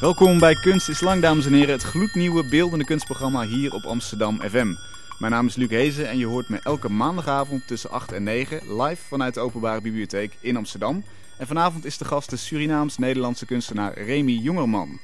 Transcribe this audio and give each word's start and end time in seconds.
Welkom 0.00 0.38
bij 0.38 0.54
Kunst 0.54 0.88
is 0.88 1.00
Lang, 1.00 1.22
dames 1.22 1.46
en 1.46 1.52
heren. 1.52 1.74
Het 1.74 1.82
gloednieuwe 1.82 2.48
beeldende 2.48 2.84
kunstprogramma 2.84 3.46
hier 3.46 3.74
op 3.74 3.84
Amsterdam 3.84 4.40
FM. 4.40 4.74
Mijn 5.18 5.32
naam 5.32 5.46
is 5.46 5.56
Luc 5.56 5.70
Hezen 5.70 6.08
en 6.08 6.18
je 6.18 6.26
hoort 6.26 6.48
me 6.48 6.60
elke 6.62 6.88
maandagavond 6.88 7.66
tussen 7.66 7.90
8 7.90 8.12
en 8.12 8.22
9 8.22 8.82
live 8.82 9.02
vanuit 9.08 9.34
de 9.34 9.40
Openbare 9.40 9.80
Bibliotheek 9.80 10.36
in 10.40 10.56
Amsterdam. 10.56 11.04
En 11.38 11.46
vanavond 11.46 11.84
is 11.84 11.98
de 11.98 12.04
gast 12.04 12.30
de 12.30 12.36
Surinaams-Nederlandse 12.36 13.46
kunstenaar 13.46 13.98
Remy 13.98 14.32
Jongerman. 14.32 14.98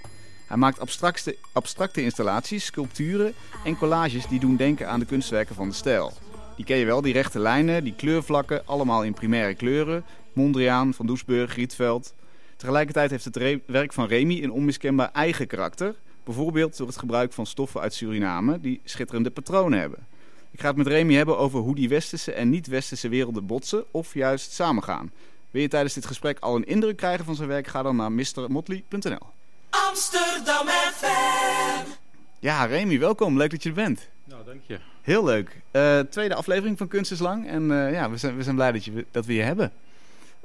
Hij 0.47 0.57
maakt 0.57 0.81
abstracte, 0.81 1.37
abstracte 1.53 2.03
installaties, 2.03 2.65
sculpturen 2.65 3.35
en 3.65 3.77
collages 3.77 4.27
die 4.27 4.41
doen 4.41 4.57
denken 4.57 4.89
aan 4.89 5.01
de 5.01 5.07
kunstwerken 5.07 5.55
van 5.55 5.69
de 5.69 5.75
stijl. 5.75 6.13
Die 6.57 6.65
ken 6.65 6.77
je 6.77 6.85
wel, 6.85 7.01
die 7.01 7.13
rechte 7.13 7.39
lijnen, 7.39 7.85
die 7.85 7.95
kleurvlakken, 7.95 8.67
allemaal 8.67 9.05
in 9.05 9.15
primaire 9.15 9.55
kleuren. 9.55 10.05
Mondriaan, 10.33 10.95
Van 10.95 11.07
Doesburg, 11.07 11.55
Rietveld. 11.55 12.15
Tegelijkertijd 12.57 13.11
heeft 13.11 13.25
het 13.25 13.61
werk 13.67 13.93
van 13.93 14.07
Remy 14.07 14.43
een 14.43 14.53
onmiskenbaar 14.53 15.11
eigen 15.13 15.47
karakter. 15.47 15.95
Bijvoorbeeld 16.25 16.77
door 16.77 16.87
het 16.87 16.99
gebruik 16.99 17.33
van 17.33 17.47
stoffen 17.47 17.81
uit 17.81 17.95
Suriname 17.95 18.61
die 18.61 18.81
schitterende 18.85 19.31
patronen 19.31 19.79
hebben. 19.79 20.07
Ik 20.51 20.61
ga 20.61 20.67
het 20.69 20.77
met 20.77 20.87
Remy 20.87 21.15
hebben 21.15 21.39
over 21.39 21.61
hoe 21.61 21.75
die 21.75 21.89
westerse 21.89 22.33
en 22.33 22.51
niet-westerse 22.51 23.09
werelden 23.09 23.47
botsen 23.47 23.85
of 23.91 24.15
juist 24.15 24.53
samengaan. 24.53 25.13
Wil 25.51 25.63
je 25.63 25.69
tijdens 25.69 25.95
dit 25.95 26.07
gesprek 26.07 26.39
al 26.39 26.57
een 26.57 26.67
indruk 26.67 26.97
krijgen 26.97 27.25
van 27.25 27.35
zijn 27.35 27.49
werk? 27.49 27.67
Ga 27.67 27.83
dan 27.83 27.97
naar 27.97 28.13
mrmotley.nl. 28.13 29.27
Amsterdam 29.71 30.67
FM. 30.67 31.91
Ja, 32.39 32.65
Remy, 32.65 32.99
welkom. 32.99 33.37
Leuk 33.37 33.51
dat 33.51 33.63
je 33.63 33.69
er 33.69 33.75
bent. 33.75 34.09
Nou, 34.25 34.45
dank 34.45 34.61
je. 34.67 34.79
Heel 35.03 35.25
leuk. 35.25 35.61
Uh, 35.73 35.99
tweede 35.99 36.35
aflevering 36.35 36.79
van 36.79 36.89
Kunst 36.89 37.13
is 37.13 37.19
Lang. 37.19 37.47
En 37.47 37.71
uh, 37.71 37.93
ja, 37.93 38.11
we 38.11 38.17
zijn, 38.17 38.37
we 38.37 38.43
zijn 38.43 38.55
blij 38.55 38.73
dat, 38.73 38.85
je, 38.85 39.07
dat 39.11 39.27
we 39.27 39.35
je 39.35 39.43
hebben. 39.43 39.73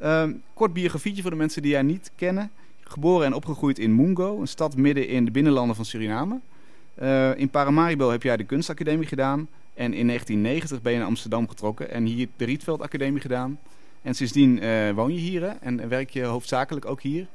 Uh, 0.01 0.29
kort 0.53 0.73
biografietje 0.73 1.21
voor 1.21 1.31
de 1.31 1.37
mensen 1.37 1.61
die 1.61 1.71
jij 1.71 1.81
niet 1.81 2.11
kennen. 2.15 2.51
Geboren 2.81 3.25
en 3.25 3.33
opgegroeid 3.33 3.79
in 3.79 3.95
Mungo, 3.95 4.39
een 4.39 4.47
stad 4.47 4.75
midden 4.75 5.07
in 5.07 5.25
de 5.25 5.31
binnenlanden 5.31 5.75
van 5.75 5.85
Suriname. 5.85 6.39
Uh, 7.01 7.37
in 7.37 7.49
Paramaribo 7.49 8.09
heb 8.09 8.23
jij 8.23 8.37
de 8.37 8.43
kunstacademie 8.43 9.07
gedaan. 9.07 9.47
En 9.73 9.93
in 9.93 10.07
1990 10.07 10.81
ben 10.81 10.91
je 10.91 10.97
naar 10.97 11.07
Amsterdam 11.07 11.47
getrokken 11.47 11.91
en 11.91 12.05
hier 12.05 12.27
de 12.37 12.45
Rietveld 12.45 12.81
Academie 12.81 13.21
gedaan. 13.21 13.59
En 14.01 14.15
sindsdien 14.15 14.63
uh, 14.63 14.91
woon 14.91 15.13
je 15.13 15.19
hier 15.19 15.41
hè? 15.41 15.47
en 15.47 15.89
werk 15.89 16.09
je 16.09 16.23
hoofdzakelijk 16.23 16.85
ook 16.85 17.01
hier. 17.01 17.27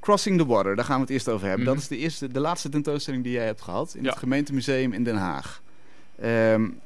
Crossing 0.00 0.38
the 0.38 0.46
Water, 0.46 0.76
daar 0.76 0.84
gaan 0.84 0.96
we 0.96 1.02
het 1.02 1.10
eerst 1.10 1.28
over 1.28 1.46
hebben. 1.46 1.64
Mm 1.64 1.66
-hmm. 1.66 1.74
Dat 1.74 1.82
is 1.82 1.88
de, 1.88 1.96
eerste, 1.96 2.28
de 2.28 2.40
laatste 2.40 2.68
tentoonstelling 2.68 3.22
die 3.22 3.32
jij 3.32 3.44
hebt 3.44 3.60
gehad 3.60 3.94
in 3.94 4.02
ja. 4.02 4.08
het 4.08 4.18
gemeentemuseum 4.18 4.92
in 4.92 5.04
Den 5.04 5.16
Haag. 5.16 5.62
Um, 6.24 6.80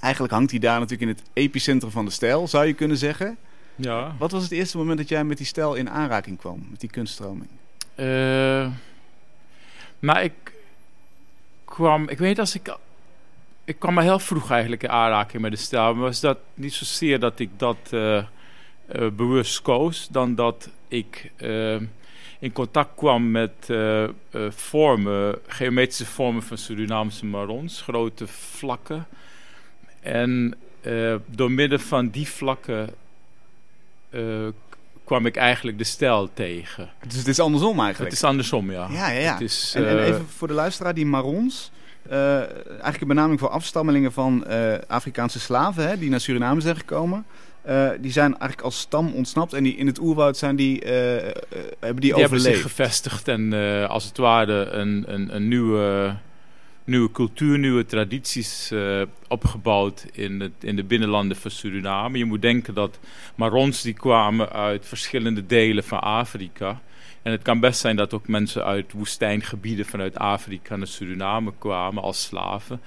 eigenlijk 0.00 0.32
hangt 0.32 0.50
hij 0.50 0.60
daar 0.60 0.80
natuurlijk 0.80 1.10
in 1.10 1.16
het 1.16 1.22
epicentrum 1.32 1.90
van 1.90 2.04
de 2.04 2.10
stijl, 2.10 2.48
zou 2.48 2.66
je 2.66 2.72
kunnen 2.72 2.96
zeggen. 2.96 3.36
Ja. 3.74 4.14
Wat 4.18 4.30
was 4.30 4.42
het 4.42 4.52
eerste 4.52 4.76
moment 4.76 4.98
dat 4.98 5.08
jij 5.08 5.24
met 5.24 5.36
die 5.36 5.46
stijl 5.46 5.74
in 5.74 5.90
aanraking 5.90 6.38
kwam, 6.38 6.66
met 6.70 6.80
die 6.80 6.90
kunststroming? 6.90 7.48
Uh, 7.96 8.06
nou, 9.98 10.18
ik 10.18 10.32
kwam, 11.64 12.08
ik 12.08 12.18
weet 12.18 12.38
als 12.38 12.54
ik, 12.54 12.76
ik 13.64 13.78
kwam 13.78 13.94
maar 13.94 14.04
heel 14.04 14.18
vroeg 14.18 14.50
eigenlijk 14.50 14.82
in 14.82 14.90
aanraking 14.90 15.42
met 15.42 15.50
de 15.50 15.56
stijl. 15.56 15.94
Maar 15.94 16.02
was 16.02 16.20
dat 16.20 16.38
niet 16.54 16.74
zozeer 16.74 17.20
dat 17.20 17.38
ik 17.38 17.50
dat 17.56 17.76
uh, 17.90 18.16
uh, 18.16 18.24
bewust 19.12 19.62
koos, 19.62 20.08
dan 20.10 20.34
dat 20.34 20.70
ik 20.88 21.32
in 22.38 22.52
contact 22.52 22.90
kwam 22.96 23.30
met 23.30 23.52
vormen, 24.48 25.38
geometrische 25.46 26.06
vormen 26.06 26.42
van 26.42 26.58
Surinaamse 26.58 27.26
marons, 27.26 27.82
grote 27.82 28.26
vlakken. 28.26 29.06
En 30.00 30.54
uh, 30.82 31.14
door 31.26 31.50
middel 31.50 31.78
van 31.78 32.08
die 32.08 32.28
vlakken 32.28 32.90
uh, 34.10 34.48
kwam 35.04 35.26
ik 35.26 35.36
eigenlijk 35.36 35.78
de 35.78 35.84
stijl 35.84 36.30
tegen. 36.34 36.90
Dus 37.06 37.16
het 37.16 37.28
is 37.28 37.40
andersom 37.40 37.80
eigenlijk? 37.80 38.10
Het 38.10 38.22
is 38.22 38.28
andersom, 38.28 38.70
ja. 38.70 38.88
Ja, 38.90 39.10
ja, 39.10 39.20
ja. 39.20 39.32
Het 39.32 39.40
is, 39.40 39.72
en, 39.76 39.88
en, 39.88 39.98
even 39.98 40.26
voor 40.26 40.48
de 40.48 40.54
luisteraar, 40.54 40.94
die 40.94 41.06
marons... 41.06 41.70
Eigenlijk 42.08 43.00
een 43.00 43.08
benaming 43.08 43.40
voor 43.40 43.48
afstammelingen 43.48 44.12
van 44.12 44.46
Afrikaanse 44.86 45.40
slaven... 45.40 45.88
Hè, 45.88 45.98
die 45.98 46.10
naar 46.10 46.20
Suriname 46.20 46.60
zijn 46.60 46.76
gekomen... 46.76 47.24
Uh, 47.68 47.90
die 48.00 48.12
zijn 48.12 48.30
eigenlijk 48.30 48.60
als 48.60 48.78
stam 48.78 49.12
ontsnapt 49.12 49.52
en 49.52 49.62
die 49.62 49.76
in 49.76 49.86
het 49.86 49.98
oerwoud 49.98 50.36
zijn 50.36 50.56
die, 50.56 50.84
uh, 50.84 51.14
uh, 51.14 51.20
hebben 51.78 52.00
die, 52.00 52.00
die 52.00 52.14
overleefd. 52.14 52.20
hebben 52.20 52.40
zich 52.40 52.62
gevestigd 52.62 53.28
en 53.28 53.52
als 53.88 54.04
het 54.04 54.16
ware 54.16 54.64
een, 54.64 55.04
een, 55.06 55.34
een 55.34 55.48
nieuwe 55.48 56.14
nieuwe 56.84 57.10
cultuur, 57.10 57.58
nieuwe 57.58 57.86
tradities 57.86 58.70
uh, 58.72 59.02
opgebouwd 59.28 60.06
in, 60.12 60.40
het, 60.40 60.52
in 60.60 60.76
de 60.76 60.84
binnenlanden 60.84 61.36
van 61.36 61.50
Suriname. 61.50 62.18
Je 62.18 62.24
moet 62.24 62.42
denken 62.42 62.74
dat 62.74 62.98
Marons 63.34 63.82
die 63.82 63.94
kwamen 63.94 64.52
uit 64.52 64.86
verschillende 64.86 65.46
delen 65.46 65.84
van 65.84 66.00
Afrika. 66.00 66.80
En 67.22 67.32
het 67.32 67.42
kan 67.42 67.60
best 67.60 67.80
zijn 67.80 67.96
dat 67.96 68.14
ook 68.14 68.28
mensen 68.28 68.64
uit 68.64 68.92
woestijngebieden 68.92 69.86
vanuit 69.86 70.18
Afrika 70.18 70.76
naar 70.76 70.86
Suriname 70.86 71.52
kwamen 71.58 72.02
als 72.02 72.22
slaven. 72.22 72.80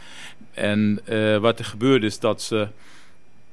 En 0.54 1.00
uh, 1.10 1.38
wat 1.38 1.60
er 1.60 1.66
gebeurde 1.66 2.06
is 2.06 2.20
dat 2.20 2.42
ze 2.42 2.68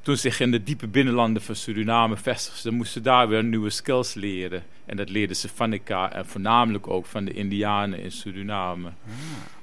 toen 0.03 0.17
zich 0.17 0.41
in 0.41 0.51
de 0.51 0.63
diepe 0.63 0.87
binnenlanden 0.87 1.43
van 1.43 1.55
Suriname 1.55 2.17
vestigden, 2.17 2.75
moesten 2.75 3.03
daar 3.03 3.29
weer 3.29 3.45
nieuwe 3.45 3.71
skills 3.71 4.15
leren. 4.15 4.63
En 4.87 4.97
dat 4.97 5.11
leerden 5.11 5.37
ze 5.37 5.49
van 5.55 5.73
elkaar 5.73 6.13
en 6.13 6.27
voornamelijk 6.27 6.89
ook 6.89 7.07
van 7.07 7.25
de 7.25 7.33
Indianen 7.33 8.01
in 8.01 8.13
Suriname. 8.13 8.89
Ah. 8.89 9.60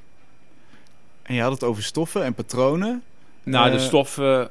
En 1.27 1.35
je 1.35 1.41
had 1.41 1.51
het 1.51 1.63
over 1.63 1.83
stoffen 1.83 2.23
en 2.23 2.33
patronen. 2.33 3.03
Nou, 3.43 3.71
de 3.71 3.79
stoffen, 3.79 4.41
uh, 4.41 4.49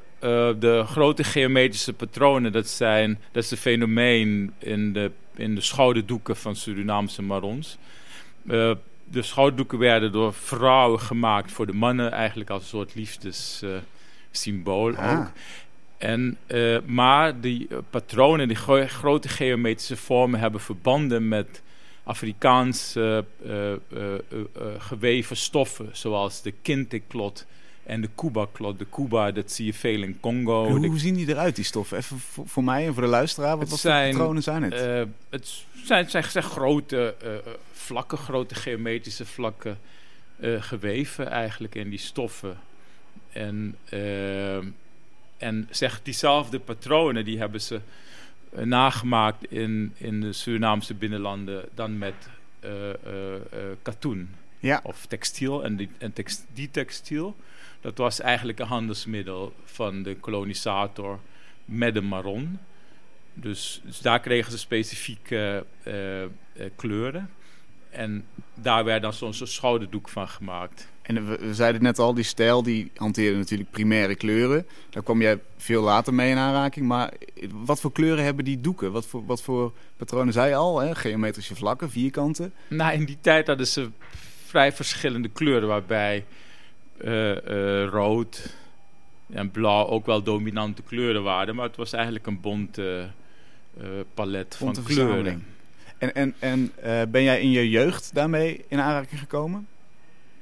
de 0.58 0.82
grote 0.86 1.24
geometrische 1.24 1.92
patronen, 1.92 2.52
dat, 2.52 2.68
zijn, 2.68 3.18
dat 3.32 3.44
is 3.44 3.50
een 3.50 3.56
fenomeen 3.56 4.52
in 4.58 4.92
de, 4.92 5.10
in 5.34 5.54
de 5.54 5.60
schouderdoeken 5.60 6.36
van 6.36 6.56
Surinaamse 6.56 7.22
marons. 7.22 7.78
Uh, 8.44 8.70
de 9.04 9.22
schouderdoeken 9.22 9.78
werden 9.78 10.12
door 10.12 10.34
vrouwen 10.34 11.00
gemaakt 11.00 11.52
voor 11.52 11.66
de 11.66 11.72
mannen, 11.72 12.12
eigenlijk 12.12 12.50
als 12.50 12.62
een 12.62 12.68
soort 12.68 12.94
liefdessymbool 12.94 14.96
ah. 14.96 15.18
ook. 15.18 15.26
En, 15.98 16.38
maar 16.86 17.40
die 17.40 17.68
patronen, 17.90 18.48
die 18.48 18.56
grote 18.86 19.28
geometrische 19.28 19.96
vormen, 19.96 20.40
hebben 20.40 20.60
verbanden 20.60 21.28
met 21.28 21.62
Afrikaanse 22.06 23.24
uh, 23.46 23.72
uh, 23.92 24.14
geweven 24.78 25.36
stoffen, 25.36 25.88
zoals 25.92 26.42
de 26.42 26.52
kinteklot 26.62 27.46
en 27.82 28.00
de 28.00 28.08
Kuba-klot. 28.14 28.78
De 28.78 28.86
Kuba, 28.90 29.30
dat 29.30 29.52
zie 29.52 29.66
je 29.66 29.74
veel 29.74 30.02
in 30.02 30.20
Congo. 30.20 30.68
hoe, 30.68 30.86
hoe 30.86 30.98
zien 30.98 31.14
die 31.14 31.28
eruit, 31.28 31.56
die 31.56 31.64
stoffen? 31.64 31.96
Even 31.96 32.18
voor, 32.18 32.48
voor 32.48 32.64
mij 32.64 32.86
en 32.86 32.92
voor 32.94 33.02
de 33.02 33.08
luisteraar, 33.08 33.58
wat, 33.58 33.68
wat 33.68 33.78
zijn, 33.78 34.10
voor 34.10 34.18
patronen 34.18 34.42
zijn 34.42 34.62
het? 34.62 35.08
het 35.28 35.64
zijn, 35.84 36.10
zijn, 36.10 36.24
zijn 36.24 36.44
grote 36.44 37.14
vlakken, 37.72 38.18
grote 38.18 38.54
geometrische 38.54 39.26
vlakken 39.26 39.78
geweven 40.58 41.28
eigenlijk 41.28 41.74
in 41.74 41.90
die 41.90 41.98
stoffen. 41.98 42.58
En, 43.32 43.76
en 45.36 45.68
zeg, 45.70 46.00
diezelfde 46.02 46.58
patronen, 46.58 47.24
die 47.24 47.38
hebben 47.38 47.60
ze 47.60 47.74
uh, 47.74 47.80
nagemaakt 48.52 49.52
in, 49.52 49.94
in 49.96 50.20
de 50.20 50.32
Surinaamse 50.32 50.94
binnenlanden 50.94 51.68
dan 51.74 51.98
met 51.98 52.14
uh, 52.64 52.70
katoen 53.82 54.34
ja. 54.58 54.80
of 54.82 55.06
textiel. 55.06 55.64
En, 55.64 55.76
die, 55.76 55.88
en 55.98 56.12
text, 56.12 56.46
die 56.52 56.70
textiel, 56.70 57.36
dat 57.80 57.98
was 57.98 58.20
eigenlijk 58.20 58.58
een 58.58 58.66
handelsmiddel 58.66 59.54
van 59.64 60.02
de 60.02 60.16
kolonisator 60.16 61.20
met 61.64 61.94
de 61.94 62.00
marron. 62.00 62.58
Dus, 63.34 63.80
dus 63.84 64.00
daar 64.00 64.20
kregen 64.20 64.52
ze 64.52 64.58
specifieke 64.58 65.64
kleuren. 66.76 67.30
En 67.90 68.26
daar 68.54 68.84
werd 68.84 69.02
dan 69.02 69.12
zo'n 69.12 69.34
zo 69.34 69.44
schouderdoek 69.44 70.08
van 70.08 70.28
gemaakt. 70.28 70.88
En 71.06 71.28
we, 71.28 71.38
we, 71.40 71.54
zeiden 71.54 71.82
net 71.82 71.98
al, 71.98 72.14
die 72.14 72.24
stijl 72.24 72.62
die 72.62 72.90
hanteerde 72.96 73.38
natuurlijk 73.38 73.70
primaire 73.70 74.14
kleuren. 74.14 74.66
Daar 74.90 75.02
kwam 75.02 75.20
jij 75.20 75.40
veel 75.56 75.82
later 75.82 76.14
mee 76.14 76.30
in 76.30 76.36
aanraking. 76.36 76.86
Maar 76.86 77.12
wat 77.52 77.80
voor 77.80 77.92
kleuren 77.92 78.24
hebben 78.24 78.44
die 78.44 78.60
doeken? 78.60 78.92
Wat 78.92 79.06
voor, 79.06 79.26
wat 79.26 79.42
voor 79.42 79.72
patronen 79.96 80.32
zei 80.32 80.48
je 80.48 80.54
al? 80.54 80.78
Hè? 80.78 80.94
Geometrische 80.94 81.54
vlakken, 81.54 81.90
vierkanten? 81.90 82.52
Nou, 82.68 82.92
in 82.92 83.04
die 83.04 83.18
tijd 83.20 83.46
hadden 83.46 83.66
ze 83.66 83.90
vrij 84.46 84.72
verschillende 84.72 85.28
kleuren. 85.28 85.68
Waarbij 85.68 86.24
uh, 87.04 87.30
uh, 87.30 87.84
rood 87.84 88.54
en 89.32 89.50
blauw 89.50 89.86
ook 89.86 90.06
wel 90.06 90.22
dominante 90.22 90.82
kleuren 90.82 91.22
waren. 91.22 91.54
Maar 91.54 91.66
het 91.66 91.76
was 91.76 91.92
eigenlijk 91.92 92.26
een 92.26 92.40
bonte 92.40 93.08
uh, 93.80 93.84
palet 94.14 94.56
bonte 94.60 94.82
van 94.82 94.92
kleuren. 94.92 95.44
En, 95.98 96.14
en, 96.14 96.34
en 96.38 96.72
ben 97.10 97.22
jij 97.22 97.40
in 97.40 97.50
je 97.50 97.70
jeugd 97.70 98.10
daarmee 98.14 98.64
in 98.68 98.80
aanraking 98.80 99.20
gekomen? 99.20 99.66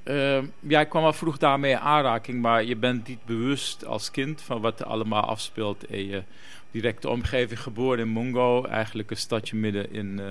Uh, 0.04 0.38
ja, 0.60 0.80
ik 0.80 0.88
kwam 0.88 1.04
al 1.04 1.12
vroeg 1.12 1.38
daarmee 1.38 1.70
in 1.70 1.78
aanraking, 1.78 2.42
maar 2.42 2.64
je 2.64 2.76
bent 2.76 3.08
niet 3.08 3.24
bewust 3.24 3.84
als 3.84 4.10
kind 4.10 4.42
van 4.42 4.60
wat 4.60 4.80
er 4.80 4.86
allemaal 4.86 5.22
afspeelt 5.22 5.90
in 5.90 6.06
je 6.06 6.22
directe 6.70 7.08
omgeving. 7.08 7.60
Geboren 7.60 7.98
in 7.98 8.12
Mungo, 8.12 8.64
eigenlijk 8.64 9.10
een 9.10 9.16
stadje 9.16 9.56
midden 9.56 9.92
in, 9.92 10.18
uh, 10.18 10.26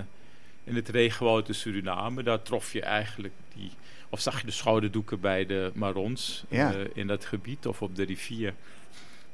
in 0.63 0.75
het 0.75 0.89
regenwoud 0.89 1.47
in 1.47 1.55
Suriname. 1.55 2.23
Daar 2.23 2.41
trof 2.41 2.73
je 2.73 2.81
eigenlijk 2.81 3.33
die, 3.55 3.71
of 4.09 4.19
zag 4.19 4.39
je 4.39 4.45
de 4.45 4.51
schouderdoeken 4.51 5.19
bij 5.19 5.45
de 5.45 5.71
Marons 5.73 6.43
ja. 6.49 6.75
uh, 6.75 6.81
in 6.93 7.07
dat 7.07 7.25
gebied 7.25 7.67
of 7.67 7.81
op 7.81 7.95
de 7.95 8.03
rivier. 8.03 8.53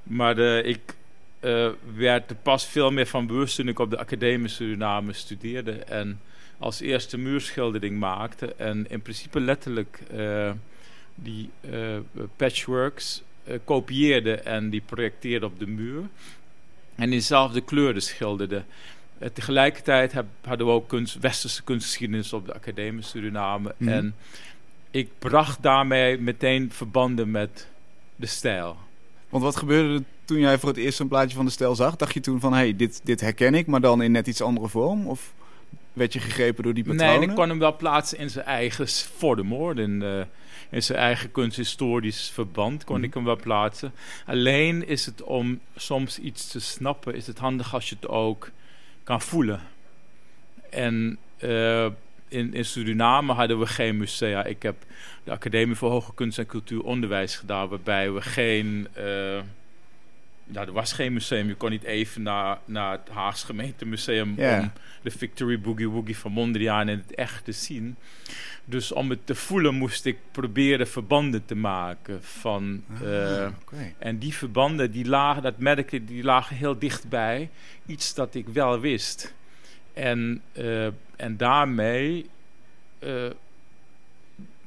Maar 0.04 0.40
ik, 0.40 0.96
uh, 1.40 1.70
werd 1.96 2.30
er 2.30 2.36
pas 2.36 2.66
veel 2.66 2.92
meer 2.92 3.08
van 3.08 3.28
bewust 3.28 3.56
toen 3.56 3.68
ik 3.68 3.80
op 3.80 3.90
de 3.90 3.98
Academie 3.98 4.48
Suriname 4.48 5.14
studeerde. 5.14 5.72
En 5.72 6.20
als 6.60 6.80
eerste 6.80 7.18
muurschildering 7.18 8.00
maakte. 8.00 8.54
En 8.54 8.86
in 8.90 9.02
principe 9.02 9.40
letterlijk 9.40 10.00
uh, 10.14 10.52
die 11.16 11.50
uh, 11.62 11.98
patchworks 12.36 13.24
kopieerde 13.64 14.36
en 14.36 14.70
die 14.70 14.82
projecteerde 14.86 15.46
op 15.46 15.60
de 15.60 15.68
muur. 15.68 16.04
En 16.96 17.04
in 17.04 17.10
dezelfde 17.10 17.62
kleuren 17.62 18.02
schilderde. 18.02 18.64
tegelijkertijd 19.34 20.12
heb, 20.12 20.26
hadden 20.42 20.68
we 20.68 20.74
ook 20.74 20.88
kunst, 20.88 21.20
westerse 21.20 21.64
kunstgeschiedenis 21.64 22.34
op 22.34 22.46
de 22.46 22.54
Academie 22.54 23.04
Suriname. 23.04 23.76
Mhm. 23.78 23.90
En 23.90 24.16
ik 24.92 25.10
bracht 25.20 25.62
daarmee 25.62 26.18
meteen 26.18 26.72
verbanden 26.72 27.32
met 27.32 27.68
de 28.16 28.26
stijl. 28.26 28.78
Want 29.30 29.44
wat 29.44 29.56
gebeurde 29.56 29.94
er 29.94 30.04
toen 30.26 30.40
jij 30.40 30.60
voor 30.60 30.70
het 30.70 30.78
eerst 30.78 31.00
een 31.00 31.08
plaatje 31.08 31.36
van 31.36 31.46
de 31.46 31.52
stijl 31.52 31.76
zag? 31.76 31.96
Dacht 31.96 32.14
je 32.14 32.20
toen 32.20 32.40
van, 32.40 32.52
hé, 32.52 32.60
hey, 32.60 32.76
dit, 32.76 33.02
dit 33.04 33.22
herken 33.22 33.54
ik, 33.54 33.68
maar 33.68 33.82
dan 33.82 34.02
in 34.02 34.12
net 34.12 34.28
iets 34.28 34.42
andere 34.42 34.68
vorm? 34.68 35.08
Of 35.08 35.34
werd 35.94 36.14
je 36.14 36.20
gegrepen 36.20 36.64
door 36.64 36.74
die 36.74 36.84
patronen? 36.84 37.20
Nee, 37.20 37.30
ik 37.30 37.36
kon 37.36 37.50
hem 37.50 37.60
wel 37.60 37.76
plaatsen 37.76 38.18
in 38.18 38.30
zijn 38.30 38.46
eigen 38.46 38.88
voor 39.18 39.36
de 39.36 39.44
moord. 39.44 39.78
In, 39.78 40.02
uh, 40.02 40.22
in 40.70 40.84
zijn 40.84 40.98
eigen 40.98 41.32
kunsthistorisch 41.32 42.30
verband 42.34 42.84
kon 42.84 42.96
Mhm. 42.96 43.06
ik 43.06 43.14
hem 43.14 43.24
wel 43.24 43.36
plaatsen. 43.36 43.92
Alleen 44.26 44.88
is 44.88 45.06
het 45.06 45.24
om 45.24 45.60
soms 45.76 46.20
iets 46.20 46.48
te 46.48 46.60
snappen, 46.60 47.16
is 47.16 47.28
het 47.28 47.38
handig 47.38 47.74
als 47.74 47.90
je 47.90 47.96
het 48.00 48.10
ook 48.10 48.50
kan 49.04 49.22
voelen. 49.22 49.62
En 50.70 51.18
uh, 51.44 51.86
in, 52.28 52.54
in 52.54 52.66
Suriname 52.66 53.34
hadden 53.34 53.60
we 53.60 53.66
geen 53.68 53.98
musea. 53.98 54.44
Ik 54.46 54.64
heb 54.64 54.76
de 55.24 55.32
Academie 55.32 55.76
voor 55.76 55.90
Hoge 55.92 56.14
Kunst 56.14 56.38
en 56.38 56.46
Cultuuronderwijs 56.46 57.36
gedaan, 57.36 57.68
waarbij 57.68 58.12
we 58.12 58.22
geen. 58.22 58.88
Uh, 58.98 59.40
nou, 60.52 60.68
er 60.68 60.74
was 60.74 60.94
geen 60.94 61.14
museum. 61.14 61.48
Je 61.48 61.56
kon 61.56 61.70
niet 61.70 61.84
even 61.84 62.22
naar, 62.22 62.58
naar 62.66 62.92
het 62.92 63.10
Haagse 63.10 63.46
gemeentemuseum 63.46 64.34
Ja. 64.38 64.60
om 64.60 64.72
de 65.02 65.12
Victory 65.12 65.60
Boogie 65.60 65.90
Woogie 65.90 66.18
van 66.18 66.32
Mondriaan 66.32 66.90
in 66.90 66.98
het 66.98 67.16
echt 67.16 67.46
te 67.46 67.52
zien. 67.52 67.96
Dus 68.66 68.92
om 68.92 69.10
het 69.10 69.26
te 69.26 69.36
voelen 69.36 69.76
moest 69.76 70.06
ik 70.06 70.18
proberen 70.32 70.88
verbanden 70.88 71.46
te 71.46 71.56
maken 71.56 72.24
van. 72.24 72.84
Ah, 73.02 73.44
eh, 73.46 73.52
en 73.98 74.18
die 74.18 74.34
verbanden, 74.34 74.92
die 74.92 75.06
lagen, 75.08 75.42
dat 75.44 75.58
merkte 75.58 75.96
ik, 75.96 76.08
die 76.08 76.24
lagen 76.24 76.56
heel 76.56 76.80
dichtbij. 76.80 77.50
Iets 77.86 78.14
dat 78.14 78.36
ik 78.36 78.48
wel 78.48 78.80
wist. 78.80 79.34
En, 79.94 80.42
eh, 80.52 80.86
en 81.16 81.38
daarmee, 81.38 82.30
eh, 83.00 83.26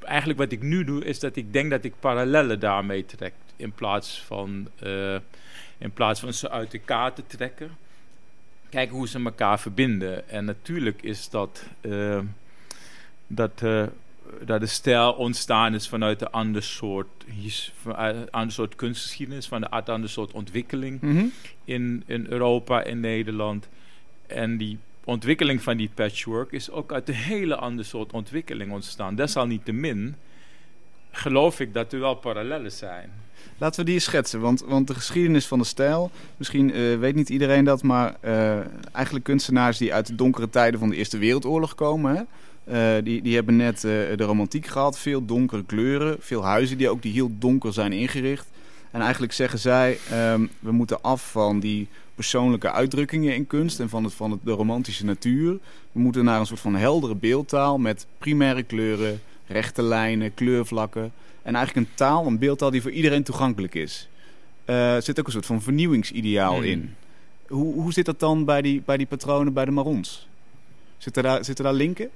eigenlijk 0.00 0.38
wat 0.38 0.52
ik 0.52 0.62
nu 0.62 0.84
doe, 0.84 1.04
is 1.04 1.18
dat 1.18 1.36
ik 1.36 1.52
denk 1.52 1.70
dat 1.70 1.84
ik 1.84 1.92
parallellen 2.00 2.60
daarmee 2.60 3.06
trek. 3.06 3.32
In 3.56 3.72
plaats 3.72 4.22
van, 4.26 4.68
in 5.82 5.92
plaats 5.92 6.20
van 6.20 6.32
ze 6.32 6.50
uit 6.50 6.74
elkaar 6.74 7.12
te 7.12 7.22
trekken. 7.26 7.70
Kijken 8.68 8.96
hoe 8.96 9.08
ze 9.08 9.22
elkaar 9.24 9.60
verbinden. 9.60 10.28
En 10.28 10.44
natuurlijk 10.44 11.02
is 11.02 11.28
dat, 11.30 11.66
eh, 11.80 12.18
dat, 13.26 13.62
eh, 13.62 13.86
dat 14.44 14.60
de 14.60 14.66
stijl 14.66 15.12
ontstaan 15.12 15.74
is 15.74 15.88
vanuit 15.88 16.20
een 16.20 16.30
ander 16.30 16.62
soort, 16.62 17.08
een 17.84 18.30
ander 18.30 18.52
soort 18.52 18.76
kunstgeschiedenis, 18.76 19.46
van 19.46 19.62
een 19.62 19.84
ander 19.84 20.10
soort 20.10 20.32
ontwikkeling 20.32 21.00
Mhm. 21.00 21.24
in, 21.64 22.02
in 22.06 22.26
Europa 22.28 22.82
en 22.82 23.00
Nederland. 23.00 23.68
En 24.26 24.56
die 24.56 24.78
ontwikkeling 25.04 25.62
van 25.62 25.76
die 25.76 25.90
patchwork 25.94 26.52
is 26.52 26.70
ook 26.70 26.92
uit 26.92 27.08
een 27.08 27.14
hele 27.14 27.56
ander 27.56 27.84
soort 27.84 28.12
ontwikkeling 28.12 28.72
ontstaan. 28.72 29.14
Desalniettemin 29.14 30.14
geloof 31.12 31.60
ik 31.60 31.74
dat 31.74 31.92
er 31.92 32.00
wel 32.00 32.14
parallellen 32.14 32.72
zijn. 32.72 33.10
Laten 33.58 33.80
we 33.80 33.86
die 33.86 33.94
eens 33.94 34.04
schetsen, 34.04 34.40
want, 34.40 34.64
want 34.66 34.86
de 34.86 34.94
geschiedenis 34.94 35.46
van 35.46 35.58
de 35.58 35.64
stijl, 35.64 36.10
misschien 36.36 36.72
eh, 36.72 36.98
weet 36.98 37.14
niet 37.14 37.28
iedereen 37.28 37.64
dat, 37.64 37.82
maar 37.82 38.16
eh, 38.20 38.58
eigenlijk 38.92 39.24
kunstenaars 39.24 39.78
die 39.78 39.94
uit 39.94 40.06
de 40.06 40.14
donkere 40.14 40.50
tijden 40.50 40.80
van 40.80 40.88
de 40.88 40.96
Eerste 40.96 41.18
Wereldoorlog 41.18 41.74
komen? 41.74 42.26
Eh, 42.64 42.92
die, 43.02 43.22
die 43.22 43.34
hebben 43.34 43.56
net 43.56 43.80
de 43.80 44.14
romantiek 44.16 44.66
gehad, 44.66 44.98
veel 44.98 45.24
donkere 45.24 45.64
kleuren, 45.64 46.16
veel 46.20 46.44
huizen 46.44 46.78
die 46.78 46.90
ook 46.90 47.02
die 47.02 47.12
heel 47.12 47.30
donker 47.38 47.72
zijn 47.72 47.92
ingericht. 47.92 48.46
En 48.90 49.00
eigenlijk 49.00 49.32
zeggen 49.32 49.58
zij, 49.58 49.98
ehm, 50.10 50.46
we 50.60 50.72
moeten 50.72 51.02
af 51.02 51.30
van 51.30 51.60
die 51.60 51.88
persoonlijke 52.14 52.72
uitdrukkingen 52.72 53.34
in 53.34 53.46
kunst 53.46 53.80
en 53.80 53.88
van, 53.88 54.04
het, 54.04 54.14
van 54.14 54.40
de 54.44 54.50
romantische 54.50 55.04
natuur. 55.04 55.58
We 55.92 56.00
moeten 56.00 56.24
naar 56.24 56.40
een 56.40 56.46
soort 56.46 56.60
van 56.60 56.74
heldere 56.74 57.14
beeldtaal 57.14 57.78
met 57.78 58.06
primaire 58.18 58.62
kleuren, 58.62 59.20
rechte 59.52 59.82
lijnen, 59.82 60.34
kleurvlakken. 60.34 61.12
En 61.42 61.54
eigenlijk 61.54 61.86
een 61.86 61.94
taal, 61.94 62.26
een 62.26 62.38
beeldtaal 62.38 62.70
die 62.70 62.82
voor 62.82 62.90
iedereen 62.90 63.22
toegankelijk 63.22 63.74
is. 63.74 64.08
Eh, 64.64 64.94
er 64.94 65.02
zit 65.02 65.18
ook 65.20 65.26
een 65.26 65.32
soort 65.32 65.46
van 65.46 65.62
vernieuwingsideaal 65.62 66.54
Hmm. 66.54 66.64
in. 66.64 66.94
Hoe, 67.46 67.74
hoe 67.74 67.92
zit 67.92 68.04
dat 68.04 68.20
dan 68.20 68.44
bij 68.44 68.62
die, 68.62 68.82
bij 68.84 68.96
die 68.96 69.06
patronen 69.06 69.52
bij 69.52 69.64
de 69.64 69.70
Marons? 69.70 70.28
Zitten 70.98 71.22
daar, 71.22 71.44
zitten 71.44 71.64
daar 71.64 71.74
linken? 71.74 72.10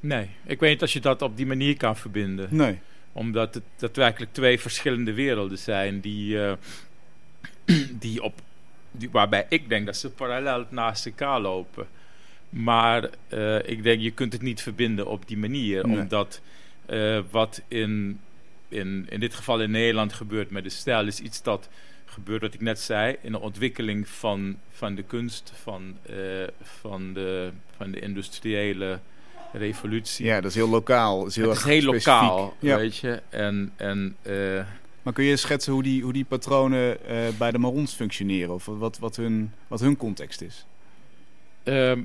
Nee, 0.00 0.28
ik 0.44 0.60
weet 0.60 0.70
niet 0.70 0.82
als 0.82 0.92
je 0.92 1.00
dat 1.00 1.22
op 1.22 1.36
die 1.36 1.46
manier 1.46 1.76
kan 1.76 1.96
verbinden. 1.96 2.48
Nee. 2.50 2.78
Omdat 3.12 3.54
het 3.54 3.62
daadwerkelijk 3.76 4.32
twee 4.32 4.60
verschillende 4.60 5.12
werelden 5.12 5.58
zijn 5.58 6.00
die, 6.00 6.42
eh, 6.42 6.52
die 8.00 8.22
op, 8.22 8.40
die, 8.90 9.10
waarbij 9.10 9.46
ik 9.48 9.68
denk 9.68 9.86
dat 9.86 9.96
ze 9.96 10.10
parallel 10.10 10.64
naast 10.68 11.06
elkaar 11.06 11.40
lopen. 11.40 11.86
Maar 12.48 13.10
eh, 13.28 13.68
ik 13.68 13.82
denk 13.82 14.00
je 14.00 14.10
kunt 14.10 14.32
het 14.32 14.42
niet 14.42 14.62
verbinden 14.62 15.06
op 15.06 15.28
die 15.28 15.38
manier. 15.38 15.86
Nee. 15.86 15.98
Omdat 15.98 16.40
eh, 16.88 17.20
wat 17.30 17.62
in, 17.68 18.20
in, 18.68 19.06
in 19.08 19.20
dit 19.20 19.34
geval 19.34 19.60
in 19.60 19.70
Nederland 19.70 20.12
gebeurt 20.12 20.50
met 20.50 20.64
de 20.64 20.70
stijl 20.70 21.06
is 21.06 21.20
iets 21.20 21.42
dat 21.42 21.68
gebeurt 22.04 22.40
wat 22.40 22.54
ik 22.54 22.60
net 22.60 22.80
zei 22.80 23.16
in 23.22 23.32
de 23.32 23.40
ontwikkeling 23.40 24.08
van, 24.08 24.56
van 24.70 24.94
de 24.94 25.02
kunst, 25.02 25.52
van, 25.62 25.96
eh, 26.02 26.16
van, 26.62 27.12
de, 27.12 27.50
van 27.76 27.90
de 27.90 28.00
industriële 28.00 28.98
revolutie. 29.52 30.26
Ja, 30.26 30.40
dat 30.40 30.50
is 30.50 30.56
heel 30.56 30.68
lokaal. 30.68 31.18
Dat 31.18 31.28
is 31.28 31.36
heel 31.36 31.48
het 31.48 31.58
is 31.58 31.64
heel 31.64 31.82
lokaal, 31.82 32.56
Ja. 32.60 32.76
weet 32.76 32.96
je. 32.96 33.22
En, 33.28 33.72
en 33.76 34.16
eh, 34.22 34.64
Maar 35.02 35.12
kun 35.12 35.24
je 35.24 35.36
schetsen 35.36 35.72
hoe 35.72 35.82
die, 35.82 36.02
hoe 36.02 36.12
die 36.12 36.24
patronen 36.24 36.98
bij 37.38 37.50
de 37.50 37.58
Marons 37.58 37.92
functioneren? 37.94 38.54
Of 38.54 38.64
wat, 38.64 38.98
wat, 38.98 39.16
hun, 39.16 39.52
wat 39.68 39.80
hun 39.80 39.96
context 39.96 40.40
is? 40.40 40.66
ehm, 41.62 42.02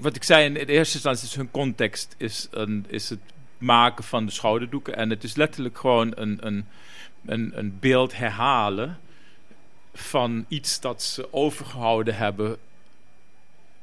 wat 0.00 0.16
ik 0.16 0.22
zei 0.22 0.44
in 0.44 0.54
de 0.54 0.66
eerste 0.66 0.94
instantie 0.94 1.26
is 1.26 1.34
hun 1.34 1.50
context 1.50 2.14
is, 2.18 2.48
een, 2.50 2.84
is 2.88 3.08
het 3.08 3.18
maken 3.60 4.04
van 4.04 4.26
de 4.26 4.32
schouderdoeken. 4.32 4.96
En 4.96 5.10
het 5.10 5.24
is 5.24 5.34
letterlijk 5.34 5.78
gewoon 5.78 6.12
een, 6.14 6.46
een, 6.46 6.66
een, 7.24 7.58
een 7.58 7.78
beeld 7.80 8.16
herhalen 8.16 8.98
van 9.94 10.44
iets 10.48 10.80
dat 10.80 11.02
ze 11.02 11.32
overgehouden 11.32 12.16
hebben. 12.16 12.56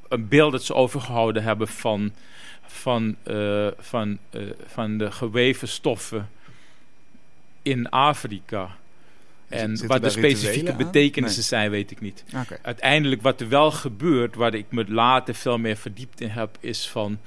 Een 0.08 0.28
beeld 0.28 0.52
dat 0.52 0.64
ze 0.64 0.74
overgehouden 0.74 1.42
hebben 1.42 1.68
van, 1.68 2.12
van, 2.66 3.16
eh, 3.22 3.68
van, 3.78 4.18
eh, 4.30 4.42
van 4.66 4.98
de 4.98 5.10
geweven 5.10 5.68
stoffen 5.68 6.30
in 7.62 7.88
Afrika. 7.88 8.76
En 9.48 9.76
Zitten 9.76 9.88
wat 9.88 10.02
de 10.02 10.18
specifieke 10.18 10.72
betekenissen 10.74 11.42
zijn, 11.42 11.70
weet 11.70 11.90
ik 11.90 12.00
niet 12.00 12.24
uiteindelijk 12.62 13.22
wat 13.22 13.40
er 13.40 13.48
wel 13.48 13.70
gebeurt, 13.70 14.34
waar 14.34 14.54
ik 14.54 14.66
me 14.68 14.84
later 14.88 15.34
veel 15.34 15.58
meer 15.58 15.76
verdiept 15.76 16.20
in 16.20 16.28
heb, 16.28 16.56
is 16.60 16.88
van 16.88 17.18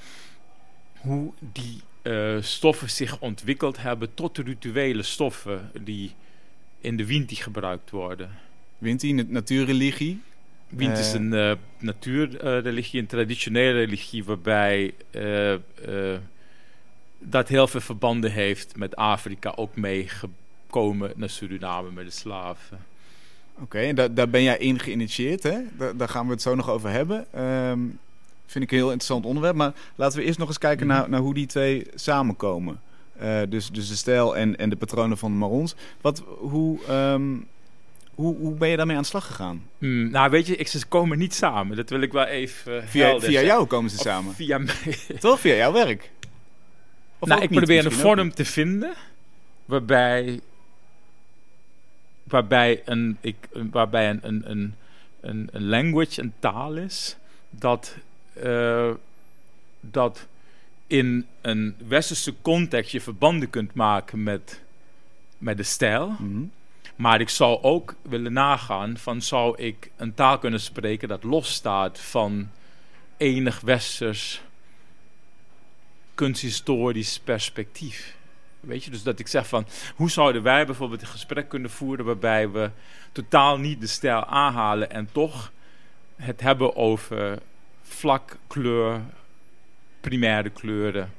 hoe 1.00 1.32
die 1.38 1.82
eh, 2.02 2.36
stoffen 2.40 2.90
zich 2.90 3.18
ontwikkeld 3.20 3.82
hebben 3.82 4.14
tot 4.14 4.36
de 4.36 4.42
rituele 4.42 5.02
stoffen 5.02 5.70
die 5.80 6.14
in 6.80 6.96
de 6.96 7.06
Winti 7.06 7.36
gebruikt 7.36 7.90
worden. 7.90 8.30
Winti, 8.78 9.12
nat- 9.12 9.28
natuurreligie. 9.28 10.20
Wind 10.68 10.98
is 10.98 11.08
Eh. 11.12 11.20
een 11.20 11.32
eh, 11.34 11.52
natuurreligie, 11.78 13.00
een 13.00 13.06
traditionele 13.06 13.72
religie, 13.72 14.24
waarbij 14.24 14.94
dat 17.18 17.48
heel 17.48 17.66
veel 17.66 17.80
verbanden 17.80 18.32
heeft 18.32 18.76
met 18.76 18.96
Afrika, 18.96 19.52
ook 19.56 19.76
meegekomen 19.76 21.12
naar 21.16 21.30
Suriname 21.30 21.90
met 21.90 22.04
de 22.04 22.10
slaven. 22.10 22.78
Oké, 23.58 23.78
en 23.78 23.94
daar, 23.94 24.14
daar 24.14 24.28
ben 24.30 24.42
jij 24.42 24.58
in 24.58 24.78
geïnitieerd, 24.78 25.42
hè? 25.42 25.58
Daar, 25.78 25.96
daar 25.96 26.08
gaan 26.08 26.26
we 26.26 26.32
het 26.32 26.42
zo 26.42 26.54
nog 26.54 26.70
over 26.70 26.90
hebben. 26.90 27.26
Ehm, 27.32 27.80
vind 28.46 28.64
ik 28.64 28.70
een 28.70 28.76
heel 28.76 28.86
interessant 28.86 29.24
onderwerp. 29.26 29.56
Maar 29.56 29.72
laten 29.94 30.18
we 30.18 30.24
eerst 30.24 30.38
nog 30.38 30.48
eens 30.48 30.58
kijken 30.58 30.86
Mhm. 30.86 30.96
naar, 30.96 31.08
naar 31.08 31.20
hoe 31.20 31.34
die 31.34 31.46
twee 31.46 31.86
samenkomen. 31.94 32.80
Eh, 33.18 33.40
dus, 33.48 33.70
dus 33.70 33.88
de 33.88 33.96
stijl 33.96 34.36
en, 34.36 34.56
en 34.56 34.70
de 34.70 34.76
patronen 34.76 35.18
van 35.18 35.30
de 35.30 35.36
Marons. 35.38 35.74
Wat, 36.00 36.22
hoe, 36.38 36.84
ehm, 36.88 37.30
hoe, 38.14 38.36
hoe 38.36 38.54
ben 38.54 38.68
je 38.68 38.76
daarmee 38.76 38.96
aan 38.96 39.02
de 39.02 39.08
slag 39.08 39.26
gegaan? 39.26 39.62
Hmm, 39.78 40.10
nou, 40.10 40.30
weet 40.30 40.46
je, 40.46 40.56
ik, 40.56 40.68
ze 40.68 40.86
komen 40.86 41.18
niet 41.18 41.34
samen. 41.34 41.76
Dat 41.76 41.90
wil 41.90 42.00
ik 42.00 42.12
wel 42.12 42.24
even. 42.24 42.80
eh, 42.82 42.86
Via, 42.88 43.20
via 43.20 43.42
jou 43.42 43.66
komen 43.66 43.90
ze 43.90 43.96
Of 43.96 44.02
samen. 44.02 44.34
Via 44.34 44.58
mij. 44.58 44.74
Toch? 45.20 45.40
Via 45.40 45.54
jouw 45.54 45.72
werk? 45.72 46.10
Of 47.18 47.28
nou, 47.28 47.42
ik 47.42 47.50
niet, 47.50 47.58
probeer 47.58 47.84
een 47.84 47.92
vorm 47.92 48.34
te 48.34 48.44
vinden 48.44 48.94
waarbij, 49.64 50.40
waarbij, 52.22 52.82
een, 52.84 53.16
ik, 53.20 53.36
waarbij 53.52 54.10
een, 54.10 54.20
een, 54.22 54.74
een, 55.20 55.48
een 55.52 55.64
language, 55.68 56.20
een 56.22 56.32
taal 56.38 56.76
is, 56.76 57.16
dat, 57.50 57.96
eh, 58.32 58.90
dat 59.80 60.26
in 60.86 61.26
een 61.40 61.76
westerse 61.86 62.34
context 62.42 62.92
je 62.92 63.00
verbanden 63.00 63.50
kunt 63.50 63.74
maken 63.74 64.22
met, 64.22 64.60
met 65.38 65.56
de 65.56 65.62
stijl. 65.62 66.08
Mhm. 66.08 66.42
Maar 66.96 67.20
ik 67.20 67.28
zou 67.28 67.62
ook 67.62 67.94
willen 68.02 68.32
nagaan 68.32 68.96
van 68.96 69.22
zou 69.22 69.58
ik 69.58 69.90
een 69.96 70.14
taal 70.14 70.38
kunnen 70.38 70.60
spreken 70.60 71.08
dat 71.08 71.22
losstaat 71.22 72.00
van 72.00 72.50
enig 73.16 73.60
westers 73.60 74.42
kunsthistorisch 76.14 77.20
perspectief. 77.20 78.16
Weet 78.60 78.84
je, 78.84 78.90
dus 78.90 79.02
dat 79.02 79.18
ik 79.18 79.28
zeg 79.28 79.46
van 79.46 79.66
hoe 79.94 80.10
zouden 80.10 80.42
wij 80.42 80.66
bijvoorbeeld 80.66 81.00
een 81.00 81.06
gesprek 81.06 81.48
kunnen 81.48 81.70
voeren 81.70 82.04
waarbij 82.04 82.50
we 82.50 82.70
totaal 83.12 83.58
niet 83.58 83.80
de 83.80 83.86
stijl 83.86 84.24
aanhalen 84.24 84.90
en 84.90 85.08
toch 85.12 85.52
het 86.16 86.40
hebben 86.40 86.76
over 86.76 87.38
vlak, 87.92 88.36
kleur, 88.46 89.00
primaire 90.00 90.50
kleuren 90.50 91.12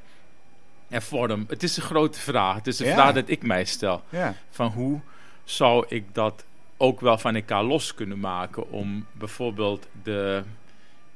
en 0.90 1.02
vorm. 1.02 1.46
Het 1.48 1.64
is 1.64 1.78
een 1.78 1.84
grote 1.84 2.20
vraag. 2.20 2.56
Het 2.56 2.68
is 2.68 2.80
een 2.80 2.86
Ja. 2.88 2.94
vraag 2.94 3.14
dat 3.14 3.30
ik 3.30 3.44
mij 3.44 3.66
stel. 3.66 4.04
Ja. 4.10 4.36
Van 4.50 4.68
hoe 4.72 5.00
zou 5.44 5.86
ik 5.88 6.04
dat 6.14 6.46
ook 6.78 7.02
wel 7.02 7.18
van 7.18 7.36
elkaar 7.36 7.64
los 7.64 7.94
kunnen 7.94 8.20
maken 8.20 8.72
om 8.72 9.06
bijvoorbeeld 9.12 9.88
de, 10.04 10.44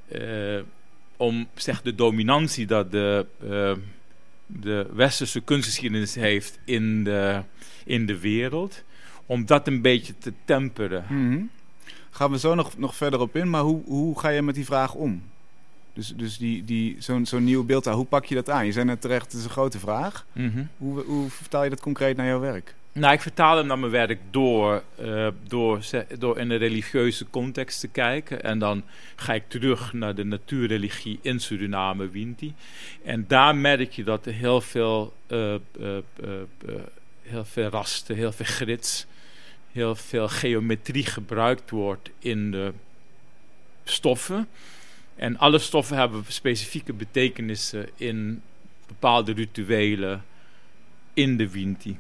eh, 0.08 0.60
om 1.18 1.48
zeg 1.56 1.82
de 1.82 1.96
dominantie 1.96 2.66
dat 2.66 2.92
de, 2.92 3.26
eh, 3.42 3.74
de 4.46 4.88
westerse 4.94 5.42
kunstgeschiedenis 5.42 6.16
heeft 6.16 6.60
in 6.66 7.04
de, 7.04 7.42
in 7.86 8.06
de 8.06 8.20
wereld, 8.20 8.84
om 9.26 9.46
dat 9.46 9.68
een 9.68 9.82
beetje 9.82 10.18
te 10.18 10.34
temperen. 10.46 11.06
Mhm. 11.10 11.42
Gaan 12.10 12.32
we 12.32 12.40
zo 12.40 12.56
nog, 12.56 12.78
nog 12.78 12.96
verder 12.96 13.20
op 13.20 13.36
in, 13.36 13.50
maar 13.50 13.62
hoe, 13.62 13.82
hoe 13.86 14.20
ga 14.20 14.30
je 14.30 14.42
met 14.42 14.56
die 14.56 14.66
vraag 14.66 14.94
om? 14.94 15.24
Dus, 15.98 16.14
dus 16.16 16.38
die, 16.38 16.64
die, 16.64 16.96
zo'n 17.00 17.26
zo'n 17.26 17.44
nieuw 17.44 17.64
beeld 17.64 17.84
daar, 17.84 17.94
hoe 17.94 18.06
pak 18.06 18.26
je 18.26 18.36
dat 18.36 18.50
aan? 18.50 18.66
Je 18.66 18.72
zei 18.72 18.86
net 18.86 19.02
terecht, 19.02 19.26
het 19.26 19.34
is 19.34 19.44
een 19.44 19.50
grote 19.50 19.80
vraag. 19.80 20.26
Mhm. 20.32 20.64
Hoe, 20.78 21.04
hoe 21.04 21.30
vertaal 21.30 21.64
je 21.64 21.70
dat 21.70 21.80
concreet 21.80 22.18
naar 22.18 22.26
jouw 22.26 22.40
werk? 22.40 22.76
Nou, 22.92 23.14
ik 23.14 23.22
vertaal 23.22 23.58
hem 23.58 23.68
naar 23.68 23.80
mijn 23.80 23.92
werk 23.92 24.20
door, 24.32 24.84
eh, 24.96 25.28
door, 25.48 25.86
door 26.20 26.40
in 26.40 26.50
een 26.50 26.58
religieuze 26.58 27.26
context 27.30 27.80
te 27.80 27.88
kijken. 27.88 28.44
En 28.44 28.60
dan 28.60 28.84
ga 29.16 29.34
ik 29.34 29.44
terug 29.48 29.94
naar 29.94 30.16
de 30.16 30.24
natuurreligie 30.24 31.20
in 31.22 31.40
Suriname, 31.40 32.10
Winti. 32.10 32.54
En 33.04 33.26
daar 33.28 33.56
merk 33.56 33.92
je 33.92 34.04
dat 34.04 34.26
er 34.26 34.34
heel 34.34 34.62
veel, 34.62 35.14
eh, 35.28 35.54
eh, 35.54 35.60
heel 37.22 37.46
veel 37.46 37.70
rasten, 37.70 38.16
heel 38.16 38.32
veel 38.32 38.46
grits, 38.46 39.06
heel 39.72 39.96
veel 39.96 40.30
geometrie 40.30 41.06
gebruikt 41.06 41.70
wordt 41.70 42.10
in 42.20 42.52
de 42.52 42.74
stoffen. 43.84 44.48
En 45.18 45.38
alle 45.38 45.60
stoffen 45.60 45.98
hebben 45.98 46.24
specifieke 46.28 46.94
betekenissen 46.94 47.90
in 47.96 48.42
bepaalde 48.88 49.34
rituelen 49.34 50.24
in 51.14 51.38
de 51.38 51.50
Winti 51.50 52.00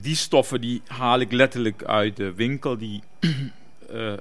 die 0.00 0.14
stoffen 0.14 0.60
die 0.60 0.82
haal 0.86 1.20
ik 1.20 1.32
letterlijk 1.32 1.84
uit 1.84 2.16
de 2.16 2.34
winkel. 2.34 2.78
Die 2.78 3.02
eh, 3.90 4.12
eh, 4.12 4.18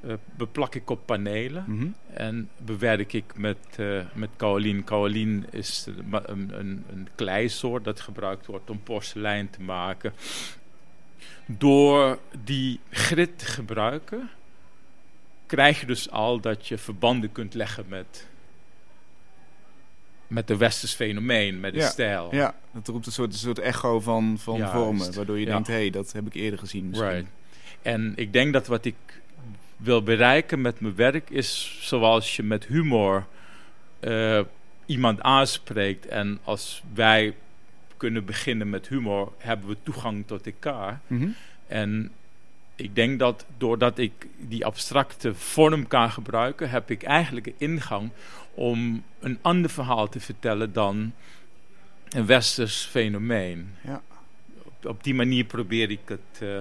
eh, 0.00 0.14
beplak 0.36 0.74
ik 0.74 0.90
op 0.90 1.06
panelen. 1.06 1.64
Mhm. 1.66 1.86
En 2.12 2.48
bewerk 2.56 3.12
ik 3.12 3.36
met, 3.36 3.78
met 4.12 4.30
kaolien. 4.36 4.84
Kaolien 4.84 5.46
is 5.50 5.86
een, 6.26 6.58
een, 6.58 6.84
een 6.90 7.08
kleisoort 7.14 7.84
dat 7.84 8.00
gebruikt 8.00 8.46
wordt 8.46 8.70
om 8.70 8.82
porselein 8.82 9.50
te 9.50 9.62
maken. 9.62 10.12
Door 11.46 12.18
die 12.44 12.80
grit 12.90 13.38
te 13.38 13.44
gebruiken, 13.44 14.30
krijg 15.46 15.80
je 15.80 15.86
dus 15.86 16.10
al 16.10 16.40
dat 16.40 16.68
je 16.68 16.78
verbanden 16.78 17.32
kunt 17.32 17.54
leggen 17.54 17.84
met, 17.88 18.26
met 20.26 20.46
de 20.46 20.56
westers 20.56 20.94
fenomeen, 20.94 21.60
met 21.60 21.72
de 21.72 21.78
Ja, 21.78 21.88
stijl. 21.88 22.34
Ja, 22.34 22.54
dat 22.72 22.88
roept 22.88 23.06
een 23.06 23.12
soort, 23.12 23.32
een 23.32 23.38
soort 23.38 23.58
echo 23.58 24.00
van, 24.00 24.36
van 24.38 24.56
Juist. 24.58 24.72
vormen. 24.72 25.14
Waardoor 25.14 25.38
je 25.38 25.46
Ja. 25.46 25.52
denkt, 25.52 25.66
hé, 25.68 25.74
hey, 25.74 25.90
dat 25.90 26.12
heb 26.12 26.26
ik 26.26 26.34
eerder 26.34 26.58
gezien 26.58 26.88
misschien. 26.88 27.08
Right. 27.10 27.26
En 27.82 28.12
ik 28.16 28.32
denk 28.32 28.52
dat 28.52 28.66
wat 28.66 28.84
ik 28.84 28.94
wil 29.76 30.02
bereiken 30.02 30.60
met 30.60 30.80
mijn 30.80 30.94
werk 30.94 31.30
is 31.30 31.78
zoals 31.80 32.36
je 32.36 32.42
met 32.42 32.64
humor 32.66 33.26
eh, 34.00 34.40
iemand 34.86 35.20
aanspreekt. 35.20 36.06
En 36.06 36.38
als 36.44 36.82
wij 36.94 37.34
kunnen 37.96 38.24
beginnen 38.24 38.70
met 38.70 38.88
humor, 38.88 39.32
hebben 39.38 39.68
we 39.68 39.76
toegang 39.82 40.26
tot 40.26 40.46
elkaar. 40.46 41.00
Mhm. 41.06 41.28
En 41.66 42.12
ik 42.76 42.94
denk 42.94 43.18
dat 43.18 43.46
doordat 43.58 43.98
ik 43.98 44.12
die 44.36 44.64
abstracte 44.64 45.34
vorm 45.34 45.86
kan 45.86 46.10
gebruiken, 46.10 46.70
heb 46.70 46.90
ik 46.90 47.02
eigenlijk 47.02 47.46
een 47.46 47.54
ingang 47.58 48.10
om 48.54 49.04
een 49.20 49.38
ander 49.42 49.70
verhaal 49.70 50.08
te 50.08 50.20
vertellen 50.20 50.72
dan 50.72 51.12
een 52.08 52.26
westers 52.26 52.84
fenomeen. 52.84 53.74
Ja. 53.80 54.02
Op, 54.62 54.86
op 54.86 55.04
die 55.04 55.14
manier 55.14 55.44
probeer 55.44 55.90
ik 55.90 56.00
het 56.04 56.40
eh, 56.40 56.60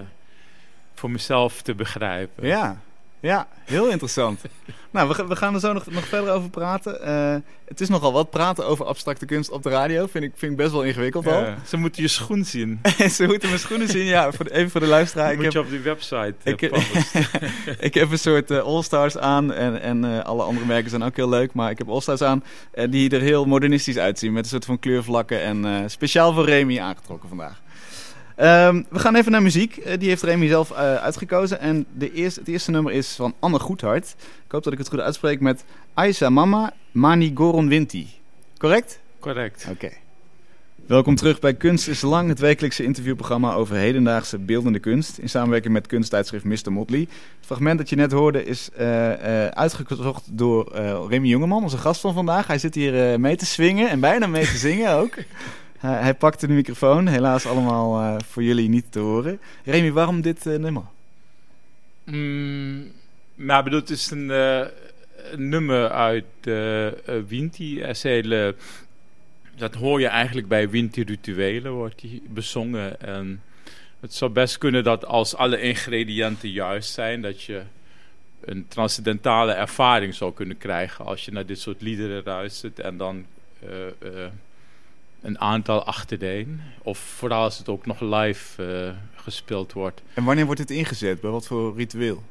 voor 0.93 1.11
mezelf 1.11 1.61
te 1.61 1.75
begrijpen. 1.75 2.47
Ja, 2.47 2.81
ja, 3.25 3.47
heel 3.65 3.87
interessant. 3.89 4.41
nou, 4.91 5.09
we, 5.09 5.25
we 5.27 5.35
gaan 5.35 5.53
er 5.53 5.59
zo 5.59 5.73
nog, 5.73 5.85
nog 5.85 6.05
verder 6.07 6.33
over 6.33 6.49
praten. 6.49 7.01
Eh, 7.01 7.35
het 7.67 7.81
is 7.81 7.89
nogal 7.89 8.13
wat 8.13 8.29
praten 8.29 8.65
over 8.67 8.85
abstracte 8.85 9.25
kunst 9.25 9.49
op 9.51 9.63
de 9.63 9.69
radio. 9.69 10.07
Vind 10.07 10.23
ik, 10.23 10.31
vind 10.35 10.51
ik 10.51 10.57
best 10.57 10.71
wel 10.71 10.83
ingewikkeld 10.83 11.27
al. 11.27 11.39
Ja, 11.43 11.55
ze 11.67 11.77
moeten 11.77 12.01
je 12.01 12.07
schoen 12.07 12.45
zien. 12.45 12.79
Ze 13.11 13.25
moeten 13.25 13.47
mijn 13.49 13.59
schoenen 13.61 13.87
zien. 13.87 14.05
Ja, 14.05 14.31
voor 14.31 14.45
de- 14.45 14.53
even 14.53 14.69
voor 14.71 14.81
de 14.81 14.87
luisteraar. 14.87 15.29
Ik 15.29 15.35
moet 15.35 15.43
heb, 15.43 15.53
je 15.53 15.59
op 15.59 15.69
die 15.69 15.79
website 15.79 16.33
eh, 16.43 16.53
ik, 16.53 16.61
ik 17.79 17.93
heb 17.93 18.11
een 18.11 18.19
soort 18.19 18.51
eh, 18.51 18.59
All-Stars 18.59 19.17
aan. 19.17 19.53
En, 19.53 19.81
en 19.81 20.05
eh, 20.05 20.23
alle 20.23 20.43
andere 20.43 20.65
merken 20.65 20.89
zijn 20.89 21.03
ook 21.03 21.15
heel 21.15 21.29
leuk. 21.29 21.53
Maar 21.53 21.69
ik 21.71 21.77
heb 21.77 21.89
All-Stars 21.89 22.21
aan 22.21 22.43
eh, 22.71 22.91
die 22.91 23.09
er 23.09 23.21
heel 23.21 23.45
modernistisch 23.45 23.97
uitzien. 23.97 24.33
Met 24.33 24.43
een 24.43 24.49
soort 24.49 24.65
van 24.65 24.79
kleurvlakken. 24.79 25.41
En 25.41 25.65
eh, 25.65 25.83
speciaal 25.87 26.33
voor 26.33 26.45
Remy 26.45 26.79
aangetrokken 26.79 27.29
vandaag. 27.29 27.61
Ehm, 28.35 28.83
we 28.89 28.99
gaan 28.99 29.15
even 29.15 29.31
naar 29.31 29.41
muziek. 29.41 29.77
Eh, 29.77 29.99
die 29.99 30.09
heeft 30.09 30.23
Remy 30.23 30.47
zelf 30.47 30.71
eh, 30.71 30.95
uitgekozen. 30.95 31.59
En 31.59 31.85
de 31.93 32.13
eerste, 32.13 32.39
het 32.39 32.49
eerste 32.49 32.71
nummer 32.71 32.93
is 32.93 33.15
van 33.15 33.33
Anne 33.39 33.59
Goedhart. 33.59 34.15
Ik 34.45 34.51
hoop 34.51 34.63
dat 34.63 34.73
ik 34.73 34.79
het 34.79 34.89
goed 34.89 34.99
uitspreek 34.99 35.39
met 35.39 35.65
Aisa 35.93 36.29
Mama 36.29 36.73
Mani 36.91 37.31
Goron 37.35 37.67
Winti. 37.67 38.07
Correct? 38.57 38.99
Correct. 39.19 39.67
Oké. 39.71 39.89
Welkom 40.87 41.15
terug 41.15 41.39
bij 41.39 41.53
Kunst 41.53 41.87
is 41.87 42.01
Lang, 42.01 42.29
het 42.29 42.39
wekelijkse 42.39 42.83
interviewprogramma 42.83 43.53
over 43.53 43.75
hedendaagse 43.75 44.37
beeldende 44.37 44.79
kunst. 44.79 45.17
In 45.17 45.29
samenwerking 45.29 45.73
met 45.73 45.87
kunsttijdschrift 45.87 46.43
Mr. 46.43 46.71
Motley. 46.71 46.99
Het 46.99 47.45
fragment 47.45 47.77
dat 47.77 47.89
je 47.89 47.95
net 47.95 48.11
hoorde 48.11 48.45
is 48.45 48.69
eh, 48.71 49.47
uitgezocht 49.47 50.23
door 50.31 50.71
eh, 50.71 51.05
Remy 51.09 51.27
Jongeman, 51.27 51.63
onze 51.63 51.77
gast 51.77 52.01
van 52.01 52.13
vandaag. 52.13 52.47
Hij 52.47 52.59
zit 52.59 52.75
hier 52.75 53.19
mee 53.19 53.35
te 53.35 53.45
swingen 53.45 53.89
en 53.89 53.99
bijna 53.99 54.27
mee 54.27 54.45
te 54.45 54.57
zingen 54.57 54.91
ook. 54.91 55.13
Hij- 55.85 56.01
hij 56.01 56.13
pakte 56.13 56.47
de 56.47 56.53
microfoon, 56.53 57.07
helaas 57.07 57.45
allemaal 57.45 58.01
eh, 58.01 58.21
voor 58.27 58.43
jullie 58.43 58.69
niet 58.69 58.91
te 58.91 58.99
horen. 58.99 59.39
Remy, 59.63 59.91
waarom 59.91 60.21
dit 60.21 60.45
eh, 60.45 60.57
nummer? 60.57 60.83
Mm, 62.03 62.91
ik 63.57 63.63
bedoel, 63.63 63.79
het 63.79 63.89
is 63.89 64.11
een, 64.11 64.31
eh, 64.31 64.61
nummer 65.35 65.89
uit 65.89 66.25
eh 66.41 66.87
eh, 66.87 66.93
Winti. 67.27 67.81
Er 67.81 67.95
dat 69.57 69.75
hoor 69.75 69.99
je 69.99 70.07
eigenlijk 70.07 70.47
bij 70.47 70.69
Winti-rituelen, 70.69 71.71
wordt 71.71 72.01
die 72.01 72.23
bezongen. 72.29 73.01
En 73.01 73.41
het 73.99 74.13
zou 74.13 74.31
best 74.31 74.57
kunnen 74.57 74.83
dat 74.83 75.05
als 75.05 75.35
alle 75.35 75.61
ingrediënten 75.61 76.49
juist 76.49 76.93
zijn, 76.93 77.21
dat 77.21 77.43
je 77.43 77.61
een 78.41 78.65
transcendentale 78.67 79.51
ervaring 79.51 80.13
zou 80.13 80.33
kunnen 80.33 80.57
krijgen 80.57 81.05
als 81.05 81.25
je 81.25 81.31
naar 81.31 81.45
dit 81.45 81.59
soort 81.59 81.81
liederen 81.81 82.21
luistert 82.25 82.79
en 82.79 82.97
dan 82.97 83.25
eh, 83.59 83.87
eh, 83.87 84.31
een 85.25 85.39
aantal 85.39 85.83
achtereen. 85.83 86.61
Of 86.81 86.97
vooral 86.97 87.43
als 87.43 87.57
het 87.57 87.69
ook 87.69 87.85
nog 87.85 87.99
live 87.99 88.63
eh, 88.63 89.21
gespeeld 89.23 89.73
wordt. 89.73 90.01
En 90.13 90.23
wanneer 90.23 90.45
wordt 90.45 90.67
dit 90.67 90.77
ingezet? 90.77 91.21
Bij 91.21 91.29
wat 91.31 91.47
voor 91.47 91.75
ritueel? 91.75 92.23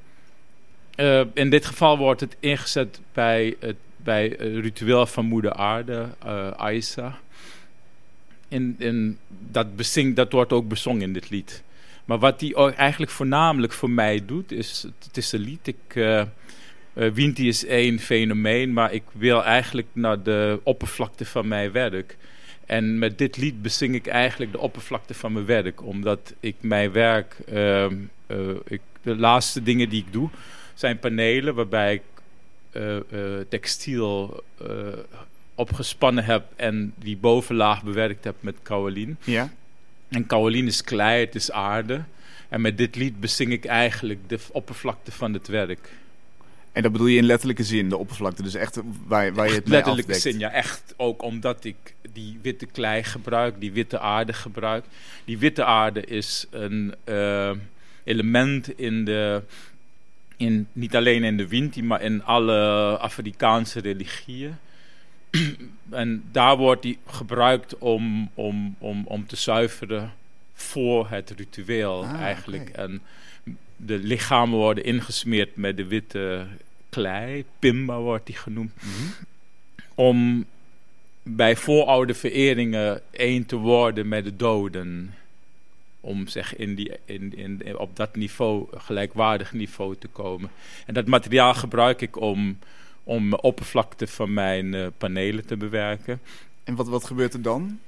Eh, 0.94 1.22
in 1.34 1.50
dit 1.50 1.66
geval 1.66 1.98
wordt 1.98 2.20
het 2.20 2.36
ingezet 2.40 3.00
bij 3.12 3.56
het 3.60 3.76
bij 3.96 4.24
het 4.38 4.40
ritueel 4.40 5.06
van 5.06 5.24
Moeder 5.24 5.52
Aarde, 5.52 6.08
eh 6.24 6.50
Aisa. 6.50 7.18
In, 8.48 8.74
in, 8.78 9.18
dat, 9.28 9.76
bezing, 9.76 10.16
dat 10.16 10.32
wordt 10.32 10.52
ook 10.52 10.68
bezongen 10.68 11.02
in 11.02 11.12
dit 11.12 11.30
lied. 11.30 11.62
Maar 12.04 12.18
wat 12.18 12.38
die 12.38 12.56
eigenlijk 12.72 13.12
voornamelijk 13.12 13.72
voor 13.72 13.90
mij 13.90 14.24
doet, 14.26 14.52
is 14.52 14.86
het 15.04 15.16
is 15.16 15.32
een 15.32 15.40
lied. 15.40 15.66
Ik, 15.66 15.76
eh, 15.94 16.22
Winti 16.92 17.48
is 17.48 17.64
één 17.64 17.98
fenomeen, 17.98 18.72
maar 18.72 18.92
ik 18.92 19.02
wil 19.12 19.44
eigenlijk 19.44 19.86
naar 19.92 20.22
de 20.22 20.60
oppervlakte 20.62 21.24
van 21.24 21.48
mijn 21.48 21.72
werk. 21.72 22.16
En 22.66 22.98
met 22.98 23.18
dit 23.18 23.36
lied 23.36 23.62
bezing 23.62 23.94
ik 23.94 24.06
eigenlijk 24.06 24.52
de 24.52 24.58
oppervlakte 24.58 25.14
van 25.14 25.32
mijn 25.32 25.46
werk, 25.46 25.82
omdat 25.82 26.34
ik 26.40 26.54
mijn 26.60 26.92
werk, 26.92 27.36
ehm, 27.46 27.96
eh, 28.26 28.38
ik, 28.64 28.80
de 29.02 29.16
laatste 29.16 29.62
dingen 29.62 29.88
die 29.88 30.04
ik 30.06 30.12
doe, 30.12 30.28
zijn 30.74 30.98
panelen 30.98 31.54
waarbij 31.54 31.94
ik 31.94 32.02
eh, 32.70 32.96
eh, 32.96 33.02
textiel 33.48 34.42
opgespannen 35.54 36.24
heb 36.24 36.44
en 36.56 36.94
die 36.96 37.16
bovenlaag 37.16 37.82
bewerkt 37.82 38.24
heb 38.24 38.34
met 38.40 38.56
kaolien. 38.62 39.16
Ja. 39.24 39.52
En 40.08 40.26
kaolien 40.26 40.66
is 40.66 40.82
klei, 40.82 41.24
het 41.24 41.34
is 41.34 41.50
aarde. 41.50 42.02
En 42.48 42.60
met 42.60 42.78
dit 42.78 42.96
lied 42.96 43.20
bezing 43.20 43.52
ik 43.52 43.64
eigenlijk 43.64 44.28
de 44.28 44.38
oppervlakte 44.52 45.12
van 45.12 45.32
het 45.32 45.48
werk. 45.48 45.90
En 46.74 46.82
dat 46.82 46.92
bedoel 46.92 47.06
je 47.06 47.18
in 47.18 47.24
letterlijke 47.24 47.64
zin, 47.64 47.88
de 47.88 47.96
oppervlakte. 47.96 48.42
Dus 48.42 48.54
echt 48.54 48.80
waar, 49.06 49.34
waar 49.34 49.48
je 49.48 49.54
het 49.54 49.68
letterlijke 49.68 50.12
afdekt. 50.12 50.20
zin, 50.20 50.38
ja. 50.38 50.50
Echt 50.50 50.94
ook 50.96 51.22
omdat 51.22 51.64
ik 51.64 51.94
die 52.12 52.38
witte 52.42 52.66
klei 52.66 53.02
gebruik, 53.02 53.60
die 53.60 53.72
witte 53.72 53.98
aarde 53.98 54.32
gebruik. 54.32 54.84
Die 55.24 55.38
witte 55.38 55.64
aarde 55.64 56.04
is 56.04 56.46
een 56.50 56.94
eh, 57.04 57.50
element 58.04 58.78
in 58.78 59.04
de... 59.04 59.42
In, 60.36 60.66
niet 60.72 60.96
alleen 60.96 61.24
in 61.24 61.36
de 61.36 61.48
Winti, 61.48 61.82
maar 61.82 62.02
in 62.02 62.24
alle 62.24 62.58
Afrikaanse 62.98 63.80
religieën. 63.80 64.56
en 65.90 66.24
daar 66.32 66.56
wordt 66.56 66.82
die 66.82 66.98
gebruikt 67.06 67.78
om, 67.78 68.30
om, 68.34 68.76
om, 68.78 69.04
om 69.06 69.26
te 69.26 69.36
zuiveren 69.36 70.12
voor 70.54 71.08
het 71.10 71.30
ritueel 71.36 72.04
Ah, 72.04 72.20
eigenlijk. 72.20 72.68
En 72.68 73.02
de 73.76 73.98
lichamen 73.98 74.58
worden 74.58 74.84
ingesmeerd 74.84 75.56
met 75.56 75.76
de 75.76 75.86
witte 75.86 76.46
klei, 76.94 77.44
pimba 77.58 77.98
wordt 77.98 78.26
die 78.26 78.36
genoemd, 78.36 78.72
Mhm. 78.74 79.12
om 79.94 80.44
bij 81.22 81.56
vooroude 81.56 82.14
vereringen 82.14 83.02
één 83.10 83.46
te 83.46 83.56
worden 83.56 84.08
met 84.08 84.24
de 84.24 84.36
doden. 84.36 85.14
Om 86.00 86.26
zeg 86.26 86.56
in 86.56 86.74
die, 86.74 86.92
in, 87.04 87.36
in, 87.36 87.78
op 87.78 87.96
dat 87.96 88.16
niveau, 88.16 88.66
gelijkwaardig 88.74 89.52
niveau 89.52 89.96
te 89.98 90.08
komen. 90.08 90.50
En 90.86 90.94
dat 90.94 91.06
materiaal 91.06 91.54
gebruik 91.54 92.00
ik 92.00 92.20
om, 92.20 92.58
om 93.04 93.30
de 93.30 93.40
oppervlakte 93.40 94.06
van 94.06 94.32
mijn 94.32 94.74
eh, 94.74 94.86
panelen 94.98 95.46
te 95.46 95.56
bewerken. 95.56 96.20
En 96.64 96.74
wat, 96.74 96.88
wat 96.88 97.04
gebeurt 97.04 97.34
er 97.34 97.42
dan? 97.42 97.78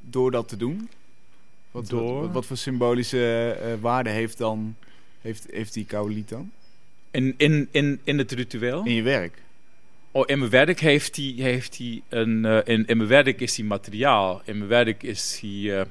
Door 0.00 0.30
dat 0.30 0.48
te 0.48 0.56
doen? 0.56 0.88
Wat, 1.70 1.88
Door? 1.88 2.20
Wat, 2.20 2.32
wat 2.32 2.46
voor 2.46 2.56
symbolische 2.56 3.50
eh, 3.62 3.72
waarde 3.80 4.10
heeft 4.10 4.38
dan 4.38 4.74
heeft, 5.20 5.46
heeft 5.50 5.72
die 5.74 5.84
kaoliet 5.84 6.28
dan? 6.28 6.50
In, 7.10 7.34
in, 7.36 7.68
in, 7.70 8.00
in 8.04 8.18
het 8.18 8.32
ritueel. 8.32 8.84
In 8.84 8.92
je 8.94 9.02
werk? 9.02 9.42
Oh, 10.10 10.22
in 10.26 10.38
mijn 10.38 10.50
werk 10.50 10.80
heeft 10.80 11.16
hij, 11.16 11.34
heeft 11.36 11.78
hij 11.78 12.02
een. 12.08 12.44
eh, 12.44 12.58
in, 12.64 12.86
in 12.86 12.96
mijn 12.96 13.08
werk 13.08 13.40
is 13.40 13.56
hij 13.56 13.66
materiaal. 13.66 14.42
In 14.44 14.56
mijn 14.58 14.68
werk 14.70 15.02
is 15.02 15.38
hij 15.40 15.78
eh, 15.80 15.84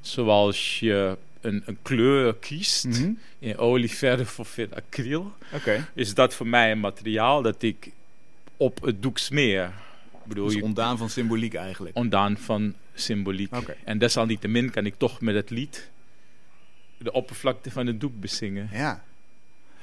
zoals 0.00 0.80
je 0.80 1.16
een, 1.40 1.62
een 1.66 1.78
kleur 1.82 2.34
kiest. 2.34 2.84
Mhm. 2.84 3.10
In 3.38 3.58
olie, 3.58 3.90
verf 3.90 4.38
of 4.38 4.58
in 4.58 4.74
acryl. 4.74 5.32
Oké. 5.52 5.88
Is 5.94 6.14
dat 6.14 6.34
voor 6.34 6.46
mij 6.46 6.70
een 6.70 6.80
materiaal 6.80 7.42
dat 7.42 7.62
ik 7.62 7.90
op 8.56 8.82
het 8.82 9.02
doek 9.02 9.18
smeer. 9.18 9.64
Ik 10.12 10.28
bedoel, 10.28 10.46
Dus 10.46 10.62
ontdaan 10.62 10.98
van 10.98 11.10
symboliek 11.10 11.54
eigenlijk. 11.54 11.96
ontdaan 11.96 12.36
van 12.36 12.74
symboliek. 12.94 13.56
Oké. 13.56 13.76
En 13.84 13.98
desalniettemin 13.98 14.70
kan 14.70 14.86
ik 14.86 14.94
toch 14.98 15.20
met 15.20 15.34
het 15.34 15.50
lied 15.50 15.90
de 16.98 17.12
oppervlakte 17.12 17.70
van 17.70 17.86
het 17.86 18.00
doek 18.00 18.20
bezingen. 18.20 18.68
Ja. 18.72 19.04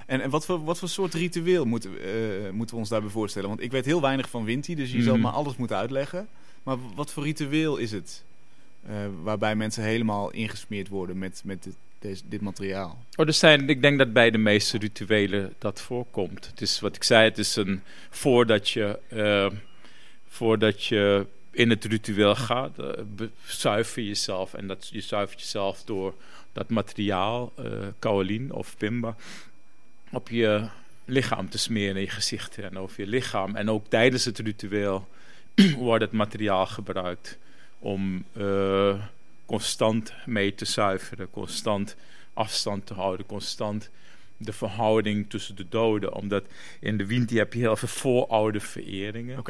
En, 0.09 0.21
en 0.21 0.29
wat, 0.29 0.45
voor, 0.45 0.63
wat 0.63 0.79
voor 0.79 0.89
soort 0.89 1.13
ritueel 1.13 1.65
moeten, 1.65 1.91
we, 1.93 1.99
eh, 2.45 2.51
moeten 2.53 2.75
we 2.75 2.81
ons 2.81 2.89
daarbij 2.89 3.09
voorstellen? 3.09 3.49
Want 3.49 3.61
ik 3.61 3.71
weet 3.71 3.85
heel 3.85 4.01
weinig 4.01 4.29
van 4.29 4.43
Winti, 4.45 4.75
dus 4.75 4.91
je 4.91 5.01
zal 5.01 5.13
Mhm. 5.13 5.23
maar 5.23 5.31
alles 5.31 5.55
moeten 5.55 5.77
uitleggen. 5.77 6.27
Maar 6.63 6.77
wat 6.95 7.11
voor 7.11 7.23
ritueel 7.23 7.77
is 7.77 7.91
het? 7.91 8.23
eh, 8.87 8.95
waarbij 9.23 9.55
mensen 9.55 9.83
helemaal 9.83 10.31
ingesmeerd 10.31 10.87
worden 10.87 11.17
met, 11.17 11.41
met 11.45 11.63
dit, 11.63 11.75
deze, 11.99 12.21
dit 12.29 12.41
materiaal. 12.41 13.03
Oh, 13.15 13.27
er 13.27 13.33
zijn, 13.33 13.69
ik 13.69 13.81
denk 13.81 13.97
dat 13.97 14.13
bij 14.13 14.31
de 14.31 14.37
meeste 14.37 14.77
rituelen 14.77 15.53
dat 15.57 15.81
voorkomt. 15.81 16.47
Het 16.47 16.61
is 16.61 16.79
wat 16.79 16.95
ik 16.95 17.03
zei, 17.03 17.23
het 17.23 17.37
is 17.37 17.55
een 17.55 17.81
voordat 18.09 18.69
je, 18.69 18.99
eh, 19.07 19.49
voordat 20.29 20.83
je 20.85 21.25
in 21.51 21.69
het 21.69 21.85
ritueel 21.85 22.35
gaat, 22.35 22.71
zuiver 23.45 24.01
jezelf. 24.03 24.53
En 24.53 24.67
dat, 24.67 24.87
je 24.91 25.01
zuivert 25.01 25.39
jezelf 25.39 25.83
door 25.83 26.13
dat 26.53 26.69
materiaal, 26.69 27.53
kaolin 27.99 28.53
of 28.53 28.75
pimba, 28.77 29.15
op 30.11 30.29
je 30.29 30.67
lichaam 31.05 31.49
te 31.49 31.57
smeren, 31.57 31.95
in 31.95 32.01
je 32.01 32.09
gezicht 32.09 32.57
en 32.57 32.77
over 32.77 33.01
je 33.01 33.07
lichaam. 33.07 33.55
En 33.55 33.69
ook 33.69 33.85
tijdens 33.87 34.25
het 34.25 34.39
ritueel 34.39 35.07
wordt 35.77 36.03
het 36.03 36.11
materiaal 36.11 36.65
gebruikt 36.65 37.37
om 37.79 38.25
eh, 38.33 39.03
constant 39.45 40.13
mee 40.25 40.55
te 40.55 40.65
zuiveren, 40.65 41.29
constant 41.29 41.95
afstand 42.33 42.85
te 42.85 42.93
houden, 42.93 43.25
constant 43.25 43.89
de 44.37 44.53
verhouding 44.53 45.29
tussen 45.29 45.55
de 45.55 45.65
doden. 45.69 46.13
Omdat 46.13 46.43
in 46.79 46.97
de 46.97 47.05
Winti 47.05 47.37
heb 47.37 47.53
je 47.53 47.59
heel 47.59 47.75
veel 47.75 47.87
vooroude 47.87 48.59
vereringen. 48.59 49.43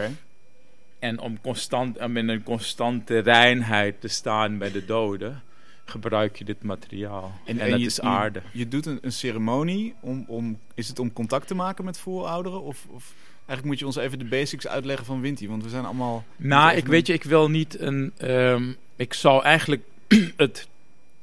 En 0.99 1.19
om, 1.19 1.41
constant, 1.41 1.97
om 1.97 2.17
in 2.17 2.27
een 2.27 2.43
constante 2.43 3.19
reinheid 3.19 4.01
te 4.01 4.07
staan 4.07 4.57
bij 4.57 4.71
de 4.71 4.85
doden, 4.85 5.43
gebruik 5.89 6.37
je 6.37 6.43
dit 6.45 6.63
materiaal. 6.63 7.39
En, 7.45 7.57
dat 7.57 7.67
je- 7.79 7.85
is 7.85 8.01
aarde. 8.01 8.41
Je, 8.53 8.67
doet 8.67 8.85
een, 8.85 8.97
een 9.01 9.11
ceremonie 9.11 9.93
om, 9.99 10.23
om... 10.27 10.59
Is 10.73 10.87
het 10.87 10.99
om 10.99 11.13
contact 11.13 11.47
te 11.47 11.55
maken 11.55 11.85
met 11.85 11.97
voorouderen? 11.99 12.61
Of, 12.61 12.85
of 12.89 13.13
eigenlijk 13.35 13.63
moet 13.65 13.79
je 13.79 13.85
ons 13.85 13.95
even 13.95 14.19
de 14.19 14.25
basics 14.25 14.67
uitleggen 14.67 15.05
van 15.05 15.21
Winti. 15.21 15.47
Want 15.49 15.63
we 15.63 15.69
zijn 15.69 15.85
allemaal... 15.85 16.23
Nou, 16.37 16.75
ik 16.75 16.85
weet 16.85 17.07
je, 17.07 17.13
ik 17.13 17.23
wil 17.23 17.49
niet 17.49 17.79
een. 17.79 18.11
ehm, 18.17 18.71
ik 18.95 19.13
zou 19.13 19.43
eigenlijk 19.43 19.81
het 20.37 20.67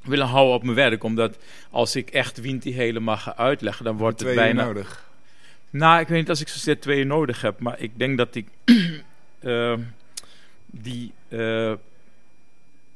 willen 0.01 0.27
houden 0.27 0.55
op 0.55 0.63
mijn 0.63 0.75
werk, 0.75 1.03
omdat 1.03 1.37
als 1.69 1.95
ik 1.95 2.09
echt 2.09 2.41
Winti 2.41 2.73
helemaal 2.73 3.17
ga 3.17 3.35
uitleggen, 3.35 3.85
dan 3.85 3.97
wordt 3.97 4.19
het 4.19 4.35
bijna. 4.35 4.65
nodig. 4.65 5.05
Nou, 5.69 5.99
ik 5.99 6.07
weet 6.07 6.19
niet 6.19 6.29
als 6.29 6.41
ik 6.41 6.47
zozeer 6.47 6.79
twee 6.79 7.03
nodig 7.03 7.41
heb, 7.41 7.59
maar 7.59 7.79
ik 7.79 7.91
denk 7.99 8.17
dat 8.17 8.35
ik 8.35 8.47
ehm, 9.39 9.79
die, 10.65 11.13
eh, 11.27 11.73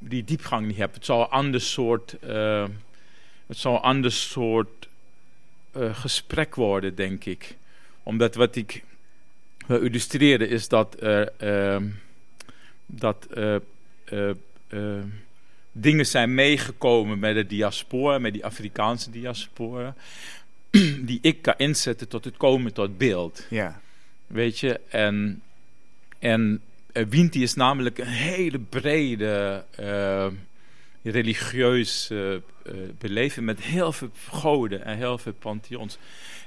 die 0.04 0.24
diepgang 0.24 0.68
niet 0.68 0.78
heb. 0.78 0.94
Het 0.94 1.06
zou 1.06 1.22
een 1.22 1.30
ander 1.30 1.62
soort, 1.62 2.18
eh, 2.20 2.66
het 3.48 3.58
zou 3.58 3.76
een 3.76 3.82
ander 3.82 4.12
soort 4.12 4.88
eh, 5.72 5.96
gesprek 5.96 6.56
worden, 6.56 6.96
denk 6.96 7.26
ik. 7.26 7.56
Omdat 8.04 8.36
wat 8.36 8.56
ik 8.56 8.84
wil 9.68 9.82
illustreren 9.82 10.50
is 10.50 10.68
dat 10.68 10.96
ehm, 10.96 11.88
dat 12.86 13.26
eh, 13.26 13.56
eh, 14.04 14.30
eh, 14.68 15.04
dingen 15.72 16.06
zijn 16.06 16.34
meegekomen 16.34 17.20
met 17.20 17.36
de 17.36 17.46
diaspora, 17.46 18.18
met 18.18 18.34
die 18.34 18.46
Afrikaanse 18.46 19.12
diaspora 19.12 19.96
die 21.10 21.20
ik 21.22 21.42
kan 21.42 21.54
inzetten 21.58 22.08
tot 22.08 22.26
het 22.26 22.38
komen 22.38 22.74
tot 22.74 22.98
beeld. 22.98 23.46
Ja. 23.50 23.82
Weet 24.28 24.60
je, 24.60 24.80
en, 24.90 25.42
en 26.20 26.62
eh, 26.64 26.71
Winti 26.94 27.44
is 27.44 27.54
namelijk 27.54 27.98
een 27.98 28.08
hele 28.08 28.60
brede 28.60 29.64
eh 29.76 30.28
religieus 31.04 32.10
eh, 32.10 32.34
eh, 32.34 32.42
beleving 32.98 33.46
met 33.46 33.62
heel 33.62 33.92
veel 33.92 34.10
goden 34.30 34.86
en 34.86 34.98
heel 34.98 35.18
veel 35.18 35.34
pantheons. 35.34 35.98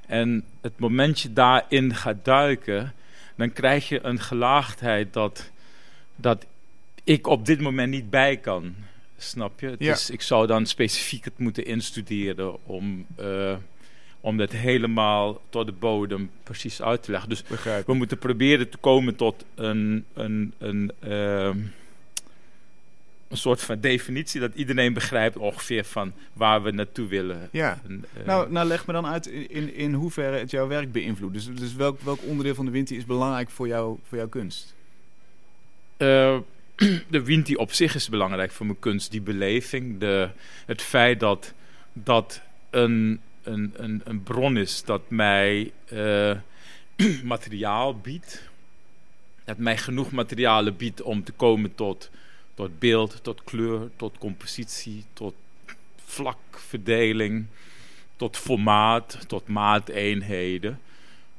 En 0.07 0.44
het 0.61 0.78
moment 0.78 1.20
je 1.20 1.33
daarin 1.33 1.94
gaat 1.94 2.24
duiken, 2.24 2.94
dan 3.35 3.52
krijg 3.52 3.88
je 3.88 4.04
een 4.04 4.20
gelaagdheid 4.20 5.12
dat, 5.12 5.50
dat 6.16 6.46
ik 7.04 7.26
op 7.26 7.46
dit 7.46 7.61
moment 7.61 7.90
niet 7.90 8.11
bij 8.11 8.37
kan. 8.37 8.74
Snap 9.16 9.61
je? 9.61 9.74
Ja. 9.78 9.92
Dus 9.92 10.11
ik 10.11 10.22
zou 10.22 10.46
dan 10.46 10.66
specifiek 10.66 11.24
het 11.24 11.38
moeten 11.38 11.64
instuderen 11.64 12.66
om, 12.66 13.07
eh, 13.16 13.57
om 14.25 14.37
dat 14.37 14.53
helemaal 14.53 15.41
tot 15.49 15.67
de 15.67 15.73
bodem 15.73 16.31
precies 16.43 16.83
uit 16.83 17.03
te 17.03 17.11
leggen. 17.11 17.29
Dus 17.29 17.43
Begrijp. 17.43 17.87
we 17.87 17.95
moeten 17.95 18.19
proberen 18.19 18.69
te 18.69 18.77
komen 18.77 19.17
tot 19.17 19.45
een, 19.55 20.05
een, 20.15 20.55
een, 20.59 20.93
ehm, 20.99 21.59
een 23.29 23.37
soort 23.37 23.63
van 23.63 23.81
definitie 23.81 24.41
dat 24.41 24.55
iedereen 24.55 24.93
begrijpt 24.93 25.37
ongeveer 25.37 25.85
van 25.85 26.13
waar 26.33 26.63
we 26.63 26.71
naartoe 26.71 27.09
willen. 27.09 27.49
Ja. 27.53 27.81
En, 27.87 28.05
eh, 28.17 28.27
Nou, 28.27 28.53
nou, 28.53 28.67
leg 28.67 28.87
me 28.87 28.93
dan 28.93 29.07
uit 29.07 29.27
in, 29.27 29.75
in, 29.75 29.93
hoeverre 29.93 30.39
het 30.39 30.51
jouw 30.51 30.67
werk 30.67 30.93
beïnvloedt. 30.93 31.35
Dus, 31.35 31.49
dus 31.55 31.75
welk, 31.75 32.01
welk 32.01 32.23
onderdeel 32.23 32.55
van 32.55 32.65
de 32.65 32.71
Winti 32.71 32.97
is 32.97 33.05
belangrijk 33.05 33.51
voor, 33.51 33.67
jou, 33.67 33.99
voor 34.09 34.19
jouw 34.19 34.29
kunst? 34.29 34.75
Eh, 35.97 36.39
de 37.09 37.23
Winti 37.23 37.55
op 37.55 37.73
zich 37.73 37.95
is 37.95 38.09
belangrijk 38.09 38.53
voor 38.53 38.67
mijn 38.67 38.79
kunst. 38.79 39.11
Die 39.11 39.23
beleving, 39.23 39.99
de, 40.01 40.29
het 40.67 40.83
feit 40.83 41.21
dat 41.21 41.53
dat 41.93 42.43
een, 42.71 43.21
een, 43.44 43.72
een, 43.76 44.00
een 44.04 44.22
bron 44.22 44.57
is 44.57 44.85
dat 44.85 45.02
mij 45.09 45.72
eh, 45.85 46.37
materiaal 47.22 47.98
biedt. 47.98 48.42
Dat 49.44 49.59
mij 49.59 49.76
genoeg 49.76 50.11
materialen 50.11 50.76
biedt 50.76 51.02
om 51.02 51.24
te 51.24 51.33
komen 51.33 51.74
tot, 51.74 52.11
tot 52.54 52.78
beeld, 52.78 53.18
tot 53.22 53.44
kleur, 53.44 53.90
tot 53.96 54.18
compositie, 54.18 55.04
tot 55.12 55.35
vlakverdeling, 56.04 57.46
tot 58.16 58.37
formaat, 58.37 59.18
tot 59.26 59.48
maateenheden. 59.48 60.80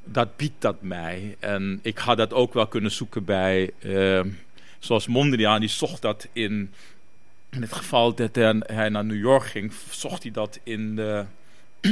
Dat 0.04 0.38
biedt 0.38 0.62
dat 0.62 0.82
mij. 0.82 1.36
En 1.40 1.80
ik 1.82 1.98
had 1.98 2.18
dat 2.18 2.34
ook 2.34 2.54
wel 2.54 2.68
kunnen 2.68 2.92
zoeken 2.92 3.26
bij... 3.26 3.72
eh, 3.80 4.22
zoals 4.80 5.08
Mondriaan, 5.08 5.60
die 5.60 5.70
zocht 5.70 6.02
dat 6.02 6.28
in, 6.34 6.72
in 7.50 7.62
het 7.62 7.74
geval 7.74 8.16
dat 8.16 8.36
hij, 8.36 8.62
hij 8.66 8.90
naar 8.90 9.06
New 9.06 9.20
York 9.20 9.46
ging, 9.46 9.74
zocht 9.90 10.24
hij 10.24 10.32
dat 10.32 10.60
in 10.64 10.96
de, 10.96 11.26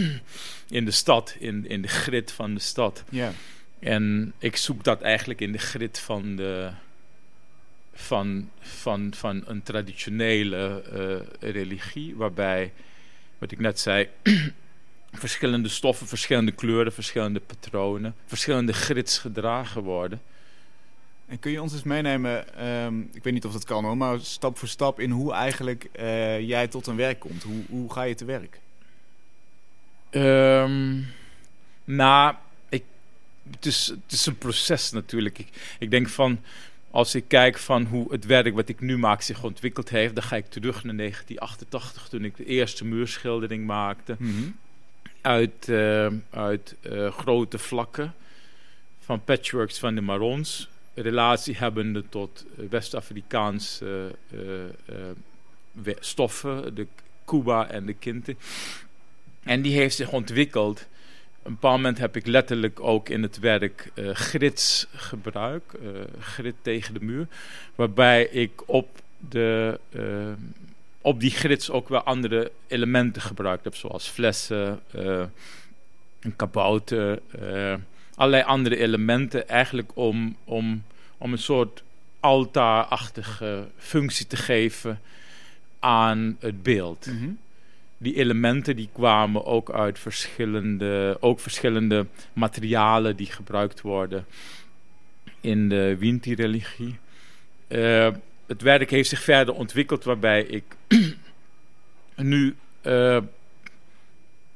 in 0.70 0.86
de 0.86 0.92
stad, 0.92 1.36
in, 1.40 1.68
in 1.68 1.82
de 1.82 1.88
grid 1.88 2.32
van 2.32 2.54
de 2.54 2.60
stad. 2.60 3.04
Ja. 3.10 3.32
En 3.80 4.34
ik 4.40 4.56
zoek 4.56 4.84
dat 4.84 5.02
eigenlijk 5.02 5.42
in 5.42 5.52
de 5.52 5.58
grid 5.58 6.00
van, 6.00 6.36
de, 6.36 6.70
van, 7.94 8.50
van, 8.60 9.14
van 9.16 9.44
een 9.46 9.64
traditionele 9.64 10.84
eh, 10.84 11.52
religie, 11.52 12.16
waarbij, 12.16 12.74
wat 13.38 13.52
ik 13.52 13.60
net 13.60 13.80
zei, 13.80 14.08
verschillende 15.12 15.70
stoffen, 15.70 16.08
verschillende 16.08 16.52
kleuren, 16.52 16.94
verschillende 16.94 17.40
patronen, 17.40 18.16
verschillende 18.26 18.74
grids 18.74 19.18
gedragen 19.18 19.82
worden. 19.82 20.22
En 21.26 21.40
kun 21.40 21.52
je 21.52 21.62
ons 21.62 21.74
eens 21.74 21.84
meenemen, 21.84 22.56
ehm, 22.56 23.00
ik 23.00 23.24
weet 23.24 23.34
niet 23.34 23.46
of 23.46 23.54
dat 23.54 23.64
kan 23.64 23.84
hoor, 23.84 23.98
maar 23.98 24.20
stap 24.20 24.58
voor 24.58 24.68
stap 24.68 25.00
in 25.00 25.12
hoe 25.12 25.34
eigenlijk 25.34 25.84
eh, 25.92 26.40
jij 26.40 26.68
tot 26.68 26.88
een 26.88 26.96
werk 26.96 27.20
komt. 27.20 27.44
Hoe, 27.44 27.64
hoe 27.70 27.94
ga 27.94 28.04
je 28.04 28.16
te 28.16 28.26
werk? 28.26 28.60
Um, 30.16 31.08
nou, 31.84 32.36
ik, 32.70 32.84
het, 33.52 33.66
is, 33.66 33.88
het 33.88 34.12
is 34.12 34.26
een 34.26 34.38
proces 34.38 34.92
natuurlijk. 34.92 35.40
Ik, 35.40 35.48
ik 35.80 35.92
denk 35.92 36.10
van, 36.10 36.40
als 36.92 37.16
ik 37.16 37.24
kijk 37.28 37.58
van 37.58 37.86
hoe 37.86 38.12
het 38.12 38.26
werk 38.26 38.56
wat 38.56 38.70
ik 38.70 38.80
nu 38.80 38.98
maak 38.98 39.22
zich 39.22 39.44
ontwikkeld 39.44 39.90
heeft, 39.90 40.16
dan 40.16 40.24
ga 40.24 40.36
ik 40.36 40.50
terug 40.50 40.84
naar 40.84 40.96
1988 40.96 42.08
toen 42.08 42.24
ik 42.24 42.38
de 42.38 42.46
eerste 42.46 42.86
muurschildering 42.86 43.66
maakte. 43.66 44.16
Mhm. 44.20 44.50
Uit, 45.22 45.68
uh, 45.68 46.08
uit 46.30 46.76
uh, 46.82 47.12
grote 47.12 47.58
vlakken 47.58 48.14
van 49.00 49.24
patchworks 49.24 49.80
van 49.80 49.96
de 49.96 50.02
Marons. 50.02 50.70
Relatie 50.94 51.56
hebbende 51.58 52.04
tot 52.10 52.46
West-Afrikaanse 52.70 54.16
uh, 55.86 55.94
stoffen, 56.00 56.76
de 56.76 56.88
Cuba 57.26 57.70
en 57.70 57.86
de 57.86 57.94
Kinte. 57.94 58.36
En 59.44 59.62
die 59.62 59.78
heeft 59.78 59.96
zich 59.96 60.12
ontwikkeld. 60.12 60.88
Een 61.44 61.52
bepaald 61.52 61.76
moment 61.76 61.98
heb 61.98 62.16
ik 62.16 62.28
letterlijk 62.28 62.80
ook 62.80 63.10
in 63.10 63.22
het 63.22 63.40
werk 63.40 63.92
uh, 63.96 64.14
grids 64.14 64.88
gebruikt, 64.96 65.76
uh, 65.84 65.90
grid 66.20 66.56
tegen 66.62 66.94
de 66.94 67.04
muur, 67.06 67.28
waarbij 67.76 68.24
ik 68.24 68.64
op, 68.66 69.02
de, 69.30 69.80
uh, 69.92 70.32
op 71.02 71.20
die 71.20 71.32
grids 71.32 71.70
ook 71.70 71.90
wel 71.90 72.04
andere 72.04 72.52
elementen 72.68 73.22
gebruikt 73.22 73.64
heb, 73.64 73.76
zoals 73.76 74.08
flessen, 74.08 74.80
een 76.20 76.36
kabouter, 76.36 77.20
allerlei 78.16 78.44
andere 78.44 78.78
elementen, 78.78 79.48
eigenlijk 79.48 79.92
om, 79.94 80.36
om, 80.44 80.84
om 81.18 81.32
een 81.32 81.38
soort 81.38 81.84
altaarachtige 82.20 83.68
functie 83.78 84.28
te 84.28 84.38
geven 84.38 85.02
aan 85.80 86.38
het 86.40 86.64
beeld. 86.64 87.06
-hmm 87.06 87.38
die 88.04 88.16
elementen 88.16 88.76
die 88.76 88.90
kwamen 88.94 89.46
ook 89.46 89.72
uit 89.72 90.00
verschillende, 90.00 91.18
ook 91.20 91.40
verschillende 91.40 92.06
materialen 92.34 93.16
die 93.16 93.32
gebruikt 93.32 93.82
worden 93.82 94.26
in 95.42 95.70
de 95.70 95.96
Winti-religie. 96.00 96.98
Uh, 97.68 98.10
het 98.48 98.62
werk 98.62 98.90
heeft 98.90 99.10
zich 99.10 99.22
verder 99.22 99.54
ontwikkeld 99.54 100.04
waarbij 100.04 100.44
ik 100.44 100.64
nu 102.16 102.56
uh, 102.82 103.18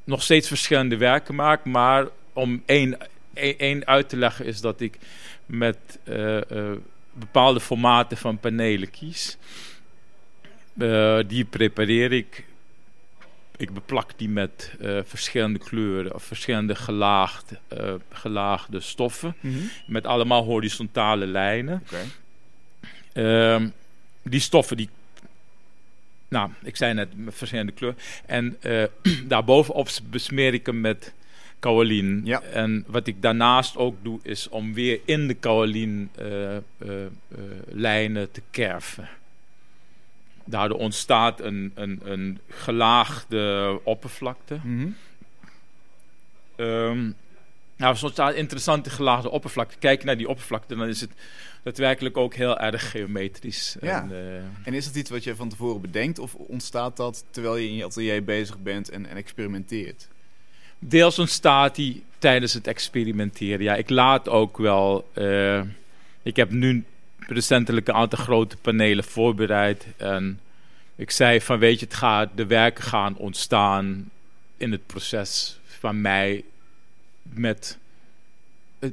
nog 0.03 0.23
steeds 0.23 0.47
verschillende 0.47 0.97
werken 0.97 1.36
maak, 1.36 1.65
maar 1.65 2.07
om 2.33 2.63
één, 2.65 2.97
één 3.33 3.88
uit 3.88 4.10
te 4.10 4.17
leggen 4.17 4.45
is 4.45 4.62
dat 4.62 4.81
ik 4.81 4.97
met 5.45 5.77
uh, 6.03 6.39
bepaalde 7.13 7.60
formaten 7.60 8.17
van 8.17 8.39
panelen 8.39 8.91
kies. 8.91 9.38
die 11.27 11.45
prepareer 11.45 12.12
ik 12.12 12.45
ik 13.57 13.73
beplak 13.73 14.11
die 14.15 14.29
met 14.29 14.73
uh, 14.81 14.99
verschillende 15.03 15.59
kleuren 15.59 16.13
of 16.13 16.23
verschillende 16.23 16.75
gelaagde, 16.75 17.57
uh, 17.73 17.93
gelaagde 18.11 18.79
stoffen. 18.79 19.35
Mhm. 19.39 19.57
Met 19.87 20.05
allemaal 20.05 20.43
horizontale 20.43 21.25
lijnen. 21.25 21.83
Okay. 21.85 23.53
Um, 23.53 23.73
die 24.23 24.39
stoffen 24.39 24.77
die. 24.77 24.89
Nou, 26.27 26.49
ik 26.63 26.75
zei 26.75 26.93
net 26.93 27.17
met 27.17 27.35
verschillende 27.35 27.71
kleuren. 27.71 27.99
En 28.25 28.57
uh, 28.61 28.83
daarbovenop 29.27 29.89
besmeer 30.09 30.53
ik 30.53 30.65
hem 30.65 30.81
met 30.81 31.13
kaolin. 31.59 32.21
Ja. 32.25 32.41
En 32.41 32.83
wat 32.87 33.07
ik 33.07 33.21
daarnaast 33.21 33.77
ook 33.77 33.95
doe, 34.01 34.19
is 34.23 34.49
om 34.49 34.73
weer 34.73 34.99
in 35.05 35.27
de 35.27 35.33
kaolin 35.33 36.09
lijnen 37.67 38.31
te 38.31 38.41
kerven 38.51 39.09
daardoor 40.47 40.77
ontstaat 40.77 41.39
een, 41.39 41.71
een, 41.75 41.99
een 42.03 42.39
gelaagde 42.49 43.79
oppervlakte. 43.83 44.60
Mm 44.63 44.79
-hmm. 44.79 44.95
um, 46.65 47.15
nou, 47.75 48.12
een 48.15 48.36
interessante 48.36 48.89
gelaagde 48.89 49.29
oppervlakte. 49.29 49.77
Kijk 49.77 50.03
naar 50.03 50.17
die 50.17 50.29
oppervlakte, 50.29 50.75
dan 50.75 50.88
is 50.88 51.01
het 51.01 51.12
daadwerkelijk 51.63 52.17
ook 52.17 52.33
heel 52.33 52.60
erg 52.60 52.91
geometrisch. 52.91 53.75
Ja. 53.81 54.01
En, 54.01 54.10
uh, 54.12 54.38
en 54.63 54.73
is 54.73 54.86
dat 54.86 54.95
iets 54.95 55.10
wat 55.10 55.23
je 55.23 55.36
van 55.36 55.49
tevoren 55.49 55.81
bedenkt 55.81 56.19
of 56.19 56.33
ontstaat 56.33 56.97
dat 56.97 57.25
terwijl 57.29 57.55
je 57.55 57.67
in 57.67 57.75
je 57.75 57.86
atelier 57.86 58.23
bezig 58.23 58.57
bent 58.60 58.89
en, 58.89 59.05
en 59.05 59.17
experimenteert? 59.17 60.07
Deels 60.79 61.19
ontstaat 61.19 61.75
die 61.75 62.03
tijdens 62.17 62.53
het 62.53 62.67
experimenteren. 62.67 63.63
Ja, 63.63 63.75
ik 63.75 63.89
laat 63.89 64.29
ook 64.29 64.57
wel. 64.57 65.10
Uh, 65.13 65.62
ik 66.21 66.36
heb 66.36 66.49
nu 66.49 66.86
recentelijk 67.27 67.87
een 67.87 67.93
aantal 67.93 68.19
grote 68.19 68.57
panelen 68.57 69.03
voorbereid. 69.03 69.85
En 69.97 70.39
ik 70.95 71.11
zei 71.11 71.41
van 71.41 71.59
weet 71.59 71.79
je, 71.79 71.85
het 71.85 71.95
gaat, 71.95 72.29
de 72.35 72.45
werken 72.45 72.83
gaan 72.83 73.17
ontstaan 73.17 74.09
in 74.57 74.71
het 74.71 74.85
proces 74.85 75.59
van 75.65 76.01
mij 76.01 76.43
met, 77.23 77.77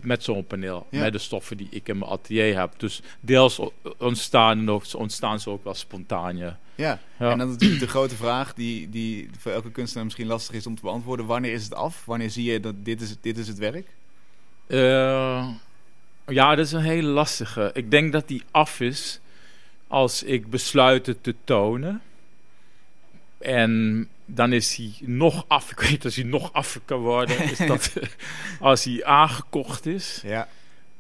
met 0.03 0.25
zo'n 0.25 0.47
paneel. 0.47 0.87
Ja. 0.91 1.01
Met 1.01 1.13
de 1.13 1.19
stoffen 1.19 1.57
die 1.57 1.69
ik 1.71 1.89
in 1.89 1.99
mijn 1.99 2.11
atelier 2.11 2.59
heb. 2.59 2.73
Dus 2.77 3.03
deels 3.21 3.61
ontstaan, 3.99 4.69
ontstaan 4.95 5.41
ze 5.41 5.51
ook 5.51 5.65
wel 5.65 5.75
spontaan. 5.75 6.37
Ja. 6.37 6.59
Ja. 6.75 7.01
Ja. 7.19 7.31
en 7.31 7.39
dan 7.39 7.49
natuurlijk 7.49 7.81
de 7.81 7.89
grote 7.89 8.17
vraag 8.17 8.55
die, 8.55 8.91
die 8.91 9.31
voor 9.39 9.53
elke 9.53 9.71
kunstenaar 9.71 10.05
misschien 10.05 10.27
lastig 10.27 10.55
is 10.55 10.67
om 10.67 10.75
te 10.75 10.83
beantwoorden. 10.83 11.27
Wanneer 11.27 11.53
is 11.53 11.65
het 11.65 11.75
af? 11.75 12.05
Wanneer 12.05 12.31
zie 12.31 12.53
je 12.53 12.61
dat 12.61 12.75
dit 12.77 13.01
is, 13.01 13.17
dit 13.21 13.39
is 13.39 13.49
het 13.49 13.59
werk? 13.59 13.87
Uh, 14.67 15.49
ja, 16.27 16.55
dat 16.55 16.67
is 16.67 16.73
een 16.73 16.81
hele 16.81 17.09
lastige. 17.09 17.71
Ik 17.75 17.91
denk 17.91 18.13
dat 18.13 18.29
die 18.29 18.43
af 18.51 18.81
is 18.81 19.21
als 19.87 20.23
ik 20.23 20.51
besluit 20.51 21.07
het 21.07 21.23
te 21.23 21.35
tonen. 21.45 22.03
En 23.39 24.09
dan 24.25 24.53
is 24.53 24.77
hij 24.77 24.93
nog 25.01 25.45
af. 25.49 25.71
Ik 25.73 25.81
weet 25.81 26.05
als 26.05 26.17
hij 26.17 26.25
nog 26.25 26.53
af 26.53 26.81
kan 26.85 26.99
worden. 26.99 27.43
is 27.43 27.59
dat 27.67 27.93
als 28.61 28.85
hij 28.85 29.05
aangekocht 29.05 29.87
is. 29.87 30.21
Ja. 30.25 30.49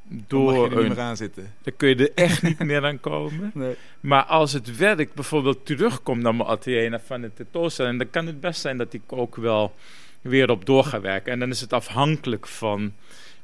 Door 0.08 0.52
dan 0.52 0.60
mag 0.62 0.70
je 0.70 0.76
er 0.76 0.82
niet 0.82 0.96
meer 0.96 1.04
aan 1.04 1.16
zitten. 1.16 1.52
dan 1.62 1.76
kun 1.76 1.88
je 1.88 1.96
er 1.96 2.12
echt 2.14 2.42
niet 2.42 2.58
meer 2.70 2.84
aan 2.84 3.00
komen. 3.00 3.50
Nee. 3.54 3.74
Maar 4.00 4.24
als 4.24 4.52
het 4.52 4.76
werk 4.76 5.14
bijvoorbeeld 5.14 5.66
terugkomt 5.66 6.22
naar 6.22 6.34
mijn 6.34 6.48
atelier 6.48 7.00
van 7.04 7.22
het 7.22 7.36
tentoonstelling, 7.36 7.98
dan 7.98 8.10
kan 8.10 8.26
het 8.26 8.40
best 8.40 8.60
zijn 8.60 8.78
dat 8.78 8.92
ik 8.92 9.02
ook 9.06 9.36
wel 9.36 9.74
weer 10.20 10.50
op 10.50 10.66
door 10.66 10.84
ga 10.84 11.00
werken. 11.00 11.32
En 11.32 11.38
dan 11.38 11.50
is 11.50 11.60
het 11.60 11.72
afhankelijk 11.72 12.46
van 12.46 12.92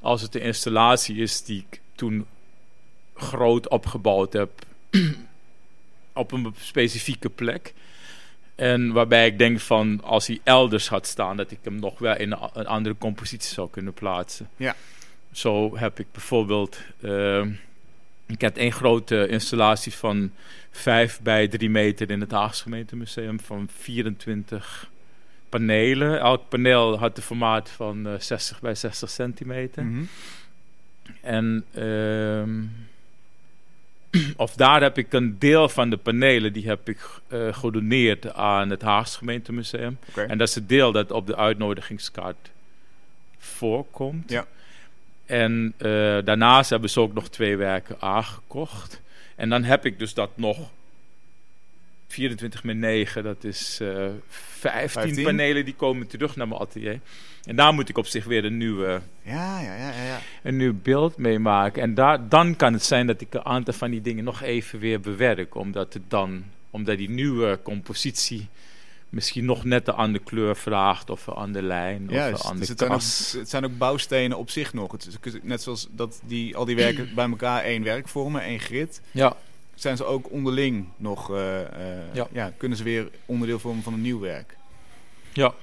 als 0.00 0.22
het 0.22 0.34
een 0.34 0.40
installatie 0.40 1.16
is 1.16 1.42
die 1.42 1.64
ik 1.68 1.80
toen 1.94 2.26
groot 3.14 3.68
opgebouwd 3.68 4.32
heb 4.32 4.50
op 6.12 6.32
een 6.32 6.54
specifieke 6.58 7.28
plek. 7.28 7.74
En 8.54 8.92
waarbij 8.92 9.26
ik 9.26 9.38
denk 9.38 9.60
van 9.60 10.00
als 10.02 10.26
hij 10.26 10.40
elders 10.44 10.88
had 10.88 11.06
staan, 11.06 11.36
dat 11.36 11.50
ik 11.50 11.58
hem 11.62 11.74
nog 11.74 11.98
wel 11.98 12.16
in 12.16 12.32
een, 12.32 12.38
een 12.52 12.66
andere 12.66 12.96
compositie 12.98 13.54
zou 13.54 13.70
kunnen 13.70 13.94
plaatsen. 13.94 14.48
Ja. 14.56 14.76
Zo 15.32 15.76
heb 15.76 15.98
ik 15.98 16.06
bijvoorbeeld. 16.12 16.78
Uh, 17.00 17.46
ik 18.26 18.40
heb 18.40 18.56
één 18.56 18.72
grote 18.72 19.26
installatie 19.28 19.94
van 19.94 20.32
5 20.70 21.20
bij 21.22 21.48
3 21.48 21.70
meter 21.70 22.10
in 22.10 22.20
het 22.20 22.30
Haagse 22.30 22.62
gemeentemuseum 22.62 23.40
van 23.40 23.68
24 23.76 24.90
panelen. 25.50 26.20
Elk 26.20 26.48
paneel 26.48 26.98
had 26.98 27.16
een 27.16 27.22
formaat 27.22 27.70
van 27.70 28.06
uh, 28.06 28.12
60 28.18 28.60
bij 28.60 28.74
60 28.74 29.10
centimeter. 29.10 29.82
Mm 29.84 29.92
-hmm. 29.92 30.08
En 31.20 31.64
uh, 31.74 32.42
of 34.44 34.54
daar 34.54 34.82
heb 34.82 34.98
ik 34.98 35.12
een 35.12 35.38
deel 35.38 35.68
van 35.68 35.90
de 35.90 35.96
panelen 35.96 36.52
die 36.52 36.68
heb 36.68 36.88
ik 36.88 37.08
uh, 37.28 37.54
gedoneerd 37.54 38.34
aan 38.34 38.70
het 38.70 38.82
Haagse 38.82 39.18
gemeentemuseum. 39.18 39.98
Okay. 40.08 40.26
En 40.26 40.38
dat 40.38 40.48
is 40.48 40.54
het 40.54 40.68
deel 40.68 40.92
dat 40.92 41.10
op 41.10 41.26
de 41.26 41.36
uitnodigingskaart 41.36 42.50
voorkomt. 43.38 44.30
Ja. 44.30 44.46
En 45.26 45.74
uh, 45.78 45.88
daarnaast 46.24 46.70
hebben 46.70 46.90
ze 46.90 47.00
ook 47.00 47.14
nog 47.14 47.28
twee 47.28 47.56
werken 47.56 47.96
aangekocht. 48.00 49.00
En 49.36 49.48
dan 49.48 49.64
heb 49.64 49.86
ik 49.86 49.98
dus 49.98 50.14
dat 50.14 50.30
nog 50.34 50.70
24 52.12 52.64
min 52.64 52.78
9, 52.78 53.22
dat 53.22 53.44
is 53.44 53.78
uh, 53.82 54.08
15, 54.28 54.88
15, 54.88 55.24
panelen 55.24 55.64
die 55.64 55.74
komen 55.74 56.06
terug 56.06 56.36
naar 56.36 56.48
mijn 56.48 56.60
atelier. 56.60 57.00
En 57.44 57.56
daar 57.56 57.74
moet 57.74 57.88
ik 57.88 57.98
op 57.98 58.06
zich 58.06 58.24
weer 58.24 58.44
een 58.44 58.56
nieuwe, 58.56 59.00
ja, 59.22 59.60
ja, 59.60 59.74
ja, 59.76 59.90
ja. 60.04 60.20
een 60.42 60.56
nieuw 60.56 60.74
beeld 60.82 61.16
mee 61.16 61.38
maken. 61.38 61.82
En 61.82 61.94
daar, 61.94 62.28
dan 62.28 62.56
kan 62.56 62.72
het 62.72 62.84
zijn 62.84 63.06
dat 63.06 63.20
ik 63.20 63.34
een 63.34 63.44
aantal 63.44 63.74
van 63.74 63.90
die 63.90 64.00
dingen 64.00 64.24
nog 64.24 64.42
even 64.42 64.78
weer 64.78 65.00
bewerk. 65.00 65.54
Omdat, 65.54 65.92
het 65.92 66.02
dan, 66.08 66.44
omdat 66.70 66.96
die 66.96 67.10
nieuwe 67.10 67.58
compositie 67.62 68.48
misschien 69.08 69.44
nog 69.44 69.64
net 69.64 69.88
een 69.88 69.94
andere 69.94 70.24
kleur 70.24 70.56
vraagt. 70.56 71.10
Of 71.10 71.26
een 71.26 71.34
andere 71.34 71.66
lijn. 71.66 72.06
Juist, 72.08 72.34
of 72.34 72.40
een 72.44 72.50
andere 72.50 72.58
dus 72.60 72.68
het, 72.68 72.78
zijn 72.78 72.92
ook, 72.92 73.40
het 73.40 73.50
zijn 73.50 73.64
ook 73.64 73.78
bouwstenen 73.78 74.38
op 74.38 74.50
zich 74.50 74.72
nog. 74.72 74.92
Het 74.92 75.40
net 75.42 75.62
zoals 75.62 75.88
dat 75.90 76.20
die, 76.24 76.56
al 76.56 76.64
die 76.64 76.76
werken 76.76 77.10
bij 77.14 77.28
elkaar 77.28 77.62
één 77.62 77.82
werk 77.82 78.08
vormen, 78.08 78.42
één 78.42 78.60
grid. 78.60 79.00
Ja, 79.10 79.36
Zijn 79.80 79.96
ze 79.96 80.04
ook 80.04 80.30
onderling 80.30 80.86
nog, 80.96 81.30
uh, 81.30 81.36
uh, 81.36 81.64
Ja. 82.12 82.26
ja. 82.32 82.52
kunnen 82.56 82.78
ze 82.78 82.84
weer 82.84 83.08
onderdeel 83.26 83.58
vormen 83.58 83.82
van 83.82 83.92
een 83.92 84.02
nieuw 84.02 84.20
werk. 84.20 84.56
ja. 85.32 85.54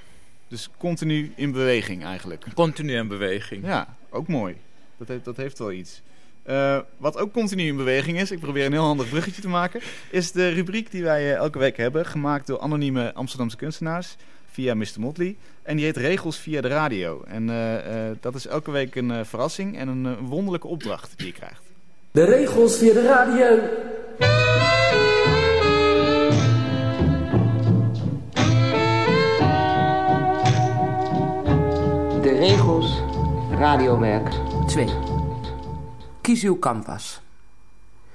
Dus 0.48 0.68
continu 0.78 1.32
in 1.36 1.52
beweging 1.52 2.04
eigenlijk. 2.04 2.44
Continu 2.54 2.94
in 2.94 3.08
beweging. 3.08 3.66
Ja, 3.66 3.96
ook 4.10 4.28
mooi. 4.28 4.56
Dat 4.96 5.08
heeft, 5.08 5.24
dat 5.24 5.36
heeft 5.36 5.58
wel 5.58 5.72
iets. 5.72 6.02
Uh, 6.48 6.78
wat 6.96 7.16
ook 7.16 7.32
continu 7.32 7.62
in 7.66 7.76
beweging 7.76 8.20
is, 8.20 8.30
ik 8.30 8.40
probeer 8.40 8.66
een 8.66 8.72
heel 8.72 8.82
handig 8.82 9.08
bruggetje 9.08 9.42
te 9.42 9.48
maken, 9.48 9.80
is 10.10 10.32
de 10.32 10.48
rubriek 10.48 10.90
die 10.90 11.02
wij 11.02 11.22
uh, 11.24 11.34
elke 11.34 11.58
week 11.58 11.76
hebben, 11.76 12.06
gemaakt 12.06 12.46
door 12.46 12.60
anonieme 12.60 13.14
Amsterdamse 13.14 13.56
kunstenaars 13.56 14.16
via 14.50 14.74
Mr. 14.74 14.86
Motley. 14.98 15.36
En 15.62 15.76
die 15.76 15.84
heet 15.84 15.96
Regels 15.96 16.38
via 16.38 16.60
de 16.60 16.68
radio. 16.68 17.24
En 17.26 17.48
uh, 17.48 17.74
dat 18.20 18.34
is 18.34 18.46
elke 18.46 18.70
week 18.70 18.94
een 18.94 19.26
verrassing 19.26 19.78
en 19.78 19.88
een 19.88 20.16
wonderlijke 20.16 20.66
opdracht 20.66 21.12
die 21.16 21.26
je 21.26 21.32
krijgt. 21.32 21.62
De 22.10 22.24
regels 22.24 22.76
via 22.78 22.92
de 22.92 23.02
radio. 23.02 23.58
Regels 32.48 33.02
radiowerk 33.50 34.30
2. 34.66 34.88
Kies 36.20 36.42
uw 36.42 36.58
canvas. 36.58 37.20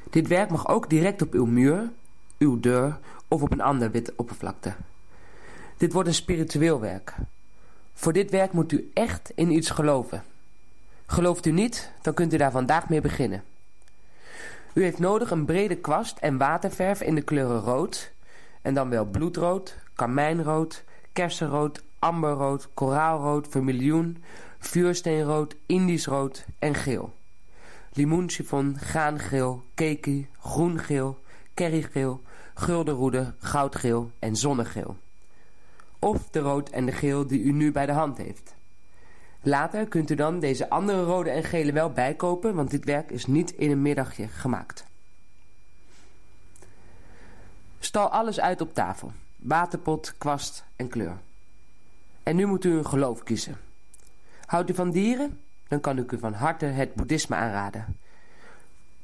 Dit 0.09 0.27
werk 0.27 0.49
mag 0.49 0.67
ook 0.67 0.89
direct 0.89 1.21
op 1.21 1.33
uw 1.33 1.45
muur, 1.45 1.89
uw 2.37 2.59
deur 2.59 2.97
of 3.27 3.41
op 3.41 3.51
een 3.51 3.61
andere 3.61 3.91
witte 3.91 4.13
oppervlakte. 4.15 4.73
Dit 5.77 5.93
wordt 5.93 6.07
een 6.07 6.15
spiritueel 6.15 6.79
werk. 6.79 7.15
Voor 7.93 8.13
dit 8.13 8.31
werk 8.31 8.51
moet 8.51 8.71
u 8.71 8.91
echt 8.93 9.31
in 9.35 9.51
iets 9.51 9.69
geloven. 9.69 10.23
Gelooft 11.05 11.45
u 11.45 11.51
niet, 11.51 11.91
dan 12.01 12.13
kunt 12.13 12.33
u 12.33 12.37
daar 12.37 12.51
vandaag 12.51 12.89
mee 12.89 13.01
beginnen. 13.01 13.43
U 14.73 14.83
heeft 14.83 14.99
nodig 14.99 15.31
een 15.31 15.45
brede 15.45 15.75
kwast 15.75 16.17
en 16.17 16.37
waterverf 16.37 17.01
in 17.01 17.15
de 17.15 17.21
kleuren 17.21 17.61
rood, 17.61 18.11
en 18.61 18.73
dan 18.73 18.89
wel 18.89 19.05
bloedrood, 19.05 19.75
karmijnrood, 19.95 20.83
kersenrood, 21.11 21.81
amberrood, 22.03 22.69
koraalrood, 22.73 23.47
vermiljoen, 23.49 24.23
vuursteenrood, 24.59 25.55
indisch 25.65 26.05
rood 26.05 26.45
en 26.59 26.75
geel. 26.75 27.13
Limoenchiffon, 27.93 28.77
graangeel, 28.79 29.63
keki, 29.73 30.27
groengeel, 30.39 31.19
kerrygeel, 31.53 32.21
guldenroede, 32.53 33.33
goudgeel 33.39 34.11
en 34.19 34.35
zonnegeel. 34.35 34.97
Of 35.99 36.29
de 36.31 36.39
rood 36.39 36.69
en 36.69 36.85
de 36.85 36.91
geel 36.91 37.27
die 37.27 37.41
u 37.41 37.51
nu 37.51 37.71
bij 37.71 37.85
de 37.85 37.91
hand 37.91 38.17
heeft. 38.17 38.55
Later 39.41 39.87
kunt 39.87 40.09
u 40.09 40.15
dan 40.15 40.39
deze 40.39 40.69
andere 40.69 41.03
rode 41.03 41.29
en 41.29 41.43
gele 41.43 41.71
wel 41.71 41.89
bijkopen, 41.91 42.55
want 42.55 42.69
dit 42.71 42.85
werk 42.85 43.11
is 43.11 43.25
niet 43.25 43.51
in 43.51 43.71
een 43.71 43.81
middagje 43.81 44.27
gemaakt. 44.27 44.85
Stal 47.79 48.09
alles 48.09 48.39
uit 48.39 48.61
op 48.61 48.73
tafel. 48.73 49.11
Waterpot, 49.35 50.13
kwast 50.17 50.65
en 50.75 50.87
kleur. 50.87 51.17
En 52.23 52.35
nu 52.35 52.45
moet 52.45 52.65
u 52.65 52.71
een 52.71 52.85
geloof 52.85 53.23
kiezen. 53.23 53.57
Houdt 54.45 54.69
u 54.69 54.73
van 54.73 54.91
dieren? 54.91 55.39
Dan 55.67 55.79
kan 55.79 55.97
ik 55.97 56.11
u 56.11 56.19
van 56.19 56.33
harte 56.33 56.65
het 56.65 56.93
boeddhisme 56.93 57.35
aanraden. 57.35 57.97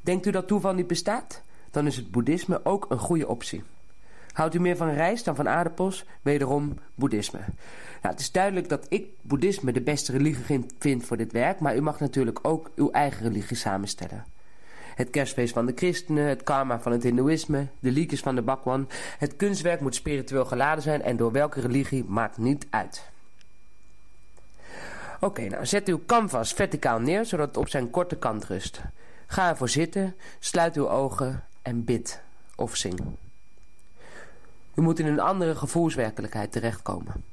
Denkt 0.01 0.25
u 0.25 0.31
dat 0.31 0.47
toeval 0.47 0.73
niet 0.73 0.87
bestaat? 0.87 1.41
Dan 1.71 1.85
is 1.87 1.95
het 1.95 2.11
boeddhisme 2.11 2.65
ook 2.65 2.85
een 2.89 2.97
goede 2.97 3.27
optie. 3.27 3.63
Houdt 4.33 4.55
u 4.55 4.59
meer 4.59 4.77
van 4.77 4.93
rijst 4.93 5.25
dan 5.25 5.35
van 5.35 5.49
aardappels? 5.49 6.05
Wederom 6.21 6.77
boeddhisme. 6.95 7.39
Nou, 8.01 8.13
het 8.13 8.19
is 8.19 8.31
duidelijk 8.31 8.69
dat 8.69 8.85
ik 8.89 9.07
boeddhisme 9.21 9.71
de 9.71 9.81
beste 9.81 10.11
religie 10.11 10.65
vind 10.79 11.05
voor 11.05 11.17
dit 11.17 11.31
werk... 11.31 11.59
maar 11.59 11.75
u 11.75 11.81
mag 11.81 11.99
natuurlijk 11.99 12.39
ook 12.41 12.71
uw 12.75 12.91
eigen 12.91 13.23
religie 13.23 13.57
samenstellen. 13.57 14.25
Het 14.95 15.09
kerstfeest 15.09 15.53
van 15.53 15.65
de 15.65 15.73
christenen, 15.75 16.27
het 16.27 16.43
karma 16.43 16.79
van 16.79 16.91
het 16.91 17.03
hindoeïsme, 17.03 17.67
de 17.79 17.91
liedjes 17.91 18.19
van 18.19 18.35
de 18.35 18.41
bakwan. 18.41 18.89
Het 19.17 19.35
kunstwerk 19.35 19.81
moet 19.81 19.95
spiritueel 19.95 20.45
geladen 20.45 20.83
zijn 20.83 21.01
en 21.01 21.17
door 21.17 21.31
welke 21.31 21.61
religie 21.61 22.03
maakt 22.03 22.37
niet 22.37 22.67
uit. 22.69 23.08
Oké, 25.19 25.47
nou 25.47 25.65
zet 25.65 25.87
uw 25.87 26.01
canvas 26.05 26.53
verticaal 26.53 26.99
neer, 26.99 27.25
zodat 27.25 27.47
het 27.47 27.57
op 27.57 27.69
zijn 27.69 27.89
korte 27.89 28.15
kant 28.15 28.45
rust. 28.45 28.81
Ga 29.27 29.49
ervoor 29.49 29.69
zitten, 29.69 30.15
sluit 30.39 30.75
uw 30.75 30.89
ogen 30.89 31.43
en 31.61 31.83
bid 31.83 32.21
of 32.55 32.75
zing. 32.75 32.99
U 34.75 34.81
moet 34.81 34.99
in 34.99 35.05
een 35.05 35.19
andere 35.19 35.55
gevoelswerkelijkheid 35.55 36.51
terechtkomen. 36.51 37.23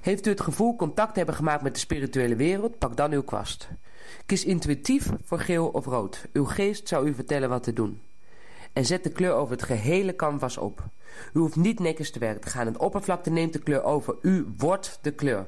Heeft 0.00 0.26
u 0.26 0.30
het 0.30 0.40
gevoel 0.40 0.76
contact 0.76 1.16
hebben 1.16 1.34
gemaakt 1.34 1.62
met 1.62 1.74
de 1.74 1.80
spirituele 1.80 2.36
wereld, 2.36 2.78
pak 2.78 2.96
dan 2.96 3.12
uw 3.12 3.22
kwast. 3.22 3.68
Kies 4.26 4.44
intuïtief 4.44 5.10
voor 5.24 5.38
geel 5.38 5.68
of 5.68 5.84
rood. 5.84 6.26
Uw 6.32 6.44
geest 6.44 6.88
zou 6.88 7.08
u 7.08 7.14
vertellen 7.14 7.48
wat 7.48 7.62
te 7.62 7.72
doen. 7.72 8.00
En 8.72 8.84
zet 8.84 9.04
de 9.04 9.10
kleur 9.10 9.32
over 9.32 9.52
het 9.52 9.62
gehele 9.62 10.16
canvas 10.16 10.56
op. 10.56 10.82
U 11.32 11.38
hoeft 11.38 11.56
niet 11.56 11.80
netjes 11.80 12.10
te 12.10 12.18
werken 12.18 12.40
te 12.40 12.48
gaan. 12.48 12.66
Het 12.66 12.76
oppervlakte 12.76 13.30
neemt 13.30 13.52
de 13.52 13.58
kleur 13.58 13.82
over. 13.82 14.14
U 14.22 14.52
wordt 14.56 14.98
de 15.02 15.10
kleur. 15.10 15.46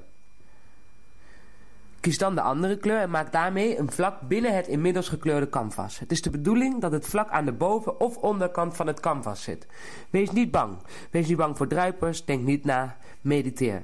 Kies 2.00 2.18
dan 2.18 2.34
de 2.34 2.40
andere 2.40 2.78
kleur 2.78 3.00
en 3.00 3.10
maak 3.10 3.32
daarmee 3.32 3.78
een 3.78 3.90
vlak 3.90 4.20
binnen 4.20 4.54
het 4.54 4.66
inmiddels 4.66 5.08
gekleurde 5.08 5.48
canvas. 5.48 5.98
Het 5.98 6.12
is 6.12 6.22
de 6.22 6.30
bedoeling 6.30 6.80
dat 6.80 6.92
het 6.92 7.06
vlak 7.06 7.30
aan 7.30 7.44
de 7.44 7.52
boven- 7.52 8.00
of 8.00 8.16
onderkant 8.16 8.76
van 8.76 8.86
het 8.86 9.00
canvas 9.00 9.42
zit. 9.42 9.66
Wees 10.10 10.30
niet 10.30 10.50
bang. 10.50 10.76
Wees 11.10 11.28
niet 11.28 11.36
bang 11.36 11.56
voor 11.56 11.66
druipers. 11.66 12.24
Denk 12.24 12.42
niet 12.44 12.64
na. 12.64 12.96
Mediteer. 13.20 13.82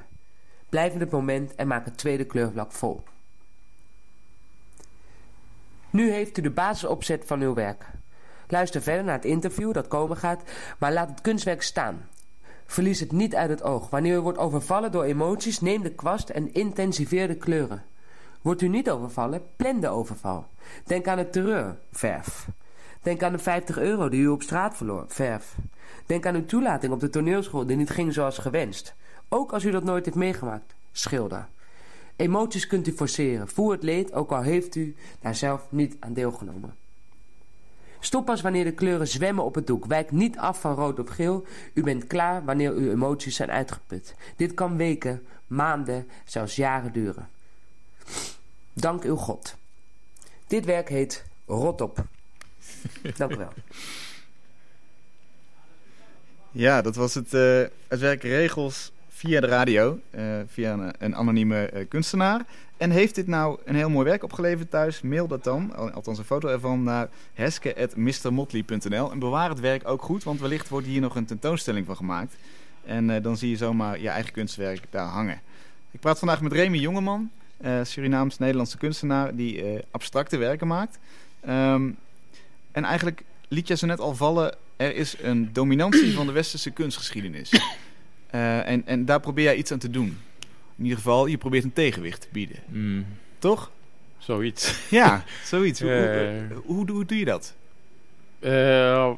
Blijf 0.68 0.92
in 0.92 1.00
het 1.00 1.10
moment 1.10 1.54
en 1.54 1.66
maak 1.66 1.84
het 1.84 1.98
tweede 1.98 2.24
kleurvlak 2.24 2.72
vol. 2.72 3.02
Nu 5.90 6.10
heeft 6.10 6.38
u 6.38 6.42
de 6.42 6.50
basisopzet 6.50 7.22
van 7.26 7.40
uw 7.40 7.54
werk. 7.54 7.86
Luister 8.50 8.82
verder 8.82 9.04
naar 9.04 9.14
het 9.14 9.24
interview 9.24 9.72
dat 9.72 9.88
komen 9.88 10.16
gaat, 10.16 10.42
maar 10.78 10.92
laat 10.92 11.08
het 11.08 11.20
kunstwerk 11.20 11.62
staan. 11.62 12.08
Verlies 12.66 13.00
het 13.00 13.12
niet 13.12 13.34
uit 13.34 13.50
het 13.50 13.62
oog. 13.62 13.90
Wanneer 13.90 14.16
u 14.16 14.20
wordt 14.20 14.38
overvallen 14.38 14.92
door 14.92 15.04
emoties, 15.04 15.60
neem 15.60 15.82
de 15.82 15.90
kwast 15.90 16.28
en 16.28 16.54
intensiveer 16.54 17.28
de 17.28 17.34
kleuren. 17.34 17.82
Wordt 18.42 18.62
u 18.62 18.68
niet 18.68 18.90
overvallen, 18.90 19.42
plan 19.56 19.80
de 19.80 19.88
overval. 19.88 20.46
Denk 20.84 21.06
aan 21.06 21.18
het 21.18 21.32
terreur, 21.32 21.76
verf. 21.92 22.48
Denk 23.02 23.22
aan 23.22 23.32
de 23.32 23.38
50 23.38 23.78
euro 23.78 24.08
die 24.08 24.20
u 24.20 24.28
op 24.28 24.42
straat 24.42 24.76
verloor, 24.76 25.04
verf. 25.08 25.56
Denk 26.06 26.26
aan 26.26 26.34
uw 26.34 26.44
toelating 26.44 26.92
op 26.92 27.00
de 27.00 27.10
toneelschool 27.10 27.66
die 27.66 27.76
niet 27.76 27.90
ging 27.90 28.12
zoals 28.12 28.38
gewenst. 28.38 28.94
Ook 29.28 29.52
als 29.52 29.64
u 29.64 29.70
dat 29.70 29.84
nooit 29.84 30.04
heeft 30.04 30.16
meegemaakt, 30.16 30.74
schilder. 30.92 31.48
Emoties 32.16 32.66
kunt 32.66 32.86
u 32.86 32.92
forceren. 32.92 33.48
Voer 33.48 33.72
het 33.72 33.82
leed, 33.82 34.12
ook 34.12 34.32
al 34.32 34.42
heeft 34.42 34.74
u 34.74 34.96
daar 35.20 35.34
zelf 35.34 35.66
niet 35.70 35.96
aan 36.00 36.12
deelgenomen. 36.12 36.79
Stop 38.00 38.24
pas 38.24 38.40
wanneer 38.40 38.64
de 38.64 38.72
kleuren 38.72 39.08
zwemmen 39.08 39.44
op 39.44 39.54
het 39.54 39.66
doek. 39.66 39.86
Wijk 39.86 40.10
niet 40.10 40.38
af 40.38 40.60
van 40.60 40.74
rood 40.74 40.98
of 40.98 41.08
geel. 41.08 41.46
U 41.74 41.82
bent 41.82 42.06
klaar 42.06 42.44
wanneer 42.44 42.72
uw 42.72 42.90
emoties 42.90 43.36
zijn 43.36 43.50
uitgeput. 43.50 44.14
Dit 44.36 44.54
kan 44.54 44.76
weken, 44.76 45.26
maanden, 45.46 46.08
zelfs 46.24 46.56
jaren 46.56 46.92
duren. 46.92 47.28
Dank 48.72 49.02
uw 49.02 49.16
God. 49.16 49.56
Dit 50.46 50.64
werk 50.64 50.88
heet 50.88 51.24
Rot 51.46 51.80
op. 51.80 52.04
Dank 53.16 53.32
u 53.32 53.36
wel. 53.36 53.52
Ja, 56.50 56.82
dat 56.82 56.96
was 56.96 57.14
het, 57.14 57.34
uh, 57.34 57.62
het 57.88 58.00
werk 58.00 58.22
Regels 58.22 58.92
via 59.08 59.40
de 59.40 59.46
radio, 59.46 60.00
uh, 60.10 60.40
via 60.46 60.72
een, 60.72 60.94
een 60.98 61.16
anonieme 61.16 61.70
uh, 61.72 61.88
kunstenaar. 61.88 62.44
En 62.80 62.90
heeft 62.90 63.14
dit 63.14 63.26
nou 63.26 63.58
een 63.64 63.74
heel 63.74 63.90
mooi 63.90 64.04
werk 64.04 64.22
opgeleverd 64.22 64.70
thuis? 64.70 65.00
Mail 65.00 65.26
dat 65.26 65.44
dan, 65.44 65.94
althans 65.94 66.18
een 66.18 66.24
foto 66.24 66.48
ervan, 66.48 66.82
naar 66.82 67.08
heske.mrmotley.nl. 67.34 69.10
En 69.10 69.18
bewaar 69.18 69.48
het 69.48 69.60
werk 69.60 69.88
ook 69.88 70.02
goed, 70.02 70.24
want 70.24 70.40
wellicht 70.40 70.68
wordt 70.68 70.86
hier 70.86 71.00
nog 71.00 71.16
een 71.16 71.24
tentoonstelling 71.24 71.86
van 71.86 71.96
gemaakt. 71.96 72.34
En 72.84 73.08
uh, 73.08 73.22
dan 73.22 73.36
zie 73.36 73.50
je 73.50 73.56
zomaar 73.56 74.00
je 74.00 74.08
eigen 74.08 74.32
kunstwerk 74.32 74.82
daar 74.90 75.06
hangen. 75.06 75.40
Ik 75.90 76.00
praat 76.00 76.18
vandaag 76.18 76.40
met 76.40 76.52
Remy 76.52 76.78
Jongeman, 76.78 77.30
Surinaams-Nederlandse 77.82 78.78
kunstenaar 78.78 79.34
die 79.36 79.64
abstracte 79.90 80.36
werken 80.36 80.66
maakt. 80.66 80.98
Um, 81.48 81.96
en 82.72 82.84
eigenlijk 82.84 83.22
liet 83.48 83.68
je 83.68 83.76
zo 83.76 83.86
net 83.86 84.00
al 84.00 84.14
vallen, 84.14 84.56
er 84.76 84.96
is 84.96 85.16
een 85.22 85.52
dominantie 85.52 86.14
van 86.14 86.26
de 86.26 86.32
westerse 86.32 86.70
kunstgeschiedenis. 86.70 87.52
Uh, 88.34 88.66
en, 88.72 88.86
en 88.86 89.04
daar 89.04 89.20
probeer 89.20 89.44
jij 89.44 89.56
iets 89.56 89.72
aan 89.72 89.78
te 89.78 89.90
doen. 89.90 90.18
In 90.80 90.86
ieder 90.86 91.02
geval, 91.02 91.26
je 91.26 91.38
probeert 91.38 91.64
een 91.64 91.72
tegenwicht 91.72 92.20
te 92.20 92.28
bieden. 92.32 92.56
Mm. 92.66 93.06
Toch? 93.38 93.70
Zoiets. 94.18 94.74
Ja, 94.90 95.24
zoiets. 95.44 95.80
Hoe, 95.80 95.90
Uh, 95.90 96.56
hoe, 96.56 96.62
hoe, 96.64 96.90
hoe, 96.90 97.04
doe 97.04 97.18
je 97.18 97.24
dat? 97.24 97.54
Uh, 98.40 99.12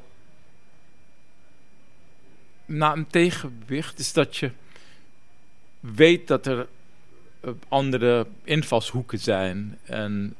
nou, 2.66 2.98
een 2.98 3.06
tegenwicht 3.06 3.98
is 3.98 4.12
dat 4.12 4.36
je 4.36 4.50
weet 5.80 6.26
dat 6.28 6.46
er 6.46 6.66
andere 7.68 8.26
invalshoeken 8.44 9.18
zijn. 9.18 9.78
En, 9.84 10.36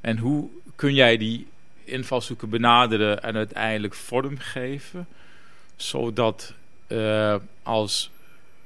en 0.00 0.18
hoe 0.18 0.48
kun 0.76 0.94
jij 0.94 1.16
die 1.16 1.46
invalshoeken 1.84 2.48
benaderen 2.48 3.22
en 3.22 3.36
uiteindelijk 3.36 3.94
vormgeven, 3.94 5.06
zodat 5.76 6.54
uh, 6.88 7.34
als 7.62 8.10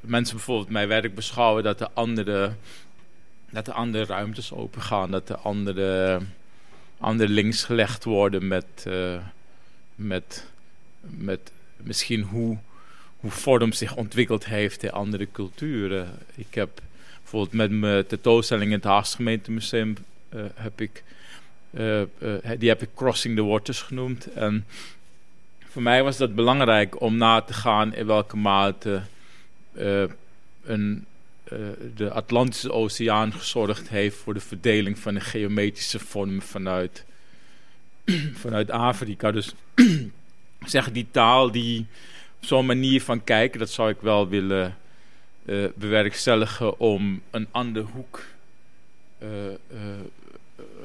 mensen 0.02 0.36
bijvoorbeeld 0.36 0.70
mijn 0.70 0.88
werk 0.88 1.14
beschouwen 1.14 1.62
dat 1.62 1.78
de 1.78 1.90
andere, 1.92 2.52
dat 3.50 3.64
de 3.64 3.72
andere 3.72 4.04
ruimtes 4.04 4.52
open 4.52 4.82
gaan, 4.82 5.10
dat 5.10 5.26
de 5.26 5.36
andere, 5.36 6.20
andere 6.98 7.28
links 7.28 7.64
gelegd 7.64 8.04
worden 8.04 8.48
met, 8.48 8.84
uh, 8.86 9.16
met, 9.94 10.46
met 11.00 11.52
misschien 11.76 12.22
hoe, 12.22 12.58
hoe 13.16 13.30
vorm 13.30 13.72
zich 13.72 13.96
ontwikkeld 13.96 14.44
heeft 14.44 14.82
in 14.82 14.90
andere 14.90 15.28
culturen. 15.32 16.18
Ik 16.34 16.54
heb 16.54 16.80
bijvoorbeeld 17.20 17.52
met 17.52 17.70
mijn 17.70 18.06
tentoonstelling 18.06 18.70
in 18.70 18.76
het 18.76 18.84
Haagse 18.84 19.16
gemeentemuseum 19.16 19.96
uh, 20.34 20.42
heb 20.54 20.80
ik, 20.80 21.02
uh, 21.70 22.02
die 22.58 22.68
heb 22.68 22.82
ik 22.82 22.88
Crossing 22.94 23.36
the 23.36 23.44
Waters 23.44 23.82
genoemd. 23.82 24.32
En 24.32 24.66
voor 25.68 25.82
mij 25.82 26.02
was 26.02 26.16
dat 26.16 26.34
belangrijk 26.34 27.00
om 27.00 27.16
na 27.16 27.40
te 27.40 27.52
gaan 27.52 27.94
in 27.94 28.06
welke 28.06 28.36
mate 28.36 29.02
een, 30.62 31.06
de 31.94 32.10
Atlantische 32.10 32.72
Oceaan 32.72 33.32
gezorgd 33.32 33.88
heeft 33.88 34.16
voor 34.16 34.34
de 34.34 34.40
verdeling 34.40 34.98
van 34.98 35.14
de 35.14 35.20
geometrische 35.20 35.98
vormen 35.98 36.42
vanuit, 36.42 37.04
vanuit 38.42 38.70
Afrika. 38.70 39.30
Dus 39.30 39.54
zeg 40.64 40.92
die 40.92 41.06
taal 41.10 41.50
die 41.50 41.86
zo'n 42.40 42.66
manier 42.66 43.02
van 43.02 43.24
kijken, 43.24 43.58
dat 43.58 43.70
zou 43.70 43.90
ik 43.90 44.00
wel 44.00 44.28
willen 44.28 44.76
uh, 45.44 45.68
bewerkstelligen 45.74 46.78
om 46.78 47.22
een 47.30 47.46
andere 47.50 47.86
hoek 47.86 48.24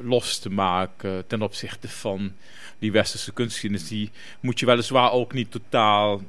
los 0.01 0.39
te 0.39 0.49
maken 0.49 1.27
ten 1.27 1.41
opzichte 1.41 1.89
van 1.89 2.31
die 2.79 2.91
westerse 2.91 3.33
kunstgeschiedenis. 3.33 3.87
Die 3.87 4.11
moet 4.39 4.59
je 4.59 4.65
weliswaar 4.65 5.11
ook 5.11 5.33
niet 5.33 5.51
totaal 5.51 6.21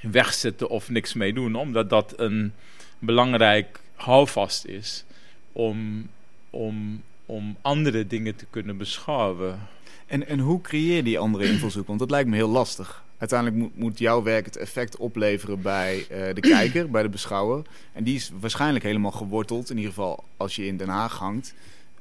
wegzetten 0.00 0.68
of 0.68 0.88
niks 0.88 1.14
mee 1.14 1.32
doen, 1.32 1.54
omdat 1.54 1.90
dat 1.90 2.14
een 2.16 2.52
belangrijk 2.98 3.80
houvast 3.94 4.64
is 4.64 5.04
om, 5.52 6.08
om, 6.50 7.02
om 7.26 7.56
andere 7.60 8.06
dingen 8.06 8.36
te 8.36 8.46
kunnen 8.50 8.76
beschouwen. 8.76 9.58
En, 10.06 10.26
en 10.26 10.38
hoe 10.38 10.60
creëer 10.60 10.96
je 10.96 11.02
die 11.02 11.18
andere 11.18 11.44
invalshoek? 11.44 11.86
Want 11.86 11.98
dat 11.98 12.10
lijkt 12.10 12.28
me 12.28 12.36
heel 12.36 12.48
lastig. 12.48 13.04
Uiteindelijk 13.18 13.60
moet, 13.60 13.78
moet 13.78 13.98
jouw 13.98 14.22
werk 14.22 14.44
het 14.44 14.56
effect 14.56 14.96
opleveren 14.96 15.62
bij 15.62 15.98
uh, 15.98 16.34
de 16.34 16.40
kijker, 16.40 16.90
bij 16.90 17.02
de 17.02 17.08
beschouwer. 17.08 17.62
En 17.92 18.04
die 18.04 18.14
is 18.14 18.30
waarschijnlijk 18.40 18.84
helemaal 18.84 19.10
geworteld, 19.10 19.70
in 19.70 19.76
ieder 19.76 19.92
geval 19.92 20.24
als 20.36 20.56
je 20.56 20.66
in 20.66 20.76
Den 20.76 20.88
Haag 20.88 21.18
hangt, 21.18 21.54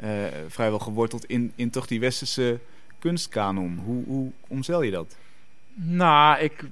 uh, 0.04 0.10
vrijwel 0.48 0.80
geworteld 0.80 1.26
in, 1.26 1.52
in 1.56 1.70
toch 1.70 1.88
die 1.88 2.00
westerse 2.00 2.60
kunstkanon. 3.00 3.78
Hoe, 3.86 4.04
hoe 4.06 4.32
omzeil 4.48 4.82
je 4.82 4.92
dat? 4.92 5.16
Nou, 5.74 6.40
ik, 6.40 6.64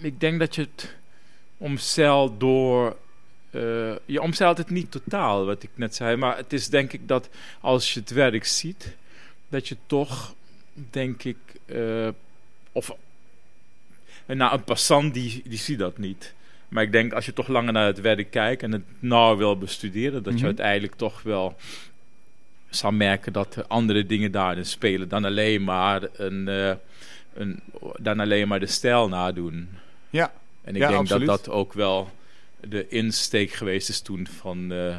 ik 0.00 0.20
denk 0.20 0.38
dat 0.38 0.54
je 0.54 0.62
het 0.62 0.94
omzeilt 1.56 2.40
door. 2.40 2.96
Uh, 3.50 3.94
je 4.04 4.22
omzeilt 4.22 4.58
het 4.58 4.70
niet 4.70 4.90
totaal, 4.90 5.44
wat 5.44 5.62
ik 5.62 5.70
net 5.74 5.94
zei. 5.94 6.16
Maar 6.16 6.36
het 6.36 6.52
is 6.52 6.68
denk 6.68 6.92
ik 6.92 7.08
dat 7.08 7.28
als 7.60 7.94
je 7.94 8.00
het 8.00 8.10
werk 8.10 8.44
ziet, 8.44 8.96
dat 9.48 9.68
je 9.68 9.76
toch, 9.86 10.34
denk 10.90 11.22
ik. 11.24 11.36
Uh, 11.66 12.08
of 12.72 12.96
nou, 14.26 14.52
een 14.54 14.64
passant 14.64 15.14
die, 15.14 15.42
die 15.44 15.58
ziet 15.58 15.78
dat 15.78 15.98
niet. 15.98 16.34
Maar 16.68 16.82
ik 16.82 16.92
denk 16.92 17.12
als 17.12 17.26
je 17.26 17.32
toch 17.32 17.48
langer 17.48 17.72
naar 17.72 17.86
het 17.86 18.00
werk 18.00 18.30
kijkt 18.30 18.62
en 18.62 18.72
het 18.72 18.82
nauw 18.98 19.36
wil 19.36 19.58
bestuderen, 19.58 20.22
dat 20.22 20.32
je 20.32 20.38
Mhm. 20.38 20.46
uiteindelijk 20.46 20.94
toch 20.94 21.22
wel 21.22 21.56
zal 22.70 22.90
merken 22.92 23.32
dat 23.32 23.56
er 23.56 23.66
andere 23.66 24.06
dingen 24.06 24.30
daarin 24.32 24.66
spelen 24.66 25.08
dan 25.08 25.24
alleen 25.24 25.64
maar, 25.64 26.02
een, 26.12 26.48
eh, 26.48 26.74
een, 27.34 27.60
dan 27.98 28.20
alleen 28.20 28.48
maar 28.48 28.60
de 28.60 28.66
stijl 28.66 29.08
nadoen. 29.08 29.68
Ja, 30.16 30.32
En 30.62 30.74
ik 30.74 30.80
Ja, 30.80 30.88
denk 30.88 31.00
absoluut. 31.00 31.26
dat 31.26 31.44
dat 31.44 31.54
ook 31.54 31.72
wel 31.72 32.10
de 32.60 32.88
insteek 32.88 33.50
geweest 33.52 33.88
is 33.88 34.00
toen 34.00 34.26
van, 34.40 34.72
eh, 34.72 34.96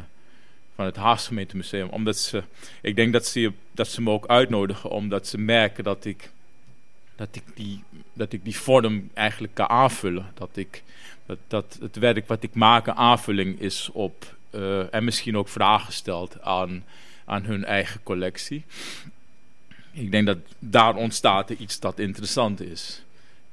van 0.74 0.84
het 0.84 0.96
Haagse 0.96 1.26
gemeentemuseum. 1.26 1.88
Omdat 1.88 2.18
ze, 2.18 2.42
ik 2.82 2.96
denk 2.96 3.12
dat 3.12 3.26
ze, 3.26 3.52
dat 3.72 3.88
ze 3.88 4.02
me 4.02 4.10
ook 4.10 4.26
uitnodigen 4.26 4.90
omdat 4.90 5.26
ze 5.26 5.38
merken 5.38 5.84
dat 5.84 6.04
ik, 6.04 6.30
dat 7.16 7.28
ik, 7.32 7.42
die, 7.54 7.82
dat 8.12 8.32
ik 8.32 8.44
die 8.44 8.56
vorm 8.56 9.10
eigenlijk 9.14 9.54
kan 9.54 9.68
aanvullen. 9.68 10.30
Dat, 10.34 10.50
ik, 10.52 10.82
dat, 11.26 11.38
dat 11.46 11.78
het 11.80 11.96
werk 11.96 12.26
wat 12.28 12.42
ik 12.42 12.54
maak 12.54 12.86
een 12.86 12.94
aanvulling 12.96 13.60
is 13.60 13.90
op, 13.92 14.36
eh, 14.50 14.94
en 14.94 15.04
misschien 15.04 15.36
ook 15.36 15.48
vragen 15.48 15.92
stelt 15.92 16.40
aan, 16.42 16.84
aan 17.24 17.44
hun 17.44 17.64
eigen 17.64 18.02
collectie. 18.02 18.64
Ik 19.92 20.10
denk 20.10 20.26
dat 20.26 20.38
daar 20.58 20.94
ontstaat 20.94 21.50
iets 21.50 21.80
dat 21.80 21.98
interessant 21.98 22.60
is. 22.60 23.02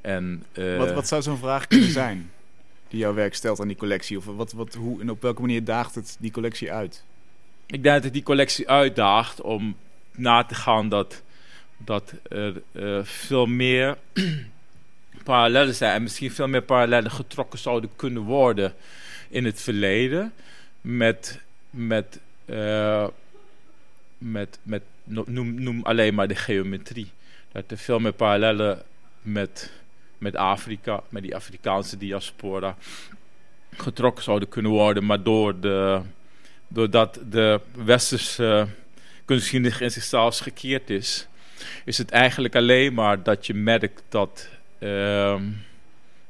En, 0.05 0.43
eh, 0.51 0.77
wat, 0.77 0.91
wat 0.91 1.07
zou 1.07 1.21
zo'n 1.21 1.37
vraag 1.37 1.67
kunnen 1.67 1.91
zijn 2.03 2.31
die 2.87 2.99
jouw 2.99 3.13
werk 3.13 3.35
stelt 3.35 3.59
aan 3.59 3.67
die 3.67 3.77
collectie? 3.77 4.17
Of 4.17 4.25
wat, 4.25 4.51
wat, 4.51 4.73
hoe 4.73 5.01
en 5.01 5.09
op 5.09 5.21
welke 5.21 5.41
manier 5.41 5.63
daagt 5.63 5.95
het 5.95 6.15
die 6.19 6.31
collectie 6.31 6.71
uit? 6.71 7.03
Ik 7.65 7.83
denk 7.83 7.95
dat 7.95 8.03
het 8.03 8.13
die 8.13 8.23
collectie 8.23 8.69
uitdaagt 8.69 9.41
om 9.41 9.75
na 10.11 10.43
te 10.43 10.55
gaan 10.55 10.89
dat, 10.89 11.21
dat 11.77 12.13
er 12.29 12.61
eh, 12.71 12.99
veel 13.03 13.45
meer 13.45 13.97
parallellen 15.23 15.75
zijn. 15.75 15.93
En 15.93 16.03
misschien 16.03 16.31
veel 16.31 16.47
meer 16.47 16.63
parallellen 16.63 17.11
getrokken 17.11 17.59
zouden 17.59 17.89
kunnen 17.95 18.21
worden 18.21 18.73
in 19.29 19.45
het 19.45 19.61
verleden. 19.61 20.33
Met, 20.81 21.39
met, 21.69 22.19
eh, 22.45 23.07
met, 24.17 24.59
met 24.63 24.81
noem, 25.03 25.61
noem 25.63 25.83
alleen 25.83 26.13
maar 26.13 26.27
de 26.27 26.35
geometrie. 26.35 27.11
Dat 27.51 27.63
er 27.67 27.77
veel 27.77 27.99
meer 27.99 28.13
parallellen 28.13 28.81
met, 29.21 29.71
met 30.17 30.35
Afrika, 30.35 31.03
met 31.09 31.23
die 31.23 31.35
Afrikaanse 31.35 31.97
diaspora 31.97 32.75
getrokken 33.71 34.23
zouden 34.23 34.49
kunnen 34.49 34.71
worden. 34.71 35.05
Maar 35.05 35.23
door 35.23 35.59
de 35.59 36.01
doordat 36.67 37.19
de 37.29 37.59
westerse 37.75 38.67
kunstgeschiedenis 39.25 39.81
in 39.81 39.91
zichzelf 39.91 40.37
gekeerd 40.37 40.89
is, 40.89 41.27
is 41.85 41.97
het 41.97 42.09
eigenlijk 42.09 42.55
alleen 42.55 42.93
maar 42.93 43.23
dat 43.23 43.47
je 43.47 43.53
merkt 43.53 44.03
dat, 44.09 44.49
uh, 44.79 45.41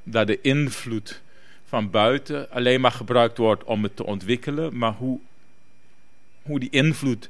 dat 0.04 0.28
de 0.28 0.42
invloed 0.42 1.22
van 1.66 1.90
buiten 1.90 2.52
alleen 2.52 2.82
maar 2.82 2.92
gebruikt 2.92 3.38
wordt 3.38 3.64
om 3.64 3.84
het 3.84 3.96
te 3.96 4.06
ontwikkelen, 4.06 4.78
maar 4.78 4.94
hoe, 4.94 5.20
hoe 6.42 6.60
die 6.60 6.70
invloed 6.70 7.30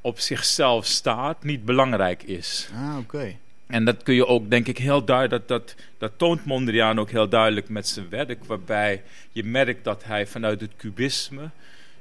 op 0.00 0.18
zichzelf 0.18 0.86
staat 0.86 1.44
niet 1.44 1.64
belangrijk 1.64 2.22
is. 2.22 2.68
Ah, 2.74 2.98
oké. 2.98 3.36
En 3.66 3.84
dat 3.84 4.02
kun 4.02 4.14
je 4.14 4.26
ook, 4.26 4.50
denk 4.50 4.66
ik, 4.66 4.78
heel 4.78 5.04
duidelijk, 5.04 5.48
dat, 5.48 5.66
dat, 5.66 5.74
dat 5.98 6.12
toont 6.16 6.44
Mondriaan 6.44 7.00
ook 7.00 7.10
heel 7.10 7.28
duidelijk 7.28 7.68
met 7.68 7.88
zijn 7.88 8.08
werk, 8.08 8.44
waarbij 8.44 9.02
je 9.32 9.44
merkt 9.44 9.84
dat 9.84 10.04
hij 10.04 10.26
vanuit 10.26 10.60
het 10.60 10.76
cubisme 10.76 11.50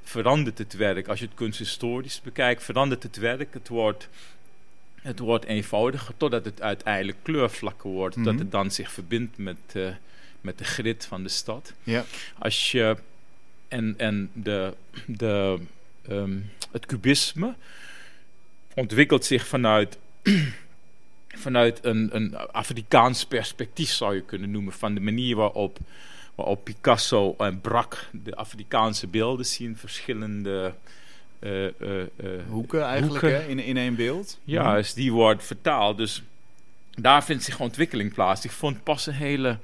verandert 0.04 0.58
het 0.58 0.74
werk. 0.74 1.08
Als 1.08 1.20
je 1.20 1.26
het 1.26 1.36
kunsthistorisch 1.36 2.22
bekijkt, 2.22 2.64
verandert 2.64 3.04
het 3.04 3.18
werk. 3.18 3.54
Het 3.54 3.68
wordt, 3.68 4.10
het 5.02 5.20
wordt 5.20 5.46
eenvoudiger 5.46 6.18
totdat 6.18 6.46
het 6.46 6.62
uiteindelijk 6.62 7.18
kleurvlakker 7.22 7.90
wordt. 7.90 8.16
Mm 8.16 8.24
-hmm. 8.24 8.32
Dat 8.32 8.42
het 8.42 8.52
dan 8.52 8.72
zich 8.72 8.92
verbindt 8.92 9.38
met, 9.38 9.58
uh, 9.74 9.88
met 10.42 10.58
de 10.58 10.64
grid 10.64 11.06
van 11.06 11.24
de 11.24 11.30
stad. 11.30 11.74
Ja. 11.84 12.06
Als 12.38 12.72
je, 12.72 12.98
en 13.68 13.94
en 13.98 14.30
de, 14.34 14.74
de, 15.06 15.60
um, 16.10 16.50
het 16.72 16.86
cubisme 16.86 17.56
ontwikkelt 18.74 19.26
zich 19.26 19.48
vanuit, 19.48 19.98
vanuit 21.36 21.86
een, 21.86 22.10
een 22.12 22.38
Afrikaans 22.38 23.26
perspectief, 23.26 23.90
zou 23.90 24.16
je 24.16 24.22
kunnen 24.22 24.52
noemen. 24.52 24.74
Van 24.74 24.94
de 24.94 25.02
manier 25.02 25.36
waarop 25.36 25.78
waarop 26.36 26.64
Picasso 26.64 27.36
en 27.38 27.62
Brak 27.62 28.10
de 28.12 28.36
Afrikaanse 28.36 29.08
beelden 29.08 29.46
zien, 29.46 29.78
verschillende 29.78 30.74
uh, 31.40 31.64
uh, 31.64 31.70
uh, 31.80 32.06
hoeken 32.50 32.84
eigenlijk 32.84 33.22
hoeken. 33.22 33.42
Hè? 33.42 33.48
In, 33.48 33.60
in 33.60 33.78
één 33.78 33.96
beeld. 33.96 34.40
Ja, 34.44 34.76
dus 34.76 34.94
die 34.94 35.12
wordt 35.12 35.44
vertaald. 35.44 35.98
Dus 35.98 36.24
daar 36.92 37.24
vindt 37.24 37.44
zich 37.44 37.60
ontwikkeling 37.60 38.14
plaats. 38.14 38.46
Ik 38.46 38.52
vond 38.52 38.84
pas 38.84 39.08
een 39.08 39.14
hele 39.14 39.58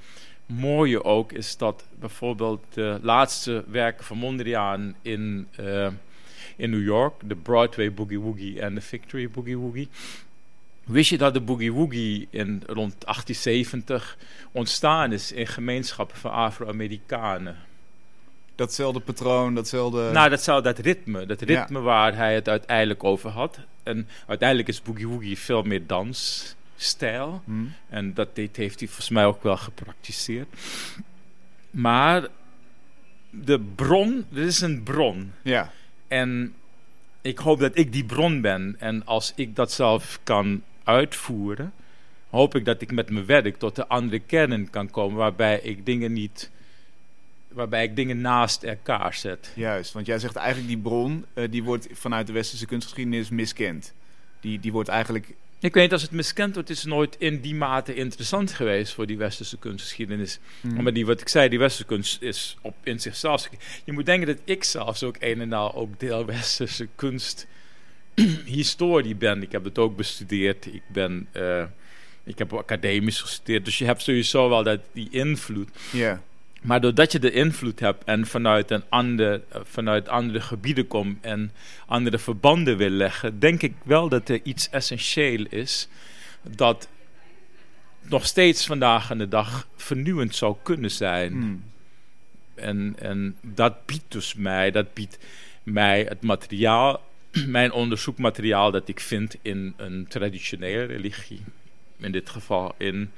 mooie 0.45 1.03
ook 1.03 1.32
is 1.32 1.58
dat 1.58 1.84
bijvoorbeeld 1.99 2.63
de 2.73 2.99
laatste 3.01 3.63
werken 3.67 4.06
van 4.06 4.17
Mondriaan 4.17 4.95
in, 5.01 5.47
in 6.56 6.69
New 6.69 6.84
York, 6.84 7.13
de 7.25 7.36
Broadway 7.36 7.93
Boogie 7.93 8.19
Woogie 8.19 8.62
en 8.62 8.75
de 8.75 8.82
Victory 8.82 9.30
Boogie 9.30 9.58
Woogie. 9.58 9.89
Wist 10.88 11.10
je 11.10 11.17
dat 11.17 11.34
de 11.34 11.41
Boogie 11.41 11.73
Woogie 11.73 12.28
in 12.30 12.63
rond 12.65 12.95
1870 13.00 14.17
ontstaan 14.52 15.12
is 15.12 15.32
in 15.32 15.47
gemeenschappen 15.47 16.17
van 16.17 16.32
Afro-Amerikanen? 16.32 17.56
Datzelfde 18.56 19.00
patroon, 19.00 19.56
datzelfde... 19.56 20.12
Nou, 20.12 20.30
datzelfde 20.30 20.73
dat 20.73 20.86
ritme. 20.86 21.26
Dat 21.26 21.41
ritme 21.41 21.78
ja. 21.78 21.84
waar 21.84 22.15
hij 22.15 22.34
het 22.34 22.50
uiteindelijk 22.50 23.04
over 23.04 23.30
had. 23.30 23.60
En 23.84 24.08
uiteindelijk 24.28 24.69
is 24.69 24.82
Boogie 24.82 25.08
Woogie 25.08 25.38
veel 25.38 25.63
meer 25.63 25.88
dansstijl. 25.88 27.41
Hmm. 27.45 27.73
En 27.89 28.13
dat 28.13 28.30
heeft 28.34 28.58
hij 28.80 28.88
volgens 28.88 29.10
mij 29.10 29.26
ook 29.26 29.43
wel 29.43 29.58
gepraktiseerd. 29.58 30.48
Maar 31.69 32.27
de 33.29 33.60
bron, 33.75 34.25
dit 34.29 34.46
is 34.46 34.62
een 34.62 34.83
bron. 34.83 35.33
Ja. 35.42 35.71
En 36.08 36.54
ik 37.21 37.38
hoop 37.38 37.60
dat 37.60 37.77
ik 37.77 37.92
die 37.92 38.06
bron 38.06 38.42
ben. 38.42 38.75
En 38.79 39.06
als 39.06 39.33
ik 39.35 39.56
dat 39.56 39.71
zelf 39.71 40.19
kan 40.23 40.62
uitvoeren, 40.88 41.73
hoop 42.29 42.56
ik 42.56 42.65
dat 42.65 42.81
ik 42.81 42.92
met 42.92 43.10
mijn 43.10 43.25
werk 43.25 43.58
tot 43.58 43.75
de 43.75 43.88
andere 43.88 44.19
kernen 44.19 44.69
kan 44.69 44.90
komen, 44.90 45.17
waarbij 45.17 45.60
ik 45.60 45.85
dingen 45.85 46.13
niet, 46.13 46.52
waarbij 47.48 47.83
ik 47.83 47.96
dingen 47.96 48.21
naast 48.21 48.63
elkaar 48.63 49.13
zet. 49.13 49.52
Juist, 49.56 49.94
want 49.94 50.06
jij 50.06 50.19
zegt 50.19 50.35
eigenlijk 50.35 50.67
die 50.67 50.77
bron, 50.77 51.25
uh, 51.33 51.44
die 51.50 51.63
wordt 51.63 51.88
vanuit 51.92 52.27
de 52.27 52.33
westerse 52.33 52.65
kunstgeschiedenis 52.65 53.29
miskend. 53.29 53.94
Die, 54.40 54.60
die 54.60 54.71
wordt 54.71 54.90
eigenlijk 54.90 55.35
Ik 55.60 55.73
weet, 55.73 55.92
als 55.92 56.02
het 56.02 56.12
miskend 56.12 56.54
wordt, 56.54 56.69
is 56.69 56.77
het 56.77 56.88
nooit 56.88 57.15
in 57.19 57.42
die 57.42 57.56
mate 57.56 57.94
interessant 57.94 58.52
geweest 58.52 58.94
voor 58.94 59.06
die 59.06 59.17
westerse 59.17 59.58
kunstgeschiedenis. 59.58 60.40
Mhm. 60.62 60.83
Maar 60.83 60.94
die, 60.94 61.06
wat 61.06 61.21
ik 61.21 61.29
zei, 61.29 61.50
die 61.50 61.60
westerse 61.60 61.88
kunst 61.88 62.21
is 62.21 62.58
op, 62.62 62.75
in 62.83 63.00
zichzelf. 63.00 63.50
Je 63.83 63.92
moet 63.92 64.06
denken 64.06 64.27
dat 64.27 64.40
ik 64.44 64.63
zelfs 64.63 65.04
ook 65.04 65.15
een 65.19 65.42
en 65.42 65.54
al 65.54 65.75
ook 65.75 66.00
deel 66.00 66.25
westerse 66.25 66.88
kunst 66.96 67.48
historie 68.59 69.15
ben. 69.15 69.41
Ik 69.41 69.51
heb 69.51 69.63
het 69.63 69.77
ook 69.77 69.95
bestudeerd. 69.95 70.65
Ik 70.65 70.83
ben... 70.91 71.27
eh, 71.31 71.63
ik 72.27 72.37
heb 72.37 72.53
academisch 72.53 73.21
gestudeerd, 73.21 73.65
dus 73.65 73.77
je 73.77 73.85
hebt 73.85 74.01
sowieso 74.01 74.49
wel 74.49 74.63
dat, 74.63 74.79
die 74.93 75.07
invloed. 75.09 75.69
Ja. 75.91 76.21
Maar 76.61 76.81
doordat 76.81 77.11
je 77.11 77.19
de 77.19 77.31
invloed 77.31 77.79
hebt 77.79 78.03
en 78.03 78.25
vanuit, 78.27 78.71
een 78.71 78.83
ander, 78.89 79.41
eh, 79.49 79.61
vanuit 79.63 80.09
andere 80.09 80.41
gebieden 80.41 80.87
komt 80.87 81.17
en 81.21 81.51
andere 81.85 82.17
verbanden 82.17 82.77
wil 82.77 82.89
leggen, 82.89 83.39
denk 83.39 83.61
ik 83.61 83.73
wel 83.83 84.09
dat 84.09 84.29
er 84.29 84.39
iets 84.43 84.69
essentieel 84.69 85.45
is 85.49 85.87
dat 86.49 86.87
nog 88.01 88.25
steeds 88.25 88.65
vandaag 88.65 89.11
aan 89.11 89.17
de 89.17 89.27
dag 89.27 89.67
vernieuwend 89.75 90.35
zou 90.35 90.55
kunnen 90.63 90.91
zijn. 90.91 91.31
Hmm. 91.31 91.63
En, 92.55 92.95
en 92.99 93.35
dat 93.41 93.85
biedt 93.85 94.11
dus 94.11 94.33
mij, 94.33 94.71
dat 94.71 94.93
biedt 94.93 95.17
mij 95.63 96.05
het 96.09 96.21
materiaal, 96.21 97.06
mijn 97.48 97.71
onderzoekmateriaal 97.71 98.71
dat 98.71 98.88
ik 98.88 99.00
vind 99.00 99.35
in 99.42 99.73
een 99.77 100.08
traditionele 100.08 100.83
religie. 100.83 101.42
In 101.98 102.12
dit 102.12 102.29
geval 102.29 102.75
in, 102.77 103.12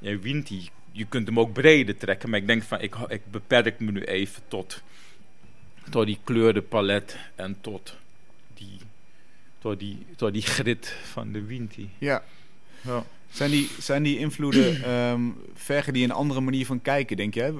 in 0.00 0.20
Winti. 0.20 0.68
Je 0.92 1.04
kunt 1.04 1.26
hem 1.26 1.40
ook 1.40 1.52
breder 1.52 1.96
trekken, 1.96 2.30
maar 2.30 2.38
ik 2.38 2.46
denk 2.46 2.62
van 2.62 2.80
ik, 2.80 2.94
ik 3.08 3.20
beperk 3.30 3.80
me 3.80 3.90
nu 3.90 4.02
even 4.02 4.42
tot, 4.48 4.82
tot 5.90 6.06
die 6.06 6.18
kleurenpalet 6.24 7.16
en 7.34 7.56
tot 7.60 7.96
die, 8.54 8.78
tot, 9.58 9.78
die, 9.78 10.06
tot 10.16 10.32
die 10.32 10.42
grid 10.42 10.96
van 11.12 11.32
de 11.32 11.42
Winti. 11.42 11.90
Ja. 11.98 12.22
Ja. 12.80 13.04
Zijn 13.30 13.50
die, 13.50 13.70
zijn 13.78 14.02
die 14.02 14.18
invloeden, 14.18 14.82
ehm, 14.84 15.20
vergen 15.54 15.92
die 15.92 16.04
een 16.04 16.10
andere 16.10 16.40
manier 16.40 16.66
van 16.66 16.82
kijken, 16.82 17.16
denk 17.16 17.34
jij? 17.34 17.52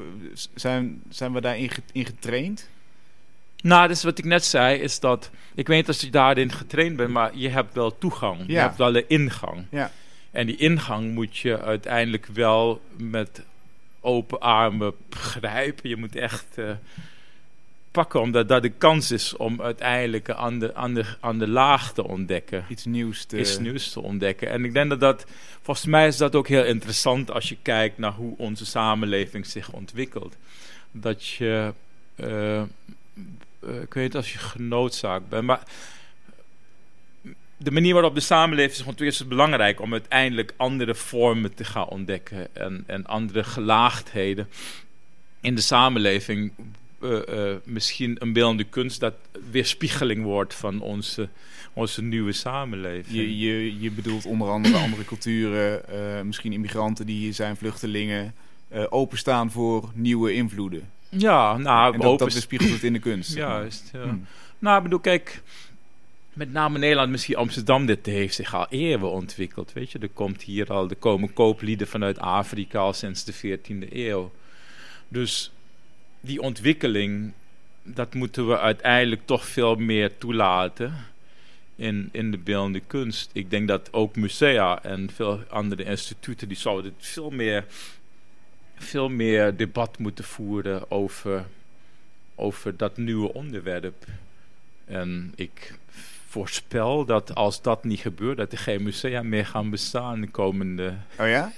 Zijn, 0.55 1.03
zijn 1.09 1.33
we 1.33 1.41
daarin 1.41 1.71
in 1.93 2.07
getraind? 2.07 2.69
Nou, 3.63 3.89
dus 3.89 4.03
wat 4.03 4.19
ik 4.19 4.25
net 4.25 4.45
zei, 4.45 4.79
is 4.79 5.01
dat... 5.01 5.31
Ik 5.55 5.67
weet 5.67 5.77
niet 5.77 5.89
als 5.89 6.01
je 6.01 6.11
daarin 6.11 6.53
getraind 6.53 6.97
bent, 6.97 7.11
maar 7.11 7.31
je 7.35 7.49
hebt 7.49 7.75
wel 7.75 7.99
toegang. 7.99 8.41
Je 8.47 8.59
hebt 8.59 8.77
wel 8.77 8.97
een 8.97 9.09
ingang. 9.09 9.67
Ja. 9.71 9.91
En 10.31 10.47
die 10.47 10.57
ingang 10.57 11.15
moet 11.15 11.37
je 11.37 11.61
uiteindelijk 11.61 12.27
wel 12.27 12.81
met 12.97 13.43
open 14.01 14.41
armen 14.41 14.95
grijpen. 15.11 15.89
Je 15.89 15.97
moet 15.97 16.17
echt 16.17 16.47
eh, 16.55 16.71
pakken, 17.91 18.21
omdat 18.21 18.49
dat 18.49 18.63
de 18.63 18.69
kans 18.69 19.11
is 19.11 19.37
om 19.37 19.63
uiteindelijk 19.63 20.29
een 20.29 20.35
ander, 20.35 20.73
ander, 20.73 21.17
ander 21.21 21.49
laag 21.49 21.93
te 21.93 22.09
ontdekken. 22.09 22.65
Iets 22.69 22.85
nieuws 22.85 23.25
te... 23.25 23.59
Nieuws 23.61 23.93
te 23.93 24.01
ontdekken. 24.01 24.51
En 24.51 24.65
ik 24.65 24.73
denk 24.73 24.91
dat 24.91 25.01
dat, 25.01 25.27
volgens 25.63 25.87
mij 25.87 26.07
is 26.07 26.17
dat 26.17 26.35
ook 26.35 26.49
heel 26.49 26.65
interessant 26.65 27.31
als 27.31 27.49
je 27.49 27.57
kijkt 27.63 27.99
naar 27.99 28.13
hoe 28.13 28.35
onze 28.37 28.67
samenleving 28.67 29.47
zich 29.47 29.73
ontwikkelt. 29.73 30.37
Dat 30.91 31.27
je, 31.27 31.73
eh, 32.15 32.63
ik 33.83 33.95
weet 33.95 34.15
als 34.15 34.33
je 34.33 34.39
genoodzaakt 34.39 35.29
bent, 35.29 35.45
maar 35.45 35.63
de 37.57 37.71
manier 37.71 37.93
waarop 37.93 38.15
de 38.15 38.21
samenleving 38.21 38.77
zich 38.77 38.87
ontwikkelt 38.87 39.21
is 39.21 39.29
belangrijk 39.29 39.81
om 39.81 39.93
uiteindelijk 39.93 40.55
andere 40.57 40.95
vormen 40.95 41.55
te 41.55 41.65
gaan 41.65 41.89
ontdekken 41.89 42.55
en, 42.57 42.85
en 42.87 43.07
andere 43.07 43.45
gelaagdheden 43.45 44.49
in 45.41 45.55
de 45.55 45.61
samenleving. 45.61 46.53
eh, 47.01 47.51
eh, 47.51 47.57
misschien 47.65 48.17
een 48.19 48.33
beeldende 48.33 48.65
kunst 48.65 49.01
dat 49.01 49.15
weerspiegeling 49.51 50.23
wordt 50.23 50.55
van 50.55 50.81
onze, 50.81 51.29
onze 51.73 52.03
nieuwe 52.03 52.33
samenleving. 52.33 53.17
Je, 53.17 53.39
je, 53.39 53.81
je 53.81 53.91
bedoelt 53.91 54.27
onder 54.27 54.49
andere 54.49 54.77
andere 54.87 55.05
culturen, 55.05 55.89
eh, 55.89 56.23
misschien 56.23 56.53
immigranten 56.53 57.07
die 57.07 57.19
hier 57.19 57.35
zijn, 57.35 57.57
vluchtelingen, 57.57 58.35
eh, 58.69 58.85
openstaan 58.89 59.51
voor 59.51 59.91
nieuwe 59.95 60.33
invloeden. 60.33 60.91
Ja, 61.17 61.57
nou, 61.57 61.95
en 61.95 62.01
dat, 62.01 62.19
dat 62.19 62.33
weerspiegelt 62.33 62.71
het 62.71 62.83
in 62.83 62.93
de 62.93 62.99
kunst. 62.99 63.35
Juist, 63.47 63.91
ja. 63.93 64.03
Hmm. 64.03 64.27
Nou, 64.59 64.77
ik 64.77 64.83
bedoel, 64.83 64.99
kijk, 64.99 65.43
met 66.33 66.53
name 66.53 66.79
Nederland, 66.79 67.11
misschien 67.11 67.37
Amsterdam, 67.37 67.87
dit 67.87 68.07
heeft 68.07 68.35
zich 68.35 68.55
al 68.55 68.67
eeuwen 68.69 69.11
ontwikkeld, 69.11 69.73
weet 69.73 69.91
je. 69.91 69.99
Er 69.99 70.09
komt 70.09 70.43
hier 70.43 70.73
al, 70.73 70.89
er 70.89 70.97
komen 70.97 71.33
kooplieden 71.33 71.87
vanuit 71.87 72.19
Afrika 72.19 72.79
al 72.79 72.93
sinds 72.93 73.25
de 73.25 73.35
14e 73.35 73.93
eeuw. 73.93 74.33
Dus 75.09 75.53
die 76.21 76.41
ontwikkeling, 76.41 77.33
dat 77.83 78.15
moeten 78.15 78.49
we 78.49 78.59
uiteindelijk 78.59 79.23
toch 79.25 79.47
veel 79.47 79.75
meer 79.75 80.19
toelaten 80.19 80.95
in, 81.77 82.09
in 82.13 82.31
de 82.31 82.39
beeldende 82.39 82.83
kunst. 82.87 83.31
Ik 83.33 83.51
denk 83.51 83.69
dat 83.69 83.93
ook 83.93 84.17
musea 84.17 84.83
en 84.83 85.11
veel 85.15 85.41
andere 85.49 85.85
instituten, 85.85 86.49
die 86.49 86.57
zouden 86.57 86.95
veel 86.99 87.31
meer, 87.31 87.65
veel 88.83 89.09
meer 89.09 89.57
debat 89.57 89.99
moeten 89.99 90.25
voeren 90.25 90.91
over, 90.91 91.47
over 92.35 92.77
dat 92.77 92.97
nieuwe 92.97 93.33
onderwerp. 93.35 94.05
En 94.85 95.33
ik 95.37 95.75
voorspel 96.29 97.05
dat 97.05 97.35
als 97.35 97.63
dat 97.63 97.85
niet 97.85 98.01
gebeurt, 98.01 98.37
dat 98.37 98.53
er 98.53 98.59
geen 98.59 98.83
musea 98.83 99.23
meer 99.23 99.47
gaan 99.47 99.71
bestaan 99.71 100.21
de 100.21 100.29
komende... 100.29 100.95
Oh 101.19 101.29
ja? 101.29 101.53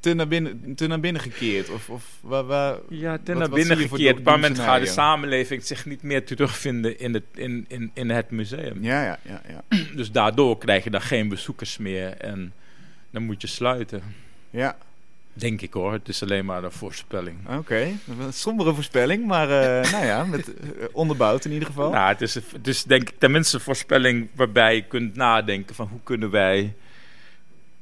Te 0.00 0.14
naar 0.14 0.28
binnen, 0.28 0.74
te 0.74 0.86
naar 0.86 1.00
binnen 1.00 1.22
gekeerd? 1.22 1.70
Of, 1.70 1.90
of 1.90 2.18
waar, 2.20 2.44
waar... 2.44 2.78
Ja, 2.88 3.18
ten 3.18 3.38
Wat- 3.38 3.48
naar 3.48 3.58
binnen 3.58 3.78
gekeerd. 3.88 4.18
Op 4.18 4.26
een 4.26 4.32
moment 4.32 4.58
gaat 4.58 4.80
de 4.80 4.86
samenleving 4.86 5.64
zich 5.64 5.86
niet 5.86 6.02
meer 6.02 6.24
terugvinden 6.24 6.98
in 6.98 7.14
het, 7.14 7.24
in, 7.34 7.64
in, 7.68 7.90
in 7.94 8.10
het 8.10 8.30
museum. 8.30 8.82
Ja, 8.82 9.04
ja, 9.04 9.18
ja. 9.22 9.42
ja. 9.48 9.78
Dus 9.94 10.12
daardoor 10.12 10.58
krijg 10.58 10.84
je 10.84 10.90
dan 10.90 11.02
geen 11.02 11.28
bezoekers 11.28 11.78
meer 11.78 12.16
en 12.16 12.52
dan 13.10 13.22
moet 13.22 13.40
je 13.40 13.48
sluiten. 13.48 14.02
ja. 14.50 14.76
Denk 15.38 15.60
ik 15.60 15.72
hoor, 15.72 15.92
het 15.92 16.08
is 16.08 16.22
alleen 16.22 16.44
maar 16.44 16.64
een 16.64 16.72
voorspelling. 16.72 17.36
Oké, 17.48 17.92
een 18.20 18.32
sombere 18.32 18.74
voorspelling, 18.74 19.26
maar 19.26 19.50
eh, 19.50 19.92
nou 19.92 20.04
ja, 20.04 20.24
met, 20.24 20.54
eh, 20.54 20.70
onderbouwd 20.92 21.44
in 21.44 21.52
ieder 21.52 21.68
geval. 21.68 21.90
Nou, 21.90 22.08
het 22.08 22.20
is, 22.20 22.34
het 22.34 22.66
is 22.66 22.84
denk 22.84 23.08
ik 23.08 23.18
tenminste 23.18 23.56
een 23.56 23.62
voorspelling 23.62 24.28
waarbij 24.34 24.74
je 24.74 24.82
kunt 24.82 25.16
nadenken 25.16 25.74
van 25.74 25.86
hoe 25.86 26.00
kunnen 26.02 26.30
wij 26.30 26.74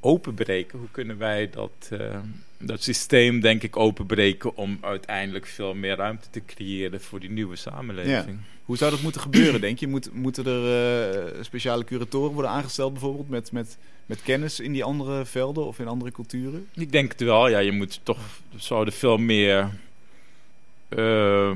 openbreken? 0.00 0.78
Hoe 0.78 0.88
kunnen 0.90 1.18
wij 1.18 1.50
dat, 1.50 1.88
eh, 1.90 2.18
dat 2.66 2.82
systeem 2.82 3.40
denk 3.40 3.62
ik 3.62 3.76
openbreken 3.76 4.56
om 4.56 4.78
uiteindelijk 4.80 5.46
veel 5.46 5.74
meer 5.74 5.96
ruimte 5.96 6.30
te 6.30 6.42
creëren 6.46 7.00
voor 7.00 7.20
die 7.20 7.30
nieuwe 7.30 7.56
samenleving? 7.56 8.38
Hoe 8.64 8.76
zou 8.76 8.90
dat 8.90 9.02
moeten 9.02 9.20
gebeuren, 9.20 9.60
denk 9.60 9.78
je? 9.78 9.88
Moet, 9.88 10.12
moeten 10.12 10.46
er 10.46 11.34
eh, 11.34 11.42
speciale 11.42 11.84
curatoren 11.84 12.32
worden 12.32 12.50
aangesteld 12.50 12.92
bijvoorbeeld 12.92 13.28
met, 13.28 13.52
met, 13.52 13.78
met 14.06 14.22
kennis 14.22 14.60
in 14.60 14.72
die 14.72 14.84
andere 14.84 15.24
velden 15.24 15.66
of 15.66 15.78
in 15.78 15.88
andere 15.88 16.12
culturen? 16.12 16.68
Ik 16.74 16.92
denk 16.92 17.12
het 17.12 17.20
wel, 17.20 17.48
ja, 17.48 17.58
je 17.58 17.72
moet 17.72 18.00
toch, 18.02 18.18
er 18.54 18.60
zouden 18.60 18.94
veel 18.94 19.16
meer, 19.16 19.70
eh, 20.88 21.50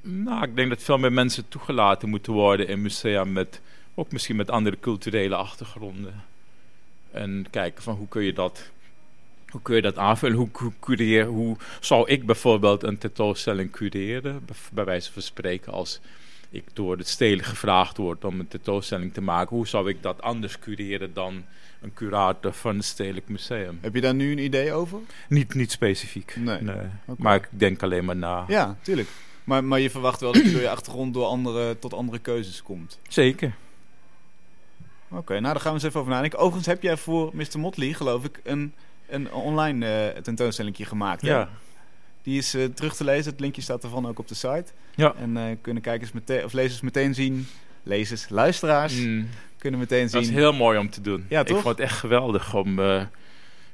nou, 0.00 0.42
ik 0.42 0.56
denk 0.56 0.68
dat 0.68 0.82
veel 0.82 0.98
meer 0.98 1.12
mensen 1.12 1.48
toegelaten 1.48 2.08
moeten 2.08 2.32
worden 2.32 2.68
in 2.68 2.82
musea 2.82 3.24
met, 3.24 3.60
ook 3.94 4.12
misschien 4.12 4.36
met 4.36 4.50
andere 4.50 4.76
culturele 4.80 5.34
achtergronden. 5.34 6.24
En 7.10 7.46
kijken 7.50 7.82
van 7.82 7.94
hoe 7.94 8.08
kun 8.08 8.22
je 8.22 8.32
dat, 8.32 8.70
hoe 9.54 9.62
kun 9.62 9.74
je 9.74 9.82
dat 9.82 9.98
aanvullen, 9.98 10.36
hoe, 10.36 10.48
hoe, 10.52 10.72
cureer, 10.80 11.26
hoe 11.26 11.56
zou 11.80 12.08
ik 12.08 12.26
bijvoorbeeld 12.26 12.82
een 12.82 12.98
tentoonstelling 12.98 13.70
cureren, 13.70 14.46
bij, 14.72 14.84
wijze 14.84 15.12
van 15.12 15.22
spreken, 15.22 15.72
als 15.72 16.00
ik 16.50 16.64
door 16.72 16.96
het 16.96 17.08
stelen 17.08 17.44
gevraagd 17.44 17.96
word 17.96 18.24
om 18.24 18.40
een 18.40 18.48
tentoonstelling 18.48 19.12
te 19.12 19.20
maken, 19.20 19.56
hoe 19.56 19.66
zou 19.66 19.88
ik 19.88 20.02
dat 20.02 20.22
anders 20.22 20.58
cureren 20.58 21.14
dan 21.14 21.44
een 21.80 21.94
curator 21.94 22.52
van 22.52 22.76
het 22.76 22.84
Stedelijk 22.84 23.28
Museum? 23.28 23.78
Heb 23.80 23.94
je 23.94 24.00
daar 24.00 24.14
nu 24.14 24.32
een 24.32 24.38
idee 24.38 24.72
over? 24.72 24.98
Niet, 25.28 25.54
niet 25.54 25.70
specifiek. 25.70 26.36
Nee. 26.36 26.60
Maar 27.16 27.36
ik 27.36 27.48
denk 27.50 27.82
alleen 27.82 28.04
maar 28.04 28.16
na. 28.16 28.44
Ja, 28.48 28.76
tuurlijk. 28.82 29.08
Maar, 29.44 29.64
maar 29.64 29.80
je 29.80 29.90
verwacht 29.90 30.20
wel 30.20 30.32
dat 30.32 30.44
je 30.44 30.52
door 30.52 30.60
je 30.60 30.70
achtergrond 30.70 31.14
door 31.14 31.26
andere, 31.26 31.78
tot 31.78 31.94
andere 31.94 32.18
keuzes 32.18 32.62
komt. 32.62 32.98
Zeker. 33.08 33.54
Oké, 35.08 35.32
nou 35.32 35.52
daar 35.52 35.60
gaan 35.60 35.72
we 35.72 35.78
eens 35.78 35.88
even 35.88 36.00
over 36.00 36.12
nadenken. 36.12 36.38
Overigens 36.38 36.66
heb 36.66 36.82
jij 36.82 36.96
voor 36.96 37.30
Mr. 37.34 37.58
Motley, 37.58 37.92
geloof 37.92 38.24
ik, 38.24 38.40
een, 38.42 38.72
een 39.14 39.32
online 39.32 39.86
eh 40.12 40.22
tentoonstelling 40.22 40.76
gemaakt. 40.78 41.22
hè? 41.22 41.28
Ja. 41.28 41.48
Die 42.22 42.38
is 42.38 42.54
eh, 42.54 42.64
terug 42.64 42.94
te 42.96 43.04
lezen. 43.04 43.30
Het 43.32 43.40
linkje 43.40 43.62
staat 43.62 43.82
ervan 43.84 44.06
ook 44.06 44.18
op 44.18 44.28
de 44.28 44.34
site. 44.34 44.64
Ja. 44.94 45.14
En 45.14 45.36
eh, 45.36 45.42
kunnen 45.60 45.82
kijkers 45.82 46.12
meteen, 46.12 46.44
of 46.44 46.52
lezers 46.52 46.80
meteen 46.80 47.14
zien. 47.14 47.46
Lezers, 47.82 48.28
luisteraars 48.28 48.94
Mm, 48.94 49.28
kunnen 49.58 49.80
meteen 49.80 50.08
zien. 50.08 50.20
dat 50.20 50.30
is 50.30 50.36
heel 50.36 50.52
mooi 50.52 50.78
om 50.78 50.90
te 50.90 51.00
doen. 51.00 51.26
Ja, 51.28 51.42
toch? 51.42 51.56
Ik 51.56 51.62
vond 51.62 51.76
het 51.78 51.86
echt 51.86 51.98
geweldig 51.98 52.54
om... 52.54 52.80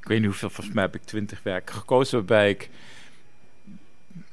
ik 0.01 0.09
weet 0.09 0.19
niet 0.19 0.27
hoeveel, 0.29 0.51
volgens 0.51 0.75
mij 0.75 0.85
heb 0.85 0.95
ik 0.95 1.03
twintig 1.05 1.41
werken 1.43 1.75
gekozen... 1.75 2.17
waarbij 2.19 2.51
ik 2.51 2.69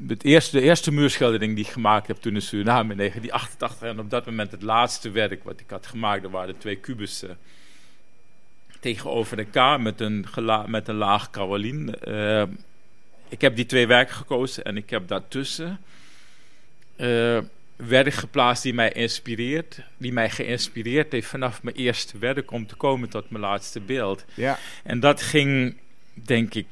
het 0.08 0.24
eerste, 0.24 0.58
de 0.58 0.64
eerste 0.64 0.91
muurschildering 0.91 1.55
die 1.55 1.66
ik 1.66 1.72
gemaakt 1.72 2.08
heb 2.08 2.18
toen 2.18 2.34
in 2.34 2.41
Suriname 2.41 2.91
in 2.91 2.97
1988... 2.97 3.89
en 3.89 3.99
op 3.99 4.10
dat 4.10 4.26
moment 4.26 4.51
het 4.51 4.62
laatste 4.62 5.10
werk 5.12 5.43
wat 5.43 5.60
ik 5.60 5.70
had 5.70 5.88
gemaakt... 5.88 6.22
dat 6.22 6.32
waren 6.32 6.58
twee 6.58 6.76
kubussen 6.76 7.38
tegenover 8.80 9.38
elkaar 9.38 9.82
met 9.82 10.01
een, 10.01 10.25
met 10.65 10.88
een 10.88 10.95
laag 10.95 11.30
kawalin. 11.30 11.95
Eh, 11.95 12.43
ik 13.30 13.41
heb 13.41 13.55
die 13.55 13.65
twee 13.65 13.88
werken 13.88 14.15
gekozen 14.15 14.63
en 14.63 14.78
ik 14.78 14.89
heb 14.89 15.07
daartussen... 15.07 15.80
eh, 16.95 17.39
werk 17.75 18.13
geplaatst 18.13 18.63
die 18.63 18.73
mij 18.73 18.91
inspireert. 18.91 19.80
Die 19.97 20.13
mij 20.13 20.30
geïnspireerd 20.30 21.11
heeft 21.11 21.28
vanaf 21.28 21.63
mijn 21.63 21.75
eerste 21.75 22.17
werk 22.17 22.51
om 22.51 22.67
te 22.67 22.75
komen 22.75 23.09
tot 23.09 23.30
mijn 23.30 23.43
laatste 23.43 23.80
beeld. 23.80 24.25
Ja. 24.34 24.57
En 24.84 24.99
dat 24.99 25.21
ging, 25.21 25.78
denk 26.13 26.53
ik, 26.53 26.67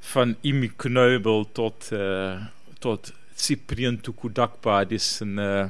van 0.00 0.36
Imi 0.40 0.72
Kneubel 0.76 1.52
tot, 1.52 1.88
uh, 1.92 2.44
tot 2.78 3.12
Cyprien 3.34 4.00
Tukudakpa. 4.00 4.84
Dit 4.84 5.00
is 5.00 5.20
een, 5.20 5.38
uh, 5.38 5.66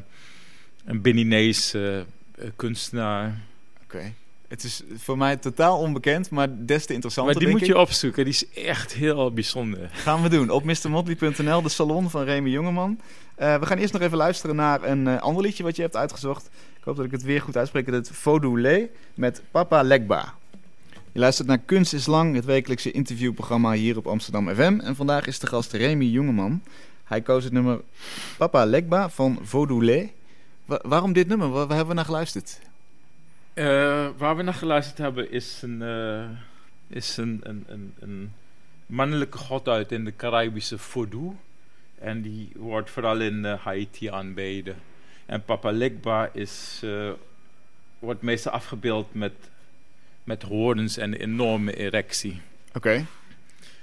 een 0.85 1.03
Beninese 1.03 2.05
kunstenaar. 2.57 3.41
Oké. 3.83 4.13
Het 4.55 4.65
is 4.65 4.83
voor 4.97 5.19
mij 5.19 5.37
totaal 5.37 5.79
onbekend, 5.79 6.31
maar 6.31 6.49
des 6.67 6.87
te 6.87 6.93
interessanter. 6.93 7.35
Maar 7.35 7.43
die 7.43 7.53
moet 7.53 7.61
ik. 7.61 7.67
je 7.67 7.79
opzoeken, 7.79 8.25
die 8.25 8.33
is 8.33 8.49
echt 8.49 8.93
heel 8.93 9.33
bijzonder. 9.33 9.91
Gaan 9.93 10.23
we 10.23 10.29
doen 10.29 10.51
op 10.51 10.65
mrmotley.nl, 10.65 11.63
de 11.63 11.69
salon 11.69 12.11
van 12.11 12.25
Remy 12.25 12.51
Jongeman. 12.51 13.01
Uh, 13.39 13.59
we 13.59 13.67
gaan 13.67 13.79
eerst 13.79 13.93
nog 13.93 14.03
even 14.03 14.17
luisteren 14.17 14.57
naar 14.57 14.83
een 14.83 15.07
uh, 15.07 15.21
ander 15.21 15.43
liedje 15.43 15.63
wat 15.63 15.77
je 15.77 15.83
hebt 15.83 15.97
uitgezocht. 15.97 16.51
Ik 16.77 16.85
hoop 16.85 16.97
dat 16.97 17.05
ik 17.05 17.11
het 17.11 17.23
weer 17.23 17.41
goed 17.41 17.57
uitspreek. 17.57 17.87
Het 17.87 18.11
Vodou 18.13 18.89
met 19.15 19.43
Papa 19.51 19.83
Legba. 19.83 20.35
Je 21.13 21.19
luistert 21.19 21.49
naar 21.49 21.59
Kunst 21.59 21.93
is 21.93 22.07
Lang, 22.07 22.35
het 22.35 22.45
wekelijkse 22.45 22.91
interviewprogramma 22.91 23.73
hier 23.73 23.97
op 23.97 24.07
Amsterdam 24.07 24.49
FM. 24.49 24.81
En 24.81 24.97
vandaag 24.97 25.27
is 25.27 25.39
de 25.39 25.47
gast 25.47 25.73
Remy 25.73 26.05
Jongeman. 26.05 26.63
Hij 27.05 27.21
koos 27.21 27.45
het 27.45 27.53
nummer 27.53 27.81
Papa 28.37 28.65
Legba 28.65 29.11
van 29.11 29.39
Vodou 29.43 30.11
Wa 30.65 30.81
waarom 30.83 31.13
dit 31.13 31.29
nummer? 31.29 31.49
Waar, 31.49 31.67
waar 31.67 31.77
hebben 31.77 31.89
we 31.89 31.95
naar 31.95 32.05
geluisterd? 32.05 32.61
Uh, 33.55 34.09
waar 34.17 34.37
we 34.37 34.43
naar 34.43 34.55
geluisterd 34.55 34.99
hebben 34.99 35.31
is 35.31 35.63
een, 35.63 35.81
uh, 35.83 36.25
is 36.89 37.17
een, 37.17 37.41
een, 37.43 37.65
een, 37.69 37.95
een, 37.99 38.33
mannelijke 38.87 39.39
god 39.39 39.69
uit 39.69 39.93
in 39.93 40.05
de 40.05 40.17
Caribische 40.17 40.79
Vodou. 40.79 41.37
En 41.99 42.23
die 42.23 42.51
wordt 42.55 42.91
vooral 42.91 43.21
in 43.21 43.45
uh, 43.45 43.55
Haiti 43.61 44.09
aanbeden. 44.09 44.77
En 45.27 45.45
Papa 45.45 45.71
Legba 45.73 46.31
is, 46.33 46.83
wordt 47.99 48.23
meestal 48.23 48.53
afgebeeld 48.53 49.15
met, 49.15 49.33
met 50.25 50.43
horens 50.43 50.97
en 50.97 51.13
een 51.13 51.21
enorme 51.21 51.77
erectie. 51.77 52.41
Oké. 52.73 52.77
Okay. 52.77 53.07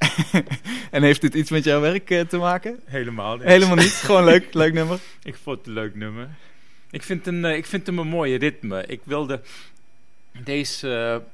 en 0.91 1.03
heeft 1.03 1.21
dit 1.21 1.33
iets 1.33 1.49
met 1.49 1.63
jouw 1.63 1.79
werk 1.79 2.27
te 2.29 2.37
maken? 2.37 2.79
Helemaal 2.85 3.37
niet. 3.37 3.45
Helemaal 3.45 3.75
niet? 3.75 3.91
Gewoon 3.91 4.23
leuk, 4.23 4.53
leuk 4.53 4.73
nummer? 4.73 4.99
Ik 5.23 5.35
vond 5.35 5.57
het 5.57 5.67
een 5.67 5.73
leuk 5.73 5.95
nummer. 5.95 6.29
Ik 6.91 7.03
vind, 7.03 7.27
een, 7.27 7.45
ik 7.45 7.65
vind 7.65 7.85
hem 7.85 7.99
een 7.99 8.07
mooie 8.07 8.37
ritme. 8.37 8.85
Ik 8.85 9.01
wilde 9.03 9.41
deze, 10.43 11.19
uh, 11.21 11.27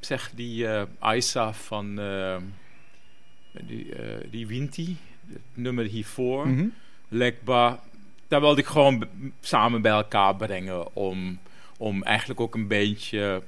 zeg 0.00 0.30
die 0.34 0.64
uh, 0.64 0.82
Aisa 0.98 1.52
van 1.52 2.00
uh, 2.00 2.36
die, 3.52 3.94
die 4.30 4.46
Winti, 4.46 4.96
het 5.28 5.40
nummer 5.54 5.84
hiervoor, 5.84 6.46
mm 6.46 6.58
-hmm. 6.58 6.74
Lekba, 7.08 7.80
daar 8.28 8.40
wilde 8.40 8.60
ik 8.60 8.66
gewoon 8.66 9.08
samen 9.40 9.82
bij 9.82 9.92
elkaar 9.92 10.36
brengen 10.36 10.94
om, 10.96 11.38
om 11.76 12.02
eigenlijk 12.02 12.40
ook 12.40 12.54
een 12.54 12.68
beetje 12.68 13.42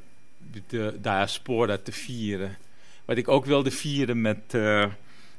de 0.68 0.98
diaspora 1.00 1.78
te 1.78 1.92
vieren. 1.92 2.56
Wat 3.04 3.16
ik 3.16 3.28
ook 3.28 3.44
wilde 3.44 3.70
vieren 3.70 4.20
met 4.20 4.56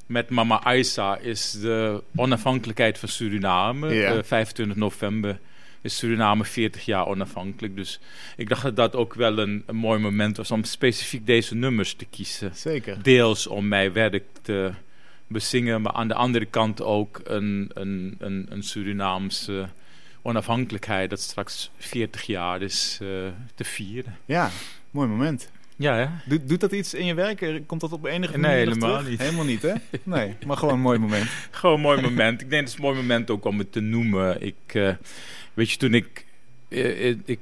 met 0.06 0.30
mama 0.30 0.64
Aisa 0.64 1.18
is 1.18 1.51
de 1.51 2.03
onafhankelijkheid 2.16 2.97
van 2.97 3.10
Suriname. 3.10 3.93
Ja. 3.93 4.24
25 4.24 4.78
november 4.78 5.39
is 5.86 5.97
Suriname 5.97 6.45
40 6.45 6.86
jaar 6.86 7.07
onafhankelijk. 7.07 7.75
Dus 7.75 7.99
ik 8.38 8.49
dacht 8.49 8.63
dat 8.63 8.75
dat 8.75 8.95
ook 8.95 9.13
wel 9.13 9.38
een, 9.38 9.63
een 9.65 9.75
mooi 9.75 9.99
moment 9.99 10.38
was 10.38 10.51
om 10.51 10.63
specifiek 10.63 11.25
deze 11.25 11.55
nummers 11.55 11.93
te 11.93 12.05
kiezen. 12.05 12.51
Zeker. 12.55 13.03
Deels 13.03 13.47
om 13.47 13.67
mijn 13.67 13.93
werk 13.93 14.23
te 14.41 14.71
bezingen, 15.27 15.81
maar 15.81 15.91
aan 15.91 16.07
de 16.07 16.13
andere 16.13 16.45
kant 16.45 16.81
ook 16.81 17.21
een, 17.23 17.69
een, 17.73 18.15
een, 18.19 18.45
een 18.49 18.63
Surinaamse 18.63 19.67
onafhankelijkheid 20.21 21.09
dat 21.09 21.19
straks 21.19 21.71
40 21.77 22.25
jaar 22.25 22.61
is 22.61 22.99
uh, 23.01 23.09
te 23.55 23.63
vieren. 23.63 24.17
Ja, 24.25 24.49
mooi 24.91 25.07
moment. 25.07 25.49
Ja? 25.75 26.21
Doet, 26.25 26.47
doet 26.49 26.59
dat 26.59 26.71
iets 26.71 26.93
in 26.93 27.05
je 27.05 27.13
werk? 27.13 27.61
Komt 27.65 27.81
dat 27.81 27.91
op 27.91 28.05
enige 28.05 28.38
nee, 28.38 28.41
manier 28.41 28.57
helemaal 28.57 28.89
terug? 28.89 29.09
niet. 29.09 29.19
Helemaal 29.19 29.45
niet, 29.45 29.61
hè? 29.61 29.73
Nee, 30.03 30.36
maar 30.45 30.57
gewoon 30.57 30.73
een 30.73 30.79
mooi 30.79 30.99
moment. 30.99 31.29
gewoon 31.51 31.75
een 31.75 31.81
mooi 31.81 32.01
moment. 32.01 32.41
Ik 32.41 32.49
denk 32.49 32.61
dat 32.61 32.73
het 32.73 32.83
een 32.83 32.89
mooi 32.89 33.01
moment 33.01 33.29
ook 33.29 33.45
om 33.45 33.57
het 33.57 33.71
te 33.71 33.79
noemen. 33.79 34.41
Ik, 34.41 34.73
uh, 34.73 34.89
weet 35.56 35.72
je, 35.72 35.78
toen 35.78 35.93
ik, 35.93 36.26
uh, 36.70 37.10
ik, 37.10 37.18
ik, 37.26 37.39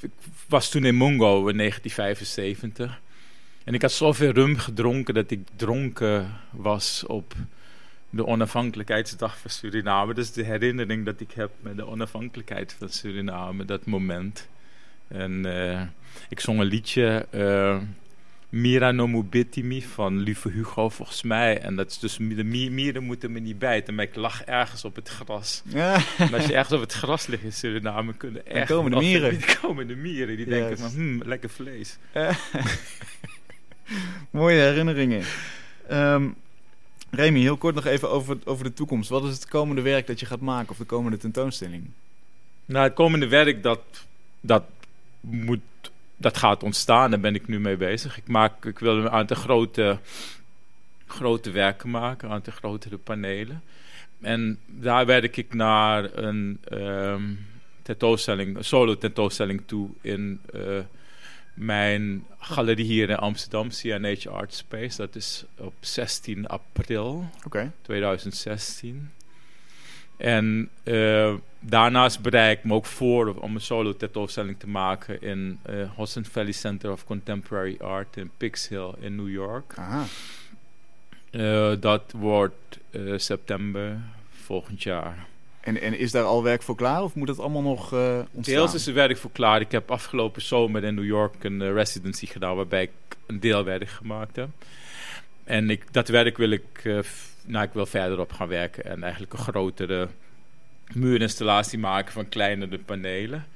ik, 0.00 0.10
was 0.48 0.70
toen 0.70 0.84
in 0.84 0.94
Mongo 0.94 1.48
in 1.48 1.56
1975. 1.56 3.00
En 3.64 3.74
ik 3.74 3.82
had 3.82 3.92
zoveel 3.92 4.30
rum 4.30 4.56
gedronken 4.56 5.14
dat 5.14 5.30
ik 5.30 5.40
dronken 5.56 6.40
was 6.50 7.04
op 7.06 7.34
de 8.10 8.26
onafhankelijkheidsdag 8.26 9.38
van 9.38 9.50
Suriname. 9.50 10.14
Is 10.14 10.32
de 10.32 10.44
herinnering 10.44 11.04
dat 11.04 11.20
ik 11.20 11.32
heb 11.32 11.50
met 11.60 11.76
de 11.76 11.86
onafhankelijkheid 11.86 12.76
van 12.78 12.88
Suriname, 12.88 13.64
dat 13.64 13.86
moment. 13.86 14.48
En 15.08 15.46
uh, 15.46 15.82
ik 16.28 16.40
zong 16.40 16.60
een 16.60 16.66
liedje, 16.66 17.26
Mira 18.54 18.92
no 18.92 19.06
mubitimi, 19.06 19.82
van 19.82 20.18
Lieve 20.18 20.48
Hugo 20.48 20.88
volgens 20.88 21.22
mij. 21.22 21.60
En 21.60 21.76
dat 21.76 21.90
is 21.90 21.98
dus, 21.98 22.16
de 22.16 22.44
mieren 22.44 23.04
moeten 23.04 23.32
me 23.32 23.38
niet 23.38 23.58
bijten, 23.58 23.94
maar 23.94 24.04
ik 24.04 24.14
lag 24.14 24.44
ergens 24.44 24.84
op 24.84 24.94
het 24.94 25.08
gras. 25.08 25.62
Ja. 25.64 26.02
En 26.18 26.34
als 26.34 26.46
je 26.46 26.54
ergens 26.54 26.74
op 26.74 26.80
het 26.80 26.92
gras 26.92 27.26
ligt 27.26 27.42
in 27.42 27.52
Suriname, 27.52 28.14
kunnen 28.14 28.46
echt... 28.46 28.68
komen 28.68 28.90
de 28.90 28.96
mieren. 28.96 29.30
Die 29.38 29.58
komen 29.60 29.86
de 29.86 29.94
mieren, 29.94 30.36
die 30.36 30.46
denken 30.46 30.78
van, 30.78 30.90
hmm, 30.90 31.22
lekker 31.24 31.50
vlees. 31.50 31.98
Mooie 34.30 34.60
herinneringen. 34.60 35.22
Um, 35.90 36.34
Remy, 37.10 37.40
heel 37.40 37.56
kort 37.56 37.74
nog 37.74 37.86
even 37.86 38.10
over, 38.10 38.38
over 38.44 38.64
de 38.64 38.72
toekomst. 38.72 39.08
Wat 39.08 39.24
is 39.24 39.34
het 39.34 39.48
komende 39.48 39.82
werk 39.82 40.06
dat 40.06 40.20
je 40.20 40.26
gaat 40.26 40.40
maken, 40.40 40.70
of 40.70 40.76
de 40.76 40.84
komende 40.84 41.16
tentoonstelling? 41.16 41.90
Nou, 42.64 42.84
het 42.84 42.94
komende 42.94 43.28
werk 43.28 43.62
dat... 43.62 43.80
dat 44.40 44.64
moet, 45.20 45.60
dat 46.16 46.36
gaat 46.36 46.62
ontstaan, 46.62 47.10
daar 47.10 47.20
ben 47.20 47.34
ik 47.34 47.48
nu 47.48 47.60
mee 47.60 47.76
bezig. 47.76 48.16
Ik, 48.16 48.28
maak, 48.28 48.64
ik 48.64 48.78
wil 48.78 48.96
een 48.96 49.10
aantal 49.10 49.36
grote, 49.36 49.98
grote 51.06 51.50
werken 51.50 51.90
maken, 51.90 52.28
een 52.28 52.34
aantal 52.34 52.52
grotere 52.52 52.96
panelen. 52.96 53.62
En 54.20 54.58
daar 54.66 55.06
werk 55.06 55.36
ik 55.36 55.54
naar 55.54 56.18
een 56.18 56.60
um, 56.72 57.46
tentoonstelling, 57.82 58.56
een 58.56 58.64
solo 58.64 58.98
tentoonstelling 58.98 59.62
toe 59.66 59.88
in 60.00 60.40
uh, 60.54 60.78
mijn 61.54 62.24
galerie 62.38 62.84
hier 62.84 63.10
in 63.10 63.16
Amsterdam, 63.16 63.68
CNH 63.68 64.26
Art 64.26 64.54
Space. 64.54 64.96
Dat 64.96 65.14
is 65.14 65.44
op 65.56 65.74
16 65.80 66.46
april 66.46 67.30
okay. 67.44 67.70
2016. 67.82 69.10
En 70.16 70.68
uh, 70.84 71.34
daarnaast 71.66 72.20
bereid 72.20 72.58
ik 72.58 72.64
me 72.64 72.74
ook 72.74 72.86
voor 72.86 73.34
om 73.34 73.54
een 73.54 73.60
solo 73.60 73.96
tentoonstelling 73.96 74.58
te 74.58 74.68
maken 74.68 75.22
in 75.22 75.58
uh, 75.70 75.90
Hudson 75.96 76.24
Valley 76.24 76.52
Center 76.52 76.92
of 76.92 77.04
Contemporary 77.04 77.76
Art 77.80 78.16
in 78.16 78.30
Pix 78.36 78.68
Hill 78.68 78.92
in 79.00 79.16
New 79.16 79.30
York. 79.30 79.72
Aha. 79.76 80.04
Uh, 81.30 81.72
dat 81.80 82.12
wordt 82.16 82.78
september 83.16 83.98
volgend 84.44 84.82
jaar. 84.82 85.26
En, 85.60 85.80
en 85.80 85.98
is 85.98 86.10
daar 86.10 86.24
al 86.24 86.42
werk 86.42 86.62
voor 86.62 86.76
klaar 86.76 87.02
of 87.02 87.14
moet 87.14 87.28
het 87.28 87.38
allemaal 87.38 87.62
nog 87.62 87.92
ontstaan? 87.92 88.54
Deels 88.56 88.74
is 88.74 88.86
er 88.86 88.94
werk 88.94 89.16
voor 89.16 89.30
klaar. 89.32 89.60
Ik 89.60 89.72
heb 89.72 89.90
afgelopen 89.90 90.42
zomer 90.42 90.84
in 90.84 90.94
New 90.94 91.04
York 91.04 91.44
een 91.44 91.72
residency 91.72 92.26
gedaan 92.26 92.56
waarbij 92.56 92.82
ik 92.82 93.16
een 93.26 93.40
deelwerk 93.40 93.88
gemaakt 93.88 94.36
heb. 94.36 94.48
En 95.44 95.70
ik, 95.70 95.92
dat 95.92 96.08
werk 96.08 96.36
wil 96.36 96.50
ik 96.50 96.82
nou, 97.46 97.64
ik 97.64 97.72
wil 97.72 97.86
verder 97.86 98.20
op 98.20 98.32
gaan 98.32 98.48
werken 98.48 98.84
en 98.84 99.02
eigenlijk 99.02 99.32
een 99.32 99.38
grotere 99.38 100.08
muurinstallatie 100.92 101.78
maken 101.78 102.12
van 102.12 102.28
kleinere 102.28 102.78
panelen. 102.78 103.46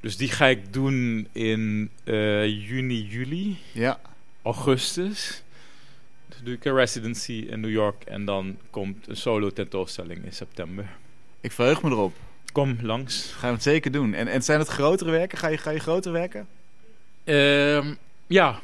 Dus 0.00 0.16
die 0.16 0.28
ga 0.28 0.46
ik 0.46 0.72
doen 0.72 1.28
in 1.32 1.90
uh, 2.04 2.68
juni, 2.68 3.06
juli, 3.06 3.58
ja. 3.72 4.00
augustus. 4.42 5.42
Dus 6.28 6.38
doe 6.42 6.54
ik 6.54 6.64
een 6.64 6.74
residency 6.74 7.46
in 7.48 7.60
New 7.60 7.70
York 7.70 8.04
en 8.04 8.24
dan 8.24 8.58
komt 8.70 9.08
een 9.08 9.16
solo 9.16 9.50
tentoonstelling 9.50 10.24
in 10.24 10.32
september. 10.32 10.86
Ik 11.40 11.52
verheug 11.52 11.82
me 11.82 11.90
erop. 11.90 12.14
Kom 12.52 12.78
langs. 12.82 13.32
Gaan 13.32 13.48
we 13.48 13.54
het 13.54 13.64
zeker 13.64 13.92
doen. 13.92 14.14
En, 14.14 14.28
en 14.28 14.42
zijn 14.42 14.58
het 14.58 14.68
grotere 14.68 15.10
werken? 15.10 15.38
Ga 15.38 15.48
je, 15.48 15.58
ga 15.58 15.70
je 15.70 15.78
groter 15.78 16.12
werken? 16.12 16.48
Uh, 17.24 17.86
ja. 18.26 18.60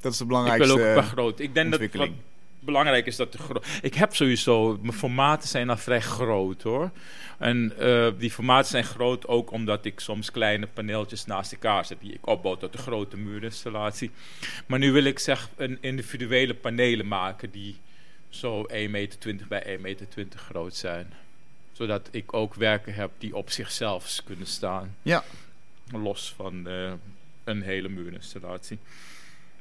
Dat 0.00 0.12
is 0.12 0.18
de 0.18 0.24
belangrijkste 0.24 0.72
Ik 0.72 0.76
wil 0.78 0.88
ook 0.88 0.94
bij 0.94 1.04
groot. 1.04 1.40
Ik 1.40 1.54
denk 1.54 1.70
dat 1.70 1.80
wat 1.92 2.08
belangrijk 2.64 3.06
is 3.06 3.16
dat 3.16 3.32
de 3.32 3.62
Ik 3.82 3.94
heb 3.94 4.14
sowieso, 4.14 4.78
mijn 4.80 4.92
formaten 4.92 5.48
zijn 5.48 5.70
al 5.70 5.76
vrij 5.76 6.00
groot 6.00 6.62
hoor. 6.62 6.90
En 7.38 7.72
uh, 7.80 8.08
die 8.18 8.30
formaten 8.30 8.70
zijn 8.70 8.84
groot 8.84 9.26
ook 9.26 9.50
omdat 9.50 9.84
ik 9.84 10.00
soms 10.00 10.30
kleine 10.30 10.66
paneeltjes 10.66 11.26
naast 11.26 11.52
elkaar 11.52 11.84
zet 11.84 12.00
die 12.00 12.12
ik 12.12 12.26
opbouw 12.26 12.56
tot 12.56 12.74
een 12.74 12.80
grote 12.80 13.16
muurinstallatie. 13.16 14.10
Maar 14.66 14.78
nu 14.78 14.92
wil 14.92 15.04
ik 15.04 15.18
zeg 15.18 15.48
een 15.56 15.78
individuele 15.80 16.54
panelen 16.54 17.08
maken 17.08 17.50
die 17.50 17.78
zo 18.28 18.66
1,20 18.72 18.90
meter 18.90 19.46
bij 19.48 19.76
1,20 19.76 19.82
meter 19.82 20.06
groot 20.36 20.74
zijn. 20.74 21.12
Zodat 21.72 22.08
ik 22.10 22.32
ook 22.32 22.54
werken 22.54 22.94
heb 22.94 23.10
die 23.18 23.36
op 23.36 23.50
zichzelf 23.50 24.20
kunnen 24.24 24.46
staan. 24.46 24.96
Ja. 25.02 25.24
Los 25.92 26.32
van 26.36 26.68
uh, 26.68 26.92
een 27.44 27.62
hele 27.62 27.88
muurinstallatie. 27.88 28.78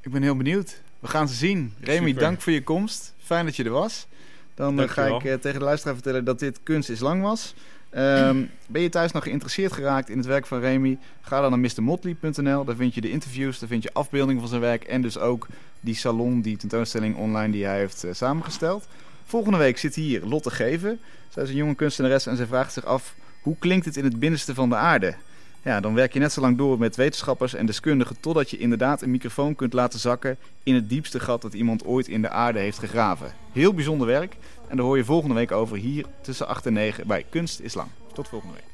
Ik 0.01 0.11
ben 0.11 0.21
heel 0.21 0.37
benieuwd. 0.37 0.81
We 1.03 1.09
gaan 1.09 1.27
ze 1.27 1.33
zien. 1.33 1.73
Remy, 1.79 2.07
Super. 2.07 2.21
dank 2.21 2.41
voor 2.41 2.53
je 2.53 2.63
komst. 2.63 3.13
Fijn 3.17 3.45
dat 3.45 3.55
je 3.55 3.63
er 3.63 3.69
was. 3.69 4.07
Dan 4.55 4.79
uh, 4.79 4.89
ga 4.89 5.05
ik 5.05 5.23
uh, 5.23 5.33
tegen 5.33 5.59
de 5.59 5.65
luisteraar 5.65 5.93
vertellen 5.93 6.25
dat 6.25 6.39
dit 6.39 6.59
Kunst 6.63 6.89
is 6.89 6.99
Lang 6.99 7.21
was. 7.21 7.53
Ehm, 7.89 8.43
ben 8.67 8.81
je 8.81 8.89
thuis 8.89 9.11
nog 9.11 9.23
geïnteresseerd 9.23 9.71
geraakt 9.71 10.09
in 10.09 10.17
het 10.17 10.25
werk 10.25 10.45
van 10.45 10.59
Remy? 10.59 10.97
Ga 11.21 11.41
dan 11.41 11.49
naar 11.49 11.59
mrmotley.nl. 11.59 12.63
Daar 12.63 12.75
vind 12.75 12.93
je 12.93 13.01
de 13.01 13.09
interviews, 13.09 13.59
daar 13.59 13.69
vind 13.69 13.83
je 13.83 13.93
afbeeldingen 13.93 14.39
van 14.39 14.49
zijn 14.49 14.61
werk 14.61 14.83
en 14.83 15.01
dus 15.01 15.17
ook 15.17 15.47
die 15.79 15.95
salon, 15.95 16.41
die 16.41 16.57
tentoonstelling 16.57 17.15
online 17.15 17.51
die 17.51 17.65
hij 17.65 17.77
heeft 17.77 18.05
uh, 18.05 18.13
samengesteld. 18.13 18.87
Volgende 19.25 19.57
week 19.57 19.77
zit 19.77 19.95
hier 19.95 20.25
Lotte 20.25 20.51
Geven. 20.51 20.99
Zij 21.29 21.43
is 21.43 21.49
een 21.49 21.55
jonge 21.55 21.75
kunstenares 21.75 22.25
en 22.25 22.37
zij 22.37 22.45
vraagt 22.45 22.73
zich 22.73 22.85
af 22.85 23.15
hoe 23.41 23.55
klinkt 23.59 23.85
het 23.85 23.97
in 23.97 24.03
het 24.03 24.19
binnenste 24.19 24.53
van 24.53 24.69
de 24.69 24.75
aarde? 24.75 25.15
Ja, 25.63 25.79
dan 25.79 25.93
werk 25.93 26.13
je 26.13 26.19
net 26.19 26.31
zo 26.31 26.41
lang 26.41 26.57
door 26.57 26.79
met 26.79 26.95
wetenschappers 26.95 27.53
en 27.53 27.65
deskundigen 27.65 28.19
totdat 28.19 28.49
je 28.49 28.57
inderdaad 28.57 29.01
een 29.01 29.11
microfoon 29.11 29.55
kunt 29.55 29.73
laten 29.73 29.99
zakken 29.99 30.37
in 30.63 30.75
het 30.75 30.89
diepste 30.89 31.19
gat 31.19 31.41
dat 31.41 31.53
iemand 31.53 31.85
ooit 31.85 32.07
in 32.07 32.21
de 32.21 32.29
aarde 32.29 32.59
heeft 32.59 32.79
gegraven. 32.79 33.33
Heel 33.51 33.73
bijzonder 33.73 34.07
werk 34.07 34.35
en 34.67 34.77
daar 34.77 34.85
hoor 34.85 34.97
je 34.97 35.05
volgende 35.05 35.35
week 35.35 35.51
over 35.51 35.77
hier 35.77 36.05
tussen 36.21 36.47
8 36.47 36.65
en 36.65 36.73
9 36.73 37.07
bij 37.07 37.25
Kunst 37.29 37.59
is 37.59 37.73
Lang. 37.73 37.89
Tot 38.13 38.27
volgende 38.27 38.53
week. 38.53 38.71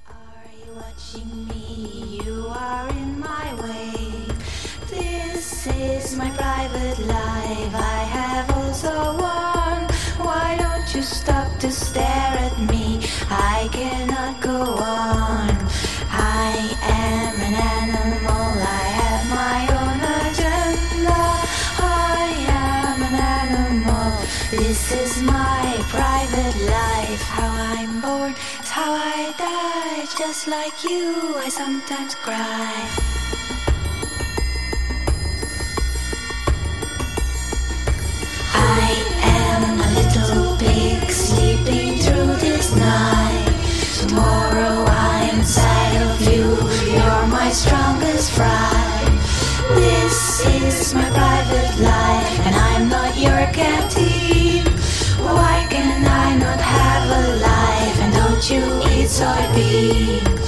Just 30.19 30.49
like 30.49 30.83
you, 30.83 31.33
I 31.37 31.47
sometimes 31.47 32.13
cry. 32.13 32.89
I 38.53 38.89
am 39.23 39.79
a 39.79 39.89
little 39.95 40.57
pig 40.57 41.09
sleeping 41.09 41.99
through 41.99 42.35
this 42.35 42.75
night. 42.75 43.47
Tomorrow 44.09 44.83
I 44.89 45.29
am 45.31 45.39
inside 45.39 46.01
of 46.01 46.19
you, 46.27 46.43
you're 46.91 47.27
my 47.27 47.49
strongest 47.51 48.31
friend. 48.33 49.19
This 49.73 50.45
is 50.47 50.93
my 50.93 51.09
private 51.11 51.79
life, 51.79 52.39
and 52.45 52.55
I'm 52.55 52.89
not 52.89 53.17
your 53.17 53.47
captive. 53.53 54.08
I 59.21 59.51
not 59.53 60.38